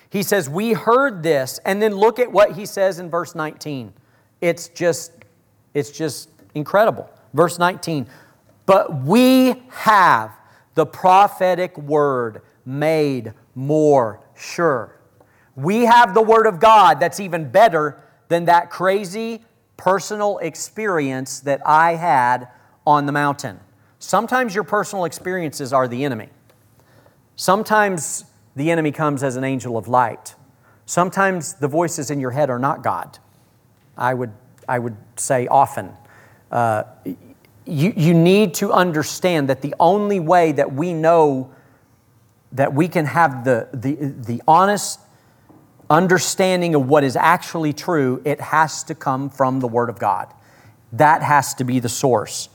He 0.10 0.24
says, 0.24 0.50
We 0.50 0.74
heard 0.74 1.22
this. 1.22 1.60
And 1.65 1.80
then 1.80 1.95
look 1.95 2.17
at 2.17 2.32
what 2.32 2.54
he 2.54 2.65
says 2.65 2.98
in 2.98 3.12
verse 3.12 3.36
19. 3.36 3.93
It's 4.41 4.69
just 4.69 5.12
it's 5.73 5.91
just 5.91 6.29
incredible. 6.55 7.10
Verse 7.34 7.60
19, 7.60 8.08
but 8.65 9.03
we 9.03 9.62
have 9.69 10.32
the 10.75 10.86
prophetic 10.86 11.77
word 11.77 12.41
made 12.65 13.34
more 13.55 14.21
sure. 14.36 14.95
We 15.55 15.86
have 15.86 16.13
the 16.13 16.21
word 16.21 16.45
of 16.47 16.60
God 16.60 16.99
that's 16.99 17.19
even 17.19 17.49
better 17.49 18.01
than 18.29 18.45
that 18.45 18.69
crazy 18.69 19.43
personal 19.75 20.38
experience 20.39 21.39
that 21.41 21.62
I 21.65 21.95
had 21.95 22.47
on 22.86 23.05
the 23.05 23.12
mountain. 23.12 23.60
Sometimes 23.99 24.55
your 24.55 24.63
personal 24.63 25.05
experiences 25.05 25.73
are 25.73 25.88
the 25.88 26.05
enemy. 26.05 26.29
Sometimes 27.36 28.25
the 28.55 28.71
enemy 28.71 28.91
comes 28.91 29.23
as 29.23 29.36
an 29.36 29.43
angel 29.43 29.77
of 29.77 29.88
light. 29.88 30.36
Sometimes 30.86 31.53
the 31.55 31.67
voices 31.67 32.10
in 32.10 32.19
your 32.19 32.32
head 32.32 32.49
are 32.49 32.60
not 32.60 32.84
God. 32.84 33.19
I 33.97 34.13
would 34.13 34.32
I 34.69 34.79
would 34.79 34.95
say 35.17 35.47
often. 35.47 35.91
Uh, 36.51 36.84
you, 37.65 37.93
you 37.95 38.13
need 38.13 38.53
to 38.55 38.71
understand 38.71 39.49
that 39.49 39.62
the 39.62 39.75
only 39.79 40.19
way 40.19 40.51
that 40.53 40.73
we 40.73 40.93
know 40.93 41.51
that 42.51 42.73
we 42.73 42.88
can 42.88 43.05
have 43.05 43.43
the, 43.43 43.67
the, 43.73 43.95
the 43.95 44.41
honest 44.47 44.99
understanding 45.89 46.75
of 46.75 46.88
what 46.88 47.03
is 47.03 47.15
actually 47.15 47.73
true, 47.73 48.21
it 48.25 48.39
has 48.39 48.84
to 48.84 48.95
come 48.95 49.29
from 49.29 49.60
the 49.60 49.67
Word 49.67 49.89
of 49.89 49.99
God. 49.99 50.34
That 50.93 51.21
has 51.21 51.53
to 51.55 51.63
be 51.63 51.79
the 51.79 51.89
source. 51.89 52.49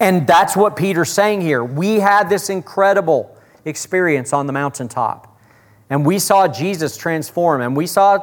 And 0.00 0.26
that's 0.26 0.56
what 0.56 0.76
Peter's 0.76 1.10
saying 1.10 1.40
here. 1.40 1.64
We 1.64 1.96
had 1.96 2.28
this 2.28 2.50
incredible 2.50 3.36
experience 3.64 4.32
on 4.32 4.46
the 4.46 4.52
mountaintop, 4.52 5.38
and 5.90 6.04
we 6.06 6.18
saw 6.18 6.46
Jesus 6.48 6.96
transform, 6.96 7.60
and 7.60 7.76
we 7.76 7.86
saw 7.86 8.18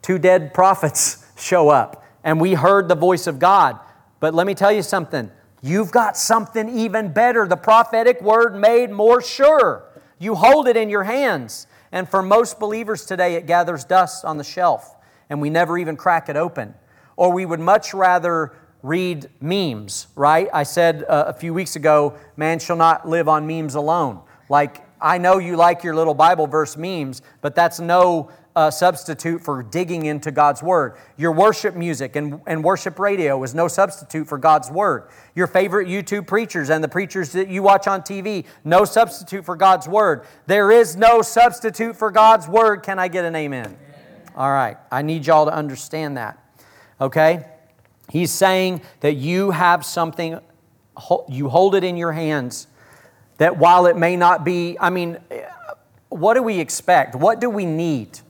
two 0.00 0.18
dead 0.18 0.54
prophets 0.54 1.26
show 1.36 1.68
up 1.68 2.01
and 2.24 2.40
we 2.40 2.54
heard 2.54 2.88
the 2.88 2.94
voice 2.94 3.26
of 3.26 3.38
God. 3.38 3.78
But 4.20 4.34
let 4.34 4.46
me 4.46 4.54
tell 4.54 4.72
you 4.72 4.82
something. 4.82 5.30
You've 5.62 5.92
got 5.92 6.16
something 6.16 6.68
even 6.68 7.12
better 7.12 7.46
the 7.46 7.56
prophetic 7.56 8.20
word 8.20 8.56
made 8.56 8.90
more 8.90 9.22
sure. 9.22 9.84
You 10.18 10.34
hold 10.34 10.68
it 10.68 10.76
in 10.76 10.90
your 10.90 11.04
hands. 11.04 11.66
And 11.92 12.08
for 12.08 12.22
most 12.22 12.58
believers 12.58 13.04
today, 13.04 13.34
it 13.34 13.46
gathers 13.46 13.84
dust 13.84 14.24
on 14.24 14.38
the 14.38 14.44
shelf, 14.44 14.96
and 15.28 15.42
we 15.42 15.50
never 15.50 15.76
even 15.76 15.96
crack 15.96 16.28
it 16.28 16.36
open. 16.36 16.74
Or 17.16 17.32
we 17.32 17.44
would 17.44 17.60
much 17.60 17.92
rather 17.92 18.54
read 18.82 19.28
memes, 19.40 20.08
right? 20.16 20.48
I 20.52 20.62
said 20.62 21.04
uh, 21.04 21.24
a 21.28 21.32
few 21.32 21.52
weeks 21.54 21.76
ago, 21.76 22.18
man 22.36 22.58
shall 22.58 22.76
not 22.76 23.06
live 23.08 23.28
on 23.28 23.46
memes 23.46 23.74
alone. 23.74 24.22
Like, 24.48 24.84
I 25.00 25.18
know 25.18 25.38
you 25.38 25.56
like 25.56 25.84
your 25.84 25.94
little 25.94 26.14
Bible 26.14 26.46
verse 26.46 26.76
memes, 26.76 27.22
but 27.40 27.54
that's 27.54 27.78
no 27.78 28.30
uh, 28.54 28.70
substitute 28.70 29.42
for 29.42 29.62
digging 29.62 30.06
into 30.06 30.30
God's 30.30 30.62
Word. 30.62 30.96
Your 31.16 31.32
worship 31.32 31.74
music 31.74 32.16
and, 32.16 32.40
and 32.46 32.62
worship 32.62 32.98
radio 32.98 33.42
is 33.42 33.54
no 33.54 33.68
substitute 33.68 34.28
for 34.28 34.38
God's 34.38 34.70
Word. 34.70 35.08
Your 35.34 35.46
favorite 35.46 35.88
YouTube 35.88 36.26
preachers 36.26 36.68
and 36.70 36.84
the 36.84 36.88
preachers 36.88 37.32
that 37.32 37.48
you 37.48 37.62
watch 37.62 37.86
on 37.86 38.02
TV, 38.02 38.44
no 38.64 38.84
substitute 38.84 39.44
for 39.44 39.56
God's 39.56 39.88
Word. 39.88 40.24
There 40.46 40.70
is 40.70 40.96
no 40.96 41.22
substitute 41.22 41.96
for 41.96 42.10
God's 42.10 42.46
Word. 42.46 42.82
Can 42.82 42.98
I 42.98 43.08
get 43.08 43.24
an 43.24 43.34
amen? 43.34 43.66
amen. 43.66 43.76
All 44.36 44.50
right. 44.50 44.76
I 44.90 45.02
need 45.02 45.26
y'all 45.26 45.46
to 45.46 45.54
understand 45.54 46.16
that. 46.18 46.38
Okay? 47.00 47.46
He's 48.10 48.30
saying 48.30 48.82
that 49.00 49.14
you 49.14 49.52
have 49.52 49.84
something, 49.84 50.38
you 51.28 51.48
hold 51.48 51.74
it 51.74 51.84
in 51.84 51.96
your 51.96 52.12
hands, 52.12 52.66
that 53.38 53.56
while 53.56 53.86
it 53.86 53.96
may 53.96 54.16
not 54.16 54.44
be, 54.44 54.76
I 54.78 54.90
mean, 54.90 55.16
what 56.10 56.34
do 56.34 56.42
we 56.42 56.60
expect? 56.60 57.16
What 57.16 57.40
do 57.40 57.48
we 57.48 57.64
need? 57.64 58.20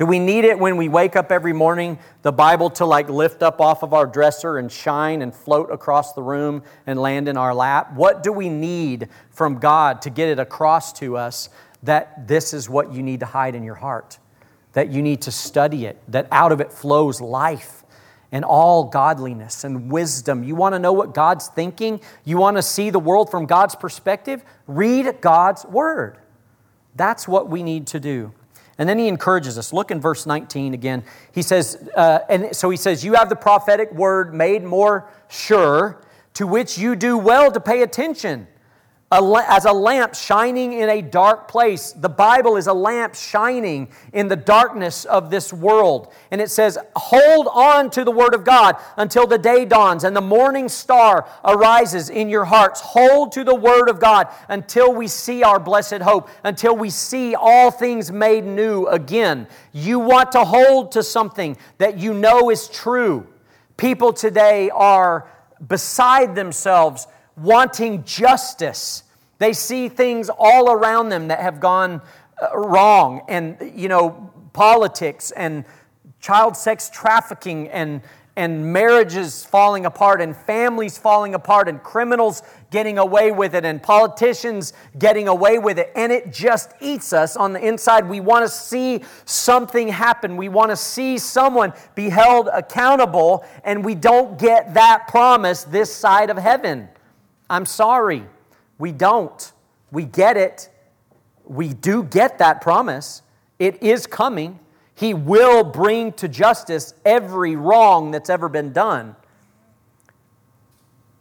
Do 0.00 0.06
we 0.06 0.18
need 0.18 0.46
it 0.46 0.58
when 0.58 0.78
we 0.78 0.88
wake 0.88 1.14
up 1.14 1.30
every 1.30 1.52
morning, 1.52 1.98
the 2.22 2.32
Bible 2.32 2.70
to 2.70 2.86
like 2.86 3.10
lift 3.10 3.42
up 3.42 3.60
off 3.60 3.82
of 3.82 3.92
our 3.92 4.06
dresser 4.06 4.56
and 4.56 4.72
shine 4.72 5.20
and 5.20 5.34
float 5.34 5.70
across 5.70 6.14
the 6.14 6.22
room 6.22 6.62
and 6.86 6.98
land 6.98 7.28
in 7.28 7.36
our 7.36 7.52
lap? 7.52 7.92
What 7.92 8.22
do 8.22 8.32
we 8.32 8.48
need 8.48 9.10
from 9.28 9.58
God 9.58 10.00
to 10.00 10.08
get 10.08 10.30
it 10.30 10.38
across 10.38 10.94
to 10.94 11.18
us 11.18 11.50
that 11.82 12.26
this 12.26 12.54
is 12.54 12.66
what 12.66 12.94
you 12.94 13.02
need 13.02 13.20
to 13.20 13.26
hide 13.26 13.54
in 13.54 13.62
your 13.62 13.74
heart? 13.74 14.18
That 14.72 14.88
you 14.88 15.02
need 15.02 15.20
to 15.20 15.30
study 15.30 15.84
it, 15.84 16.02
that 16.08 16.28
out 16.32 16.50
of 16.50 16.62
it 16.62 16.72
flows 16.72 17.20
life 17.20 17.84
and 18.32 18.42
all 18.42 18.84
godliness 18.84 19.64
and 19.64 19.92
wisdom. 19.92 20.42
You 20.44 20.54
want 20.54 20.74
to 20.74 20.78
know 20.78 20.94
what 20.94 21.12
God's 21.12 21.48
thinking? 21.48 22.00
You 22.24 22.38
want 22.38 22.56
to 22.56 22.62
see 22.62 22.88
the 22.88 22.98
world 22.98 23.30
from 23.30 23.44
God's 23.44 23.74
perspective? 23.74 24.42
Read 24.66 25.20
God's 25.20 25.66
Word. 25.66 26.16
That's 26.96 27.28
what 27.28 27.50
we 27.50 27.62
need 27.62 27.86
to 27.88 28.00
do. 28.00 28.32
And 28.78 28.88
then 28.88 28.98
he 28.98 29.08
encourages 29.08 29.58
us. 29.58 29.72
Look 29.72 29.90
in 29.90 30.00
verse 30.00 30.26
19 30.26 30.74
again. 30.74 31.02
He 31.32 31.42
says, 31.42 31.88
uh, 31.96 32.20
and 32.28 32.54
so 32.54 32.70
he 32.70 32.76
says, 32.76 33.04
You 33.04 33.14
have 33.14 33.28
the 33.28 33.36
prophetic 33.36 33.92
word 33.92 34.34
made 34.34 34.64
more 34.64 35.08
sure, 35.28 36.02
to 36.34 36.46
which 36.46 36.78
you 36.78 36.96
do 36.96 37.18
well 37.18 37.52
to 37.52 37.60
pay 37.60 37.82
attention 37.82 38.46
as 39.12 39.64
a 39.64 39.72
lamp 39.72 40.14
shining 40.14 40.72
in 40.72 40.88
a 40.88 41.02
dark 41.02 41.48
place. 41.48 41.92
The 41.92 42.08
Bible 42.08 42.56
is 42.56 42.68
a 42.68 42.72
lamp 42.72 43.16
shining 43.16 43.88
in 44.12 44.28
the 44.28 44.36
darkness 44.36 45.04
of 45.04 45.30
this 45.30 45.52
world. 45.52 46.12
And 46.30 46.40
it 46.40 46.48
says, 46.48 46.78
Hold 46.94 47.48
on 47.52 47.90
to 47.90 48.04
the 48.04 48.12
Word 48.12 48.34
of 48.34 48.44
God 48.44 48.76
until 48.96 49.26
the 49.26 49.38
day 49.38 49.64
dawns 49.64 50.04
and 50.04 50.14
the 50.14 50.20
morning 50.20 50.68
star 50.68 51.28
arises 51.44 52.08
in 52.08 52.28
your 52.28 52.44
hearts. 52.44 52.80
Hold 52.80 53.32
to 53.32 53.42
the 53.42 53.54
Word 53.54 53.88
of 53.88 53.98
God 53.98 54.28
until 54.48 54.94
we 54.94 55.08
see 55.08 55.42
our 55.42 55.58
blessed 55.58 56.02
hope, 56.02 56.28
until 56.44 56.76
we 56.76 56.88
see 56.88 57.34
all 57.34 57.72
things 57.72 58.12
made 58.12 58.44
new 58.44 58.86
again. 58.86 59.48
You 59.72 59.98
want 59.98 60.30
to 60.32 60.44
hold 60.44 60.92
to 60.92 61.02
something 61.02 61.56
that 61.78 61.98
you 61.98 62.14
know 62.14 62.50
is 62.50 62.68
true. 62.68 63.26
People 63.76 64.12
today 64.12 64.70
are 64.70 65.28
beside 65.66 66.36
themselves 66.36 67.08
wanting 67.40 68.04
justice. 68.04 69.04
They 69.38 69.52
see 69.52 69.88
things 69.88 70.30
all 70.38 70.70
around 70.70 71.08
them 71.08 71.28
that 71.28 71.40
have 71.40 71.60
gone 71.60 72.02
uh, 72.40 72.56
wrong, 72.56 73.22
and, 73.28 73.72
you 73.74 73.88
know, 73.88 74.30
politics 74.52 75.30
and 75.30 75.64
child 76.20 76.56
sex 76.56 76.90
trafficking 76.90 77.68
and 77.68 78.02
and 78.36 78.72
marriages 78.72 79.44
falling 79.44 79.84
apart 79.84 80.22
and 80.22 80.34
families 80.34 80.96
falling 80.96 81.34
apart 81.34 81.68
and 81.68 81.82
criminals 81.82 82.42
getting 82.70 82.96
away 82.96 83.32
with 83.32 83.54
it 83.54 83.64
and 83.64 83.82
politicians 83.82 84.72
getting 84.98 85.28
away 85.28 85.58
with 85.58 85.78
it. 85.78 85.92
And 85.96 86.10
it 86.10 86.32
just 86.32 86.72
eats 86.80 87.12
us 87.12 87.36
on 87.36 87.52
the 87.52 87.66
inside. 87.66 88.08
We 88.08 88.20
want 88.20 88.44
to 88.44 88.48
see 88.48 89.02
something 89.24 89.88
happen. 89.88 90.36
We 90.36 90.48
want 90.48 90.70
to 90.70 90.76
see 90.76 91.18
someone 91.18 91.74
be 91.94 92.08
held 92.08 92.48
accountable 92.52 93.44
and 93.64 93.84
we 93.84 93.94
don't 93.94 94.38
get 94.38 94.72
that 94.74 95.08
promise 95.08 95.64
this 95.64 95.92
side 95.94 96.30
of 96.30 96.38
heaven 96.38 96.88
I'm 97.50 97.66
sorry, 97.66 98.24
we 98.78 98.92
don't. 98.92 99.52
We 99.90 100.04
get 100.04 100.36
it. 100.36 100.70
We 101.44 101.68
do 101.68 102.04
get 102.04 102.38
that 102.38 102.60
promise. 102.60 103.22
It 103.58 103.82
is 103.82 104.06
coming. 104.06 104.60
He 104.94 105.14
will 105.14 105.64
bring 105.64 106.12
to 106.14 106.28
justice 106.28 106.94
every 107.04 107.56
wrong 107.56 108.12
that's 108.12 108.30
ever 108.30 108.48
been 108.48 108.72
done. 108.72 109.16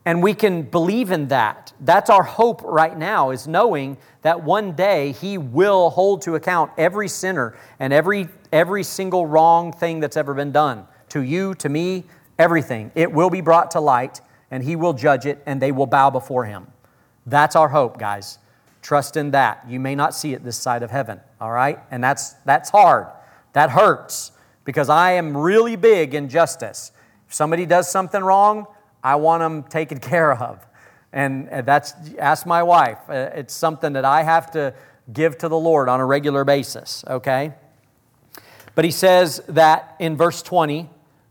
And 0.05 0.21
we 0.21 0.33
can 0.33 0.61
believe 0.63 1.11
in 1.11 1.29
that. 1.29 1.73
That's 1.79 2.09
our 2.09 2.23
hope 2.23 2.61
right 2.63 2.97
now, 2.97 3.31
is 3.31 3.47
knowing 3.47 3.97
that 4.21 4.43
one 4.43 4.73
day 4.73 5.13
He 5.13 5.37
will 5.37 5.89
hold 5.89 6.21
to 6.23 6.35
account 6.35 6.71
every 6.77 7.07
sinner 7.07 7.57
and 7.79 7.91
every, 7.91 8.27
every 8.51 8.83
single 8.83 9.25
wrong 9.25 9.73
thing 9.73 9.99
that's 9.99 10.17
ever 10.17 10.33
been 10.33 10.51
done 10.51 10.85
to 11.09 11.21
you, 11.21 11.55
to 11.55 11.69
me, 11.69 12.05
everything. 12.37 12.91
It 12.95 13.11
will 13.11 13.29
be 13.29 13.41
brought 13.41 13.71
to 13.71 13.79
light 13.79 14.21
and 14.51 14.63
he 14.63 14.75
will 14.75 14.93
judge 14.93 15.25
it, 15.25 15.41
and 15.45 15.61
they 15.61 15.71
will 15.71 15.85
bow 15.85 16.09
before 16.09 16.45
him. 16.45 16.67
That's 17.25 17.55
our 17.55 17.69
hope, 17.69 17.97
guys. 17.97 18.39
Trust 18.81 19.17
in 19.17 19.31
that. 19.31 19.65
You 19.67 19.79
may 19.79 19.95
not 19.95 20.15
see 20.15 20.33
it 20.33 20.43
this 20.43 20.57
side 20.57 20.83
of 20.83 20.91
heaven, 20.91 21.19
all 21.39 21.51
right? 21.51 21.79
And 21.91 22.03
that's, 22.03 22.33
that's 22.45 22.69
hard. 22.69 23.07
That 23.53 23.71
hurts 23.71 24.31
because 24.63 24.89
I 24.89 25.11
am 25.11 25.35
really 25.35 25.75
big 25.75 26.13
in 26.13 26.29
justice. 26.29 26.91
If 27.27 27.33
somebody 27.33 27.65
does 27.65 27.89
something 27.89 28.23
wrong, 28.23 28.67
I 29.03 29.15
want 29.15 29.41
them 29.41 29.63
taken 29.63 29.99
care 30.11 30.33
of. 30.33 30.65
And 31.11 31.49
that's, 31.65 31.93
ask 32.19 32.45
my 32.45 32.61
wife. 32.61 32.99
Uh, 33.09 33.31
it's 33.33 33.53
something 33.53 33.93
that 33.93 34.05
I 34.05 34.23
have 34.23 34.51
to 34.51 34.73
give 35.11 35.37
to 35.39 35.47
the 35.47 35.57
Lord 35.57 35.89
on 35.89 35.99
a 35.99 36.05
regular 36.05 36.43
basis, 36.43 37.03
okay? 37.07 37.53
But 38.75 38.85
he 38.85 38.91
says 38.91 39.41
that 39.47 39.95
in 39.99 40.15
verse 40.15 40.43
20, 40.43 40.89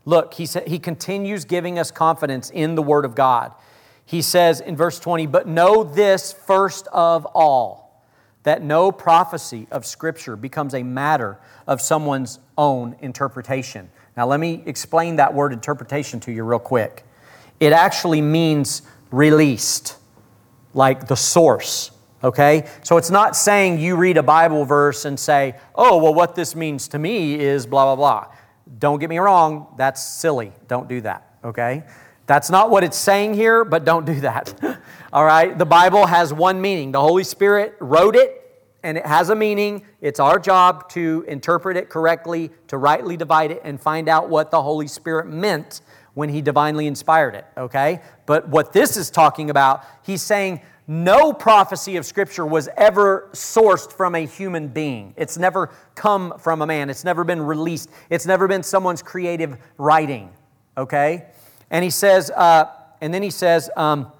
Look, 0.09 0.33
he, 0.33 0.47
sa- 0.47 0.61
he 0.65 0.79
continues 0.79 1.45
giving 1.45 1.77
us 1.77 1.91
confidence 1.91 2.49
in 2.49 2.73
the 2.73 2.81
Word 2.81 3.05
of 3.05 3.13
God. 3.13 3.51
He 4.03 4.23
says 4.23 4.59
in 4.59 4.75
verse 4.75 4.99
20, 4.99 5.27
But 5.27 5.47
know 5.47 5.83
this 5.83 6.33
first 6.33 6.87
of 6.87 7.27
all, 7.35 8.03
that 8.41 8.63
no 8.63 8.91
prophecy 8.91 9.67
of 9.69 9.85
Scripture 9.85 10.35
becomes 10.35 10.73
a 10.73 10.81
matter 10.81 11.37
of 11.67 11.79
someone's 11.79 12.39
own 12.57 12.95
interpretation. 13.01 13.91
Now, 14.17 14.25
let 14.25 14.39
me 14.39 14.63
explain 14.65 15.17
that 15.17 15.35
word 15.35 15.53
interpretation 15.53 16.19
to 16.21 16.31
you 16.31 16.43
real 16.43 16.57
quick. 16.57 17.05
It 17.59 17.71
actually 17.71 18.21
means 18.21 18.81
released, 19.11 19.95
like 20.73 21.05
the 21.05 21.15
source. 21.15 21.91
Okay? 22.23 22.67
So 22.83 22.97
it's 22.97 23.11
not 23.11 23.35
saying 23.35 23.77
you 23.77 23.95
read 23.95 24.17
a 24.17 24.23
Bible 24.23 24.65
verse 24.65 25.05
and 25.05 25.19
say, 25.19 25.53
oh, 25.75 26.01
well, 26.01 26.15
what 26.15 26.33
this 26.33 26.55
means 26.55 26.87
to 26.87 26.97
me 26.97 27.39
is 27.39 27.67
blah, 27.67 27.93
blah, 27.93 27.95
blah. 27.95 28.35
Don't 28.77 28.99
get 28.99 29.09
me 29.09 29.17
wrong, 29.17 29.73
that's 29.77 30.03
silly. 30.03 30.51
Don't 30.67 30.87
do 30.87 31.01
that, 31.01 31.37
okay? 31.43 31.83
That's 32.27 32.51
not 32.51 32.69
what 32.69 32.83
it's 32.83 32.97
saying 32.97 33.33
here, 33.33 33.65
but 33.65 33.83
don't 33.85 34.05
do 34.05 34.19
that. 34.19 34.53
All 35.13 35.25
right? 35.25 35.57
The 35.57 35.65
Bible 35.65 36.05
has 36.05 36.31
one 36.31 36.61
meaning. 36.61 36.91
The 36.91 37.01
Holy 37.01 37.23
Spirit 37.23 37.75
wrote 37.79 38.15
it, 38.15 38.63
and 38.83 38.97
it 38.97 39.05
has 39.05 39.29
a 39.29 39.35
meaning. 39.35 39.85
It's 39.99 40.19
our 40.19 40.37
job 40.37 40.89
to 40.89 41.25
interpret 41.27 41.75
it 41.75 41.89
correctly, 41.89 42.51
to 42.67 42.77
rightly 42.77 43.17
divide 43.17 43.49
it, 43.49 43.61
and 43.63 43.81
find 43.81 44.07
out 44.07 44.29
what 44.29 44.51
the 44.51 44.61
Holy 44.61 44.87
Spirit 44.87 45.27
meant 45.27 45.81
when 46.13 46.29
He 46.29 46.41
divinely 46.41 46.85
inspired 46.85 47.33
it, 47.33 47.45
okay? 47.57 48.01
But 48.27 48.47
what 48.49 48.73
this 48.73 48.95
is 48.95 49.09
talking 49.09 49.49
about, 49.49 49.83
He's 50.03 50.21
saying, 50.21 50.61
no 50.89 51.31
prophecy 51.31 51.97
of 51.97 52.05
Scripture 52.05 52.47
was 52.47 52.67
ever 52.75 53.29
sourced 53.31 53.93
from 53.93 54.15
a 54.15 54.25
human 54.25 54.69
being. 54.69 55.13
It's 55.15 55.37
never 55.37 55.69
come 55.93 56.33
from 56.39 56.63
a 56.63 56.65
man. 56.65 56.89
It's 56.89 57.03
never 57.03 57.23
been 57.23 57.43
released. 57.43 57.91
It's 58.09 58.25
never 58.25 58.47
been 58.47 58.63
someone's 58.63 59.03
creative 59.03 59.59
writing. 59.77 60.31
Okay? 60.75 61.27
And 61.69 61.83
he 61.83 61.91
says, 61.91 62.31
uh, 62.31 62.71
and 63.01 63.13
then 63.13 63.21
he 63.21 63.29
says, 63.29 63.69
um, 63.77 64.11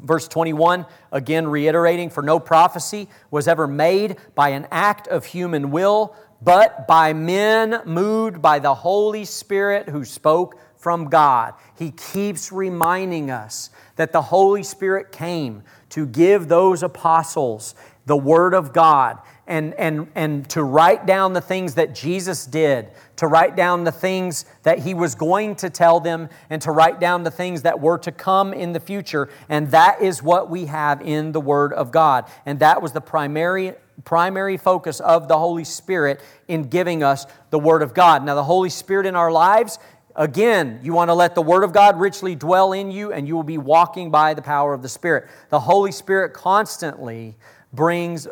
verse 0.00 0.26
21, 0.26 0.86
again 1.12 1.46
reiterating, 1.46 2.08
for 2.08 2.22
no 2.22 2.40
prophecy 2.40 3.06
was 3.30 3.46
ever 3.46 3.66
made 3.66 4.16
by 4.34 4.48
an 4.48 4.66
act 4.70 5.06
of 5.08 5.26
human 5.26 5.70
will, 5.70 6.16
but 6.40 6.88
by 6.88 7.12
men 7.12 7.82
moved 7.84 8.40
by 8.40 8.60
the 8.60 8.74
Holy 8.74 9.26
Spirit 9.26 9.90
who 9.90 10.06
spoke 10.06 10.58
from 10.78 11.10
God. 11.10 11.52
He 11.78 11.90
keeps 11.90 12.50
reminding 12.50 13.30
us 13.30 13.68
that 13.96 14.12
the 14.12 14.22
Holy 14.22 14.62
Spirit 14.62 15.12
came 15.12 15.62
to 15.94 16.06
give 16.06 16.48
those 16.48 16.82
apostles 16.82 17.76
the 18.04 18.16
Word 18.16 18.52
of 18.52 18.72
God 18.72 19.18
and, 19.46 19.74
and, 19.74 20.08
and 20.16 20.50
to 20.50 20.64
write 20.64 21.06
down 21.06 21.34
the 21.34 21.40
things 21.40 21.74
that 21.74 21.94
Jesus 21.94 22.46
did, 22.46 22.88
to 23.14 23.28
write 23.28 23.54
down 23.54 23.84
the 23.84 23.92
things 23.92 24.44
that 24.64 24.80
He 24.80 24.92
was 24.92 25.14
going 25.14 25.54
to 25.54 25.70
tell 25.70 26.00
them, 26.00 26.28
and 26.50 26.60
to 26.62 26.72
write 26.72 26.98
down 26.98 27.22
the 27.22 27.30
things 27.30 27.62
that 27.62 27.80
were 27.80 27.98
to 27.98 28.10
come 28.10 28.52
in 28.52 28.72
the 28.72 28.80
future. 28.80 29.28
And 29.48 29.70
that 29.70 30.02
is 30.02 30.20
what 30.20 30.50
we 30.50 30.66
have 30.66 31.00
in 31.00 31.30
the 31.30 31.40
Word 31.40 31.72
of 31.72 31.92
God. 31.92 32.28
And 32.44 32.58
that 32.58 32.82
was 32.82 32.90
the 32.90 33.00
primary 33.00 33.74
primary 34.04 34.56
focus 34.56 34.98
of 34.98 35.28
the 35.28 35.38
Holy 35.38 35.62
Spirit 35.62 36.20
in 36.48 36.64
giving 36.64 37.04
us 37.04 37.26
the 37.50 37.58
Word 37.60 37.80
of 37.80 37.94
God. 37.94 38.24
Now, 38.24 38.34
the 38.34 38.42
Holy 38.42 38.68
Spirit 38.68 39.06
in 39.06 39.14
our 39.14 39.30
lives 39.30 39.78
Again, 40.16 40.78
you 40.82 40.92
want 40.92 41.08
to 41.08 41.14
let 41.14 41.34
the 41.34 41.42
Word 41.42 41.64
of 41.64 41.72
God 41.72 41.98
richly 41.98 42.36
dwell 42.36 42.72
in 42.72 42.90
you, 42.90 43.12
and 43.12 43.26
you 43.26 43.34
will 43.34 43.42
be 43.42 43.58
walking 43.58 44.10
by 44.10 44.34
the 44.34 44.42
power 44.42 44.72
of 44.72 44.80
the 44.80 44.88
Spirit. 44.88 45.28
The 45.48 45.58
Holy 45.58 45.90
Spirit 45.90 46.32
constantly 46.32 47.34
brings 47.72 48.28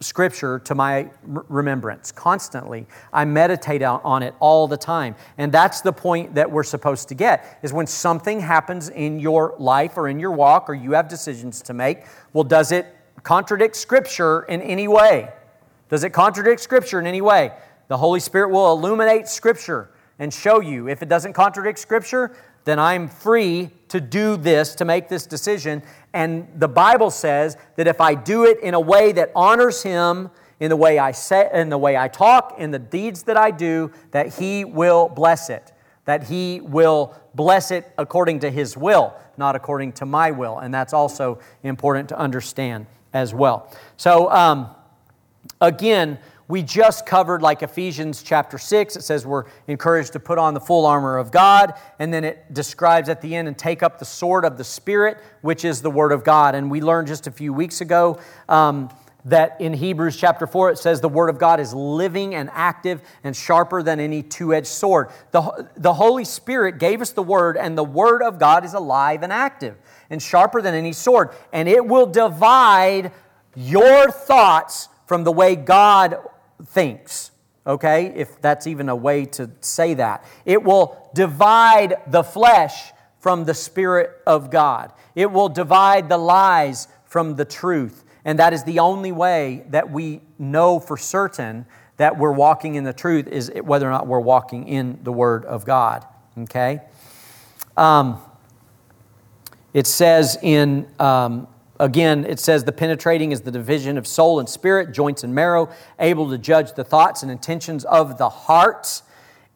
Scripture 0.00 0.58
to 0.60 0.74
my 0.74 1.10
remembrance. 1.22 2.10
Constantly. 2.10 2.86
I 3.12 3.26
meditate 3.26 3.82
on 3.82 4.22
it 4.22 4.34
all 4.40 4.66
the 4.66 4.78
time. 4.78 5.14
And 5.36 5.52
that's 5.52 5.82
the 5.82 5.92
point 5.92 6.36
that 6.36 6.50
we're 6.50 6.62
supposed 6.62 7.08
to 7.08 7.14
get, 7.14 7.58
is 7.62 7.70
when 7.70 7.86
something 7.86 8.40
happens 8.40 8.88
in 8.88 9.20
your 9.20 9.54
life 9.58 9.98
or 9.98 10.08
in 10.08 10.18
your 10.18 10.32
walk, 10.32 10.70
or 10.70 10.74
you 10.74 10.92
have 10.92 11.06
decisions 11.06 11.60
to 11.62 11.74
make, 11.74 12.04
well, 12.32 12.44
does 12.44 12.72
it 12.72 12.86
contradict 13.22 13.76
Scripture 13.76 14.44
in 14.44 14.62
any 14.62 14.88
way? 14.88 15.28
Does 15.90 16.02
it 16.02 16.10
contradict 16.10 16.62
Scripture 16.62 16.98
in 16.98 17.06
any 17.06 17.20
way? 17.20 17.52
The 17.88 17.98
Holy 17.98 18.20
Spirit 18.20 18.48
will 18.48 18.72
illuminate 18.72 19.28
Scripture 19.28 19.90
and 20.20 20.32
show 20.32 20.60
you. 20.60 20.88
If 20.88 21.02
it 21.02 21.08
doesn't 21.08 21.32
contradict 21.32 21.80
Scripture, 21.80 22.36
then 22.64 22.78
I'm 22.78 23.08
free 23.08 23.70
to 23.88 24.00
do 24.00 24.36
this, 24.36 24.76
to 24.76 24.84
make 24.84 25.08
this 25.08 25.26
decision. 25.26 25.82
And 26.12 26.46
the 26.54 26.68
Bible 26.68 27.10
says 27.10 27.56
that 27.76 27.88
if 27.88 28.00
I 28.00 28.14
do 28.14 28.44
it 28.44 28.60
in 28.60 28.74
a 28.74 28.80
way 28.80 29.12
that 29.12 29.32
honors 29.34 29.82
Him, 29.82 30.30
in 30.60 30.68
the 30.68 30.76
way 30.76 30.98
I 30.98 31.12
say, 31.12 31.48
in 31.52 31.70
the 31.70 31.78
way 31.78 31.96
I 31.96 32.06
talk, 32.06 32.56
in 32.58 32.70
the 32.70 32.78
deeds 32.78 33.24
that 33.24 33.38
I 33.38 33.50
do, 33.50 33.90
that 34.10 34.34
He 34.34 34.64
will 34.64 35.08
bless 35.08 35.48
it. 35.48 35.72
That 36.04 36.24
He 36.24 36.60
will 36.60 37.18
bless 37.34 37.70
it 37.70 37.90
according 37.96 38.40
to 38.40 38.50
His 38.50 38.76
will, 38.76 39.14
not 39.38 39.56
according 39.56 39.92
to 39.94 40.06
my 40.06 40.30
will. 40.30 40.58
And 40.58 40.72
that's 40.72 40.92
also 40.92 41.38
important 41.62 42.10
to 42.10 42.18
understand 42.18 42.86
as 43.14 43.32
well. 43.32 43.74
So, 43.96 44.30
um, 44.30 44.68
again, 45.62 46.18
we 46.50 46.64
just 46.64 47.06
covered 47.06 47.42
like 47.42 47.62
Ephesians 47.62 48.24
chapter 48.24 48.58
6. 48.58 48.96
It 48.96 49.02
says 49.02 49.24
we're 49.24 49.44
encouraged 49.68 50.12
to 50.14 50.20
put 50.20 50.36
on 50.36 50.52
the 50.52 50.60
full 50.60 50.84
armor 50.84 51.16
of 51.16 51.30
God. 51.30 51.74
And 52.00 52.12
then 52.12 52.24
it 52.24 52.52
describes 52.52 53.08
at 53.08 53.22
the 53.22 53.36
end 53.36 53.46
and 53.46 53.56
take 53.56 53.84
up 53.84 54.00
the 54.00 54.04
sword 54.04 54.44
of 54.44 54.58
the 54.58 54.64
Spirit, 54.64 55.18
which 55.42 55.64
is 55.64 55.80
the 55.80 55.90
Word 55.90 56.10
of 56.10 56.24
God. 56.24 56.56
And 56.56 56.68
we 56.68 56.80
learned 56.80 57.06
just 57.06 57.28
a 57.28 57.30
few 57.30 57.52
weeks 57.52 57.80
ago 57.80 58.18
um, 58.48 58.90
that 59.26 59.60
in 59.60 59.72
Hebrews 59.72 60.16
chapter 60.16 60.44
4 60.44 60.72
it 60.72 60.78
says 60.78 61.00
the 61.00 61.08
Word 61.08 61.30
of 61.30 61.38
God 61.38 61.60
is 61.60 61.72
living 61.72 62.34
and 62.34 62.50
active 62.52 63.00
and 63.22 63.36
sharper 63.36 63.80
than 63.80 64.00
any 64.00 64.20
two 64.20 64.52
edged 64.52 64.66
sword. 64.66 65.10
The, 65.30 65.68
the 65.76 65.94
Holy 65.94 66.24
Spirit 66.24 66.78
gave 66.78 67.00
us 67.00 67.12
the 67.12 67.22
Word, 67.22 67.56
and 67.58 67.78
the 67.78 67.84
Word 67.84 68.22
of 68.22 68.40
God 68.40 68.64
is 68.64 68.74
alive 68.74 69.22
and 69.22 69.32
active 69.32 69.76
and 70.10 70.20
sharper 70.20 70.60
than 70.60 70.74
any 70.74 70.94
sword. 70.94 71.30
And 71.52 71.68
it 71.68 71.86
will 71.86 72.06
divide 72.06 73.12
your 73.54 74.10
thoughts 74.10 74.88
from 75.06 75.24
the 75.24 75.32
way 75.32 75.56
God 75.56 76.18
thinks, 76.64 77.30
okay? 77.66 78.12
If 78.14 78.40
that's 78.40 78.66
even 78.66 78.88
a 78.88 78.96
way 78.96 79.26
to 79.26 79.50
say 79.60 79.94
that. 79.94 80.24
It 80.44 80.62
will 80.62 81.10
divide 81.14 81.96
the 82.06 82.22
flesh 82.22 82.92
from 83.18 83.44
the 83.44 83.54
Spirit 83.54 84.22
of 84.26 84.50
God, 84.50 84.92
it 85.14 85.30
will 85.30 85.48
divide 85.48 86.08
the 86.08 86.18
lies 86.18 86.88
from 87.04 87.36
the 87.36 87.44
truth. 87.44 88.04
And 88.24 88.38
that 88.38 88.52
is 88.52 88.64
the 88.64 88.78
only 88.78 89.12
way 89.12 89.64
that 89.70 89.90
we 89.90 90.20
know 90.38 90.78
for 90.78 90.96
certain 90.96 91.66
that 91.96 92.18
we're 92.18 92.32
walking 92.32 92.76
in 92.76 92.84
the 92.84 92.92
truth 92.92 93.26
is 93.26 93.50
whether 93.62 93.86
or 93.86 93.90
not 93.90 94.06
we're 94.06 94.20
walking 94.20 94.68
in 94.68 94.98
the 95.02 95.12
Word 95.12 95.44
of 95.44 95.64
God. 95.64 96.06
Okay? 96.38 96.80
Um, 97.76 98.20
it 99.74 99.86
says 99.86 100.38
in 100.42 100.86
um, 100.98 101.46
Again, 101.80 102.26
it 102.26 102.38
says 102.38 102.64
the 102.64 102.72
penetrating 102.72 103.32
is 103.32 103.40
the 103.40 103.50
division 103.50 103.96
of 103.96 104.06
soul 104.06 104.38
and 104.38 104.46
spirit, 104.46 104.92
joints 104.92 105.24
and 105.24 105.34
marrow, 105.34 105.70
able 105.98 106.28
to 106.28 106.36
judge 106.36 106.74
the 106.74 106.84
thoughts 106.84 107.22
and 107.22 107.32
intentions 107.32 107.86
of 107.86 108.18
the 108.18 108.28
heart. 108.28 109.00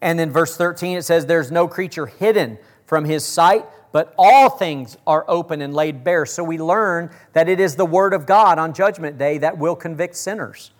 And 0.00 0.18
then 0.18 0.30
verse 0.30 0.56
13, 0.56 0.96
it 0.96 1.02
says, 1.02 1.26
There's 1.26 1.52
no 1.52 1.68
creature 1.68 2.06
hidden 2.06 2.56
from 2.86 3.04
his 3.04 3.26
sight, 3.26 3.66
but 3.92 4.14
all 4.16 4.48
things 4.48 4.96
are 5.06 5.26
open 5.28 5.60
and 5.60 5.74
laid 5.74 6.02
bare. 6.02 6.24
So 6.24 6.42
we 6.42 6.56
learn 6.56 7.10
that 7.34 7.50
it 7.50 7.60
is 7.60 7.76
the 7.76 7.84
Word 7.84 8.14
of 8.14 8.24
God 8.24 8.58
on 8.58 8.72
Judgment 8.72 9.18
Day 9.18 9.36
that 9.38 9.58
will 9.58 9.76
convict 9.76 10.16
sinners. 10.16 10.70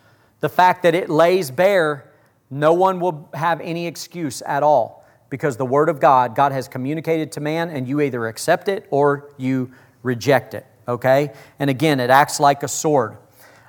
The 0.41 0.49
fact 0.49 0.83
that 0.85 0.95
it 0.95 1.11
lays 1.11 1.51
bare, 1.51 2.11
no 2.49 2.73
one 2.73 3.01
will 3.01 3.29
have 3.35 3.61
any 3.61 3.87
excuse 3.87 4.41
at 4.47 4.63
all 4.63 5.05
because 5.29 5.59
the 5.59 5.67
Word 5.67 5.91
of 5.91 6.01
God, 6.01 6.35
God 6.35 6.53
has 6.53 6.69
communicated 6.69 7.33
to 7.33 7.41
man, 7.41 7.69
and 7.69 7.87
you 7.87 8.01
either 8.01 8.29
accept 8.29 8.69
it 8.69 8.87
or 8.91 9.29
you 9.37 9.71
reject 10.03 10.55
it 10.55 10.67
okay? 10.87 11.33
And 11.59 11.71
again, 11.71 12.01
it 12.01 12.11
acts 12.11 12.41
like 12.41 12.63
a 12.63 12.69
sword. 12.69 13.17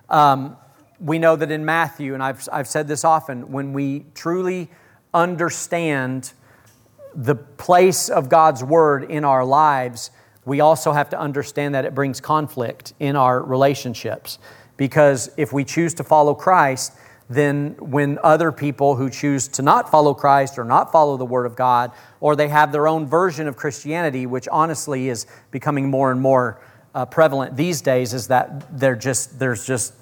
Um, 0.10 0.58
we 1.00 1.20
know 1.20 1.36
that 1.36 1.52
in 1.52 1.66
Matthew, 1.66 2.14
and 2.14 2.24
I've, 2.24 2.48
I've 2.52 2.68
said 2.68 2.88
this 2.88 3.04
often, 3.04 3.52
when 3.52 3.74
we 3.74 4.06
truly 4.14 4.70
understand 5.14 6.34
the 7.14 7.36
place 7.36 8.10
of 8.10 8.30
God's 8.30 8.64
word 8.64 9.10
in 9.10 9.24
our 9.24 9.46
lives, 9.46 10.12
we 10.46 10.60
also 10.60 10.92
have 10.92 11.10
to 11.10 11.20
understand 11.20 11.74
that 11.76 11.86
it 11.86 11.96
brings 11.96 12.22
conflict 12.22 12.94
in 13.00 13.16
our 13.16 13.42
relationships. 13.42 14.38
Because 14.78 15.30
if 15.38 15.52
we 15.54 15.64
choose 15.64 15.94
to 15.96 16.04
follow 16.04 16.36
Christ, 16.36 16.94
then 17.30 17.76
when 17.80 18.20
other 18.22 18.52
people 18.52 18.96
who 18.96 19.10
choose 19.10 19.48
to 19.48 19.62
not 19.62 19.90
follow 19.90 20.14
Christ 20.14 20.60
or 20.60 20.64
not 20.64 20.92
follow 20.92 21.18
the 21.18 21.26
Word 21.26 21.46
of 21.46 21.56
God, 21.56 21.92
or 22.20 22.36
they 22.36 22.50
have 22.50 22.72
their 22.72 22.88
own 22.88 23.08
version 23.08 23.48
of 23.48 23.56
Christianity, 23.56 24.28
which 24.28 24.48
honestly 24.52 25.10
is 25.10 25.26
becoming 25.50 25.90
more 25.90 26.12
and 26.12 26.22
more 26.22 26.62
uh, 26.96 27.06
prevalent 27.06 27.56
these 27.56 27.82
days 27.82 28.14
is 28.14 28.28
that 28.28 28.80
they're 28.80 28.96
just, 28.96 29.38
there's 29.38 29.68
just 29.68 29.94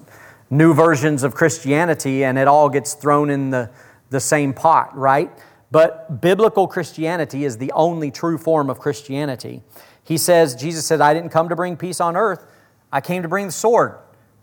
new 0.50 0.74
versions 0.74 1.24
of 1.24 1.34
Christianity 1.34 2.24
and 2.24 2.38
it 2.38 2.48
all 2.48 2.70
gets 2.70 2.94
thrown 2.94 3.30
in 3.30 3.50
the, 3.50 3.70
the 4.12 4.20
same 4.20 4.54
pot, 4.54 4.96
right? 4.96 5.32
But 5.72 6.22
biblical 6.22 6.68
Christianity 6.68 7.46
is 7.46 7.58
the 7.58 7.72
only 7.72 8.12
true 8.12 8.38
form 8.38 8.70
of 8.70 8.78
Christianity. 8.78 9.64
He 10.04 10.18
says, 10.18 10.54
Jesus 10.54 10.86
said, 10.86 11.02
I 11.02 11.16
didn't 11.16 11.32
come 11.32 11.50
to 11.50 11.56
bring 11.56 11.76
peace 11.76 12.00
on 12.00 12.16
earth, 12.16 12.46
I 12.92 13.02
came 13.02 13.24
to 13.24 13.28
bring 13.28 13.48
the 13.48 13.52
sword. 13.52 13.98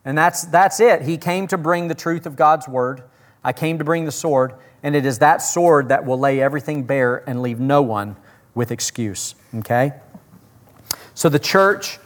And 0.05 0.19
that's, 0.19 0.45
that's 0.45 0.81
it. 0.81 1.03
He 1.03 1.19
came 1.19 1.47
to 1.49 1.59
bring 1.59 1.89
the 1.89 1.95
truth 1.95 2.27
of 2.27 2.35
God's 2.35 2.67
word. 2.67 3.03
I 3.45 3.53
came 3.53 3.79
to 3.79 3.85
bring 3.85 4.07
the 4.07 4.13
sword, 4.13 4.55
and 4.83 4.97
it 4.97 5.05
is 5.05 5.19
that 5.19 5.39
sword 5.43 5.91
that 5.91 6.07
will 6.07 6.19
lay 6.19 6.41
everything 6.41 6.85
bare 6.85 7.23
and 7.29 7.43
leave 7.43 7.61
no 7.61 7.83
one 7.83 8.17
with 8.55 8.71
excuse. 8.71 9.35
Okay? 9.55 9.93
So 11.15 11.29
the 11.29 11.39
church 11.39 11.99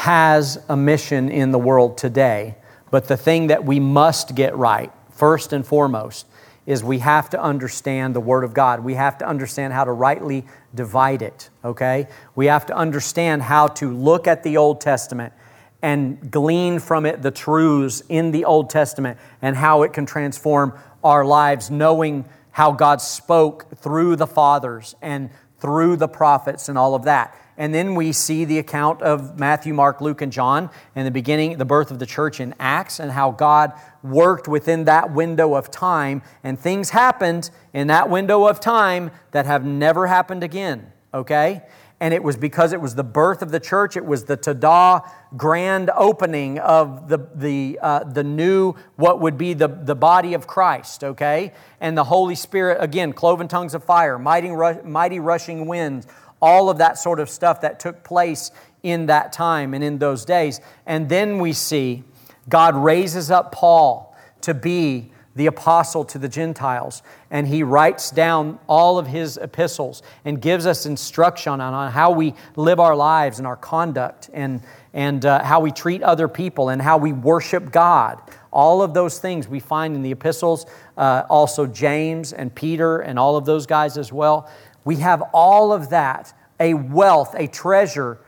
has 0.00 0.58
a 0.70 0.74
mission 0.74 1.28
in 1.28 1.52
the 1.52 1.58
world 1.58 1.98
today. 1.98 2.54
But 2.90 3.06
the 3.06 3.18
thing 3.18 3.48
that 3.48 3.66
we 3.66 3.78
must 3.78 4.34
get 4.34 4.56
right, 4.56 4.90
first 5.10 5.52
and 5.52 5.64
foremost, 5.66 6.26
is 6.64 6.82
we 6.82 7.00
have 7.00 7.28
to 7.28 7.42
understand 7.42 8.16
the 8.16 8.20
Word 8.20 8.42
of 8.42 8.54
God. 8.54 8.80
We 8.80 8.94
have 8.94 9.18
to 9.18 9.28
understand 9.28 9.74
how 9.74 9.84
to 9.84 9.92
rightly 9.92 10.46
divide 10.74 11.20
it, 11.20 11.50
okay? 11.62 12.08
We 12.34 12.46
have 12.46 12.64
to 12.66 12.74
understand 12.74 13.42
how 13.42 13.66
to 13.66 13.92
look 13.92 14.26
at 14.26 14.42
the 14.42 14.56
Old 14.56 14.80
Testament 14.80 15.34
and 15.82 16.30
glean 16.30 16.78
from 16.78 17.04
it 17.04 17.20
the 17.20 17.30
truths 17.30 18.02
in 18.08 18.30
the 18.30 18.46
Old 18.46 18.70
Testament 18.70 19.18
and 19.42 19.54
how 19.54 19.82
it 19.82 19.92
can 19.92 20.06
transform 20.06 20.72
our 21.04 21.26
lives, 21.26 21.70
knowing 21.70 22.24
how 22.52 22.72
God 22.72 23.02
spoke 23.02 23.76
through 23.76 24.16
the 24.16 24.26
fathers 24.26 24.96
and 25.02 25.28
through 25.58 25.96
the 25.96 26.08
prophets 26.08 26.70
and 26.70 26.78
all 26.78 26.94
of 26.94 27.04
that. 27.04 27.36
And 27.60 27.74
then 27.74 27.94
we 27.94 28.12
see 28.12 28.46
the 28.46 28.58
account 28.58 29.02
of 29.02 29.38
Matthew, 29.38 29.74
Mark, 29.74 30.00
Luke, 30.00 30.22
and 30.22 30.32
John 30.32 30.70
and 30.96 31.06
the 31.06 31.10
beginning, 31.10 31.58
the 31.58 31.66
birth 31.66 31.90
of 31.90 31.98
the 31.98 32.06
church 32.06 32.40
in 32.40 32.54
Acts, 32.58 32.98
and 32.98 33.12
how 33.12 33.32
God 33.32 33.74
worked 34.02 34.48
within 34.48 34.84
that 34.84 35.12
window 35.12 35.54
of 35.54 35.70
time. 35.70 36.22
And 36.42 36.58
things 36.58 36.88
happened 36.88 37.50
in 37.74 37.88
that 37.88 38.08
window 38.08 38.46
of 38.46 38.60
time 38.60 39.10
that 39.32 39.44
have 39.44 39.62
never 39.62 40.06
happened 40.06 40.42
again, 40.42 40.90
okay? 41.12 41.60
And 42.00 42.14
it 42.14 42.22
was 42.22 42.38
because 42.38 42.72
it 42.72 42.80
was 42.80 42.94
the 42.94 43.04
birth 43.04 43.42
of 43.42 43.50
the 43.50 43.60
church, 43.60 43.94
it 43.94 44.06
was 44.06 44.24
the 44.24 44.38
Tada 44.38 45.06
grand 45.36 45.90
opening 45.94 46.58
of 46.60 47.10
the, 47.10 47.28
the, 47.34 47.78
uh, 47.82 48.04
the 48.04 48.24
new, 48.24 48.72
what 48.96 49.20
would 49.20 49.36
be 49.36 49.52
the, 49.52 49.68
the 49.68 49.94
body 49.94 50.32
of 50.32 50.46
Christ, 50.46 51.04
okay? 51.04 51.52
And 51.78 51.98
the 51.98 52.04
Holy 52.04 52.36
Spirit, 52.36 52.78
again, 52.80 53.12
cloven 53.12 53.48
tongues 53.48 53.74
of 53.74 53.84
fire, 53.84 54.18
mighty, 54.18 54.48
mighty 54.82 55.20
rushing 55.20 55.66
winds, 55.66 56.06
all 56.40 56.70
of 56.70 56.78
that 56.78 56.98
sort 56.98 57.20
of 57.20 57.28
stuff 57.28 57.60
that 57.60 57.80
took 57.80 58.02
place 58.02 58.50
in 58.82 59.06
that 59.06 59.32
time 59.32 59.74
and 59.74 59.84
in 59.84 59.98
those 59.98 60.24
days. 60.24 60.60
And 60.86 61.08
then 61.08 61.38
we 61.38 61.52
see 61.52 62.04
God 62.48 62.74
raises 62.74 63.30
up 63.30 63.52
Paul 63.52 64.16
to 64.42 64.54
be 64.54 65.12
the 65.36 65.46
apostle 65.46 66.04
to 66.04 66.18
the 66.18 66.28
Gentiles. 66.28 67.02
And 67.30 67.46
he 67.46 67.62
writes 67.62 68.10
down 68.10 68.58
all 68.66 68.98
of 68.98 69.06
his 69.06 69.36
epistles 69.36 70.02
and 70.24 70.40
gives 70.40 70.66
us 70.66 70.86
instruction 70.86 71.60
on, 71.60 71.92
how 71.92 72.10
we 72.10 72.34
live 72.56 72.80
our 72.80 72.96
lives 72.96 73.38
and 73.38 73.46
our 73.46 73.56
conduct 73.56 74.28
and, 74.32 74.60
and 74.92 75.24
uh, 75.24 75.44
how 75.44 75.60
we 75.60 75.70
treat 75.70 76.02
other 76.02 76.26
people 76.26 76.68
and 76.68 76.82
how 76.82 76.98
we 76.98 77.12
worship 77.12 77.70
God. 77.70 78.20
All 78.52 78.82
of 78.82 78.92
those 78.92 79.20
things 79.20 79.46
we 79.46 79.60
find 79.60 79.94
in 79.94 80.02
the 80.02 80.10
epistles, 80.10 80.66
uh, 80.96 81.22
also 81.30 81.64
James 81.64 82.32
and 82.32 82.52
Peter 82.52 82.98
and 82.98 83.16
all 83.16 83.36
of 83.36 83.44
those 83.44 83.66
guys 83.66 83.96
as 83.96 84.12
well. 84.12 84.50
We 84.84 84.96
have 84.96 85.22
all 85.32 85.72
of 85.72 85.90
that, 85.90 86.32
a 86.58 86.74
wealth, 86.74 87.34
a 87.36 87.46
treasure 87.46 88.18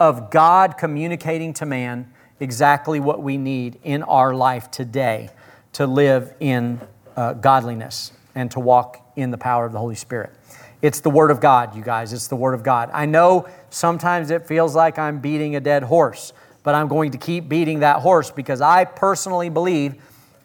of 0.00 0.30
God 0.30 0.78
communicating 0.78 1.52
to 1.54 1.66
man 1.66 2.12
exactly 2.40 3.00
what 3.00 3.22
we 3.22 3.36
need 3.36 3.78
in 3.82 4.02
our 4.02 4.34
life 4.34 4.70
today 4.70 5.30
to 5.72 5.86
live 5.86 6.32
in 6.40 6.80
uh, 7.16 7.32
godliness 7.34 8.12
and 8.34 8.50
to 8.52 8.60
walk 8.60 9.12
in 9.16 9.30
the 9.30 9.38
power 9.38 9.66
of 9.66 9.72
the 9.72 9.78
Holy 9.78 9.96
Spirit. 9.96 10.32
It's 10.80 11.00
the 11.00 11.10
Word 11.10 11.30
of 11.30 11.40
God, 11.40 11.74
you 11.74 11.82
guys. 11.82 12.12
It's 12.12 12.28
the 12.28 12.36
Word 12.36 12.54
of 12.54 12.62
God. 12.62 12.90
I 12.92 13.06
know 13.06 13.48
sometimes 13.70 14.30
it 14.30 14.46
feels 14.46 14.76
like 14.76 14.98
I'm 14.98 15.18
beating 15.18 15.56
a 15.56 15.60
dead 15.60 15.82
horse, 15.82 16.32
but 16.62 16.74
I'm 16.74 16.86
going 16.86 17.10
to 17.12 17.18
keep 17.18 17.48
beating 17.48 17.80
that 17.80 18.00
horse 18.00 18.30
because 18.30 18.60
I 18.60 18.84
personally 18.84 19.48
believe 19.48 19.96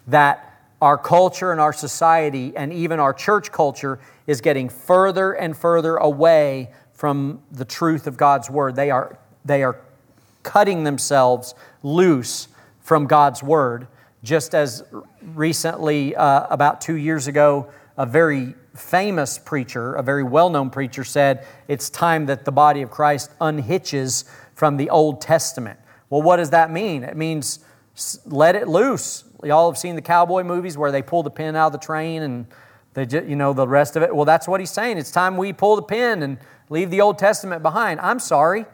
that 0.08 0.53
our 0.84 0.98
culture 0.98 1.54
and 1.54 1.62
our 1.62 1.72
society 1.72 2.52
and 2.58 2.74
even 2.74 3.00
our 3.00 3.14
church 3.14 3.54
culture 3.54 4.00
is 4.28 4.42
getting 4.42 4.68
further 4.68 5.32
and 5.32 5.56
further 5.56 5.96
away 5.96 6.70
from 6.92 7.42
the 7.54 7.64
truth 7.64 8.06
of 8.06 8.18
God's 8.18 8.50
word. 8.50 8.76
They 8.76 8.92
are, 8.92 9.18
they 9.46 9.64
are 9.64 9.80
cutting 10.44 10.84
themselves 10.84 11.56
loose 11.84 12.50
from 12.82 13.08
God's 13.08 13.42
word. 13.42 13.88
Just 14.24 14.54
as 14.54 14.84
recently, 15.22 16.18
uh, 16.18 16.48
about 16.50 16.82
two 16.82 16.96
years 16.96 17.28
ago, 17.28 17.72
a 17.98 18.06
very 18.06 18.54
famous 18.76 19.40
preacher, 19.40 19.94
a 19.94 20.04
very 20.04 20.24
well 20.24 20.50
known 20.50 20.70
preacher, 20.70 21.06
said 21.06 21.48
it's 21.70 21.90
time 21.90 22.26
that 22.26 22.44
the 22.44 22.52
body 22.52 22.82
of 22.82 22.92
Christ 22.92 23.32
unhitches 23.40 24.26
from 24.54 24.76
the 24.76 24.90
Old 24.90 25.22
Testament. 25.22 25.80
Well, 26.10 26.22
what 26.22 26.38
does 26.38 26.50
that 26.50 26.72
mean? 26.72 27.06
It 27.06 27.16
means 27.16 27.60
let 28.26 28.58
it 28.58 28.68
loose. 28.68 29.24
Y'all 29.44 29.70
have 29.70 29.78
seen 29.78 29.96
the 29.96 30.02
cowboy 30.02 30.44
movies 30.44 30.78
where 30.78 30.92
they 30.92 31.02
pull 31.02 31.24
the 31.24 31.30
pin 31.30 31.56
out 31.56 31.68
of 31.68 31.72
the 31.74 31.78
train 31.78 32.22
and 32.22 32.46
they 32.94 33.06
just, 33.06 33.26
you 33.28 33.36
know 33.36 33.54
the 33.54 33.68
rest 33.68 33.96
of 33.96 34.04
it. 34.04 34.16
Well, 34.16 34.26
that's 34.26 34.48
what 34.48 34.60
he's 34.60 34.72
saying. 34.72 34.98
It's 34.98 35.12
time 35.12 35.36
we 35.38 35.52
pull 35.52 35.76
the 35.76 35.82
pin 35.82 36.24
and 36.24 36.38
leave 36.70 36.90
the 36.92 37.02
Old 37.02 37.18
Testament 37.18 37.64
behind. 37.64 38.00
I'm 38.00 38.20
sorry, 38.20 38.66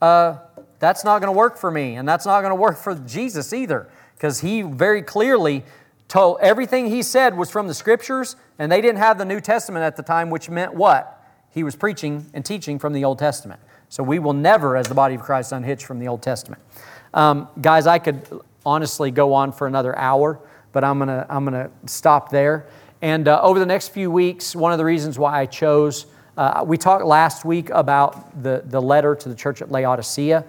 uh, 0.00 0.38
that's 0.78 1.04
not 1.04 1.20
going 1.20 1.32
to 1.32 1.36
work 1.36 1.56
for 1.56 1.70
me, 1.70 1.96
and 1.96 2.08
that's 2.08 2.26
not 2.26 2.40
going 2.40 2.50
to 2.50 2.56
work 2.60 2.76
for 2.76 2.94
Jesus 2.94 3.52
either, 3.52 3.88
because 4.14 4.40
he 4.40 4.62
very 4.62 5.02
clearly 5.02 5.64
told 6.08 6.38
everything 6.40 6.86
he 6.86 7.02
said 7.02 7.36
was 7.36 7.50
from 7.50 7.66
the 7.66 7.74
Scriptures, 7.74 8.36
and 8.58 8.70
they 8.70 8.80
didn't 8.80 8.98
have 8.98 9.18
the 9.18 9.24
New 9.24 9.40
Testament 9.40 9.84
at 9.84 9.96
the 9.96 10.02
time, 10.02 10.30
which 10.30 10.48
meant 10.48 10.74
what? 10.74 11.12
He 11.50 11.62
was 11.62 11.76
preaching 11.76 12.26
and 12.32 12.44
teaching 12.44 12.78
from 12.78 12.92
the 12.92 13.04
Old 13.04 13.18
Testament. 13.18 13.60
So 13.88 14.02
we 14.02 14.18
will 14.18 14.32
never, 14.32 14.76
as 14.76 14.88
the 14.88 14.94
body 14.94 15.14
of 15.14 15.22
Christ, 15.22 15.52
unhitch 15.52 15.84
from 15.84 15.98
the 15.98 16.08
Old 16.08 16.22
Testament. 16.22 16.62
Um, 17.14 17.48
guys, 17.60 17.86
I 17.86 17.98
could 17.98 18.22
honestly 18.66 19.10
go 19.10 19.32
on 19.32 19.52
for 19.52 19.66
another 19.66 19.96
hour, 19.96 20.40
but 20.72 20.84
I'm 20.84 20.98
going 20.98 21.08
to 21.08 21.26
I'm 21.30 21.44
gonna 21.44 21.70
stop 21.86 22.28
there. 22.28 22.66
And 23.00 23.28
uh, 23.28 23.40
over 23.42 23.58
the 23.58 23.66
next 23.66 23.88
few 23.88 24.10
weeks, 24.10 24.56
one 24.56 24.72
of 24.72 24.78
the 24.78 24.84
reasons 24.84 25.18
why 25.18 25.40
I 25.40 25.46
chose, 25.46 26.06
uh, 26.36 26.64
we 26.66 26.76
talked 26.76 27.04
last 27.04 27.44
week 27.44 27.70
about 27.70 28.42
the, 28.42 28.62
the 28.66 28.80
letter 28.80 29.14
to 29.14 29.28
the 29.28 29.34
church 29.34 29.62
at 29.62 29.70
Laodicea. 29.70 30.44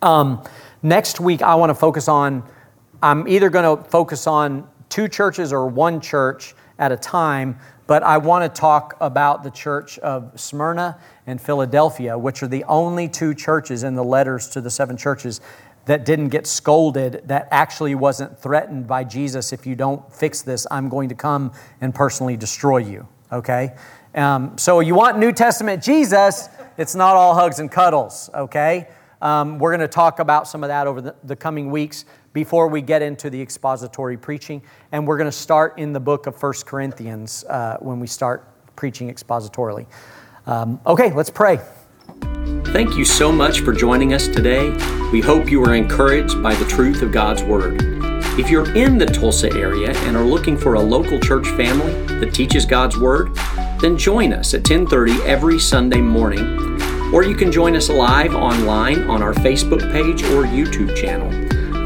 Um, 0.00 0.42
next 0.82 1.20
week, 1.20 1.42
I 1.42 1.54
want 1.54 1.70
to 1.70 1.74
focus 1.74 2.08
on, 2.08 2.42
I'm 3.02 3.28
either 3.28 3.50
going 3.50 3.78
to 3.78 3.84
focus 3.88 4.26
on 4.26 4.68
two 4.88 5.08
churches 5.08 5.52
or 5.52 5.68
one 5.68 6.00
church 6.00 6.54
at 6.78 6.90
a 6.90 6.96
time, 6.96 7.58
but 7.86 8.02
I 8.02 8.18
want 8.18 8.52
to 8.52 8.60
talk 8.60 8.96
about 9.00 9.44
the 9.44 9.50
church 9.50 9.98
of 10.00 10.38
Smyrna 10.40 10.98
and 11.26 11.40
Philadelphia, 11.40 12.18
which 12.18 12.42
are 12.42 12.48
the 12.48 12.64
only 12.64 13.08
two 13.08 13.34
churches 13.34 13.84
in 13.84 13.94
the 13.94 14.04
letters 14.04 14.48
to 14.48 14.60
the 14.60 14.70
seven 14.70 14.96
churches 14.96 15.40
that 15.86 16.04
didn't 16.04 16.28
get 16.28 16.46
scolded, 16.46 17.22
that 17.26 17.48
actually 17.50 17.94
wasn't 17.94 18.38
threatened 18.38 18.86
by 18.86 19.04
Jesus. 19.04 19.52
If 19.52 19.66
you 19.66 19.74
don't 19.74 20.12
fix 20.12 20.42
this, 20.42 20.66
I'm 20.70 20.88
going 20.88 21.08
to 21.08 21.14
come 21.14 21.52
and 21.80 21.94
personally 21.94 22.36
destroy 22.36 22.78
you. 22.78 23.08
Okay? 23.32 23.74
Um, 24.14 24.56
so 24.58 24.80
you 24.80 24.94
want 24.94 25.18
New 25.18 25.32
Testament 25.32 25.82
Jesus, 25.82 26.48
it's 26.76 26.94
not 26.94 27.16
all 27.16 27.34
hugs 27.34 27.58
and 27.58 27.70
cuddles. 27.70 28.30
Okay? 28.34 28.88
Um, 29.20 29.58
we're 29.58 29.70
going 29.70 29.80
to 29.80 29.88
talk 29.88 30.18
about 30.18 30.48
some 30.48 30.64
of 30.64 30.68
that 30.68 30.86
over 30.86 31.00
the, 31.00 31.14
the, 31.22 31.36
coming 31.36 31.70
weeks 31.70 32.04
before 32.32 32.66
we 32.66 32.82
get 32.82 33.02
into 33.02 33.30
the 33.30 33.40
expository 33.40 34.16
preaching. 34.16 34.62
And 34.90 35.06
we're 35.06 35.16
going 35.16 35.30
to 35.30 35.36
start 35.36 35.78
in 35.78 35.92
the 35.92 36.00
book 36.00 36.26
of 36.26 36.36
First 36.36 36.66
Corinthians 36.66 37.44
uh, 37.44 37.76
when 37.78 38.00
we 38.00 38.08
start 38.08 38.48
preaching 38.74 39.12
expositorily. 39.12 39.86
Um, 40.46 40.80
okay, 40.86 41.12
let's 41.12 41.30
pray. 41.30 41.60
Thank 42.66 42.96
you 42.96 43.04
so 43.04 43.30
much 43.30 43.60
for 43.60 43.72
joining 43.72 44.14
us 44.14 44.26
today. 44.28 44.70
We 45.12 45.20
hope 45.20 45.50
you 45.50 45.62
are 45.62 45.74
encouraged 45.74 46.42
by 46.42 46.54
the 46.54 46.64
truth 46.64 47.02
of 47.02 47.12
God's 47.12 47.42
Word. 47.42 47.82
If 48.38 48.48
you're 48.48 48.74
in 48.74 48.96
the 48.96 49.04
Tulsa 49.04 49.52
area 49.52 49.94
and 50.06 50.16
are 50.16 50.24
looking 50.24 50.56
for 50.56 50.74
a 50.74 50.80
local 50.80 51.20
church 51.20 51.46
family 51.48 51.92
that 52.20 52.32
teaches 52.32 52.64
God's 52.64 52.96
Word, 52.96 53.34
then 53.80 53.98
join 53.98 54.32
us 54.32 54.54
at 54.54 54.64
10:30 54.64 55.20
every 55.26 55.58
Sunday 55.58 56.00
morning, 56.00 56.80
or 57.12 57.24
you 57.24 57.34
can 57.34 57.52
join 57.52 57.76
us 57.76 57.90
live 57.90 58.34
online 58.34 59.02
on 59.02 59.22
our 59.22 59.34
Facebook 59.34 59.92
page 59.92 60.22
or 60.22 60.44
YouTube 60.44 60.96
channel. 60.96 61.28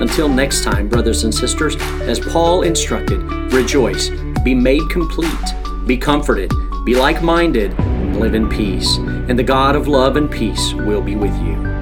Until 0.01 0.29
next 0.29 0.63
time, 0.63 0.89
brothers 0.89 1.25
and 1.25 1.35
sisters, 1.35 1.75
as 2.03 2.21
Paul 2.21 2.63
instructed, 2.63 3.23
rejoice, 3.53 4.11
be 4.45 4.55
made 4.55 4.89
complete, 4.89 5.55
be 5.87 5.97
comforted, 5.97 6.53
be 6.87 6.95
like 6.95 7.21
minded, 7.21 7.77
live 8.15 8.37
in 8.37 8.49
peace, 8.49 8.99
and 8.99 9.37
the 9.37 9.43
God 9.43 9.75
of 9.75 9.89
love 9.89 10.17
and 10.17 10.31
peace 10.31 10.73
will 10.73 11.03
be 11.03 11.17
with 11.17 11.35
you. 11.43 11.76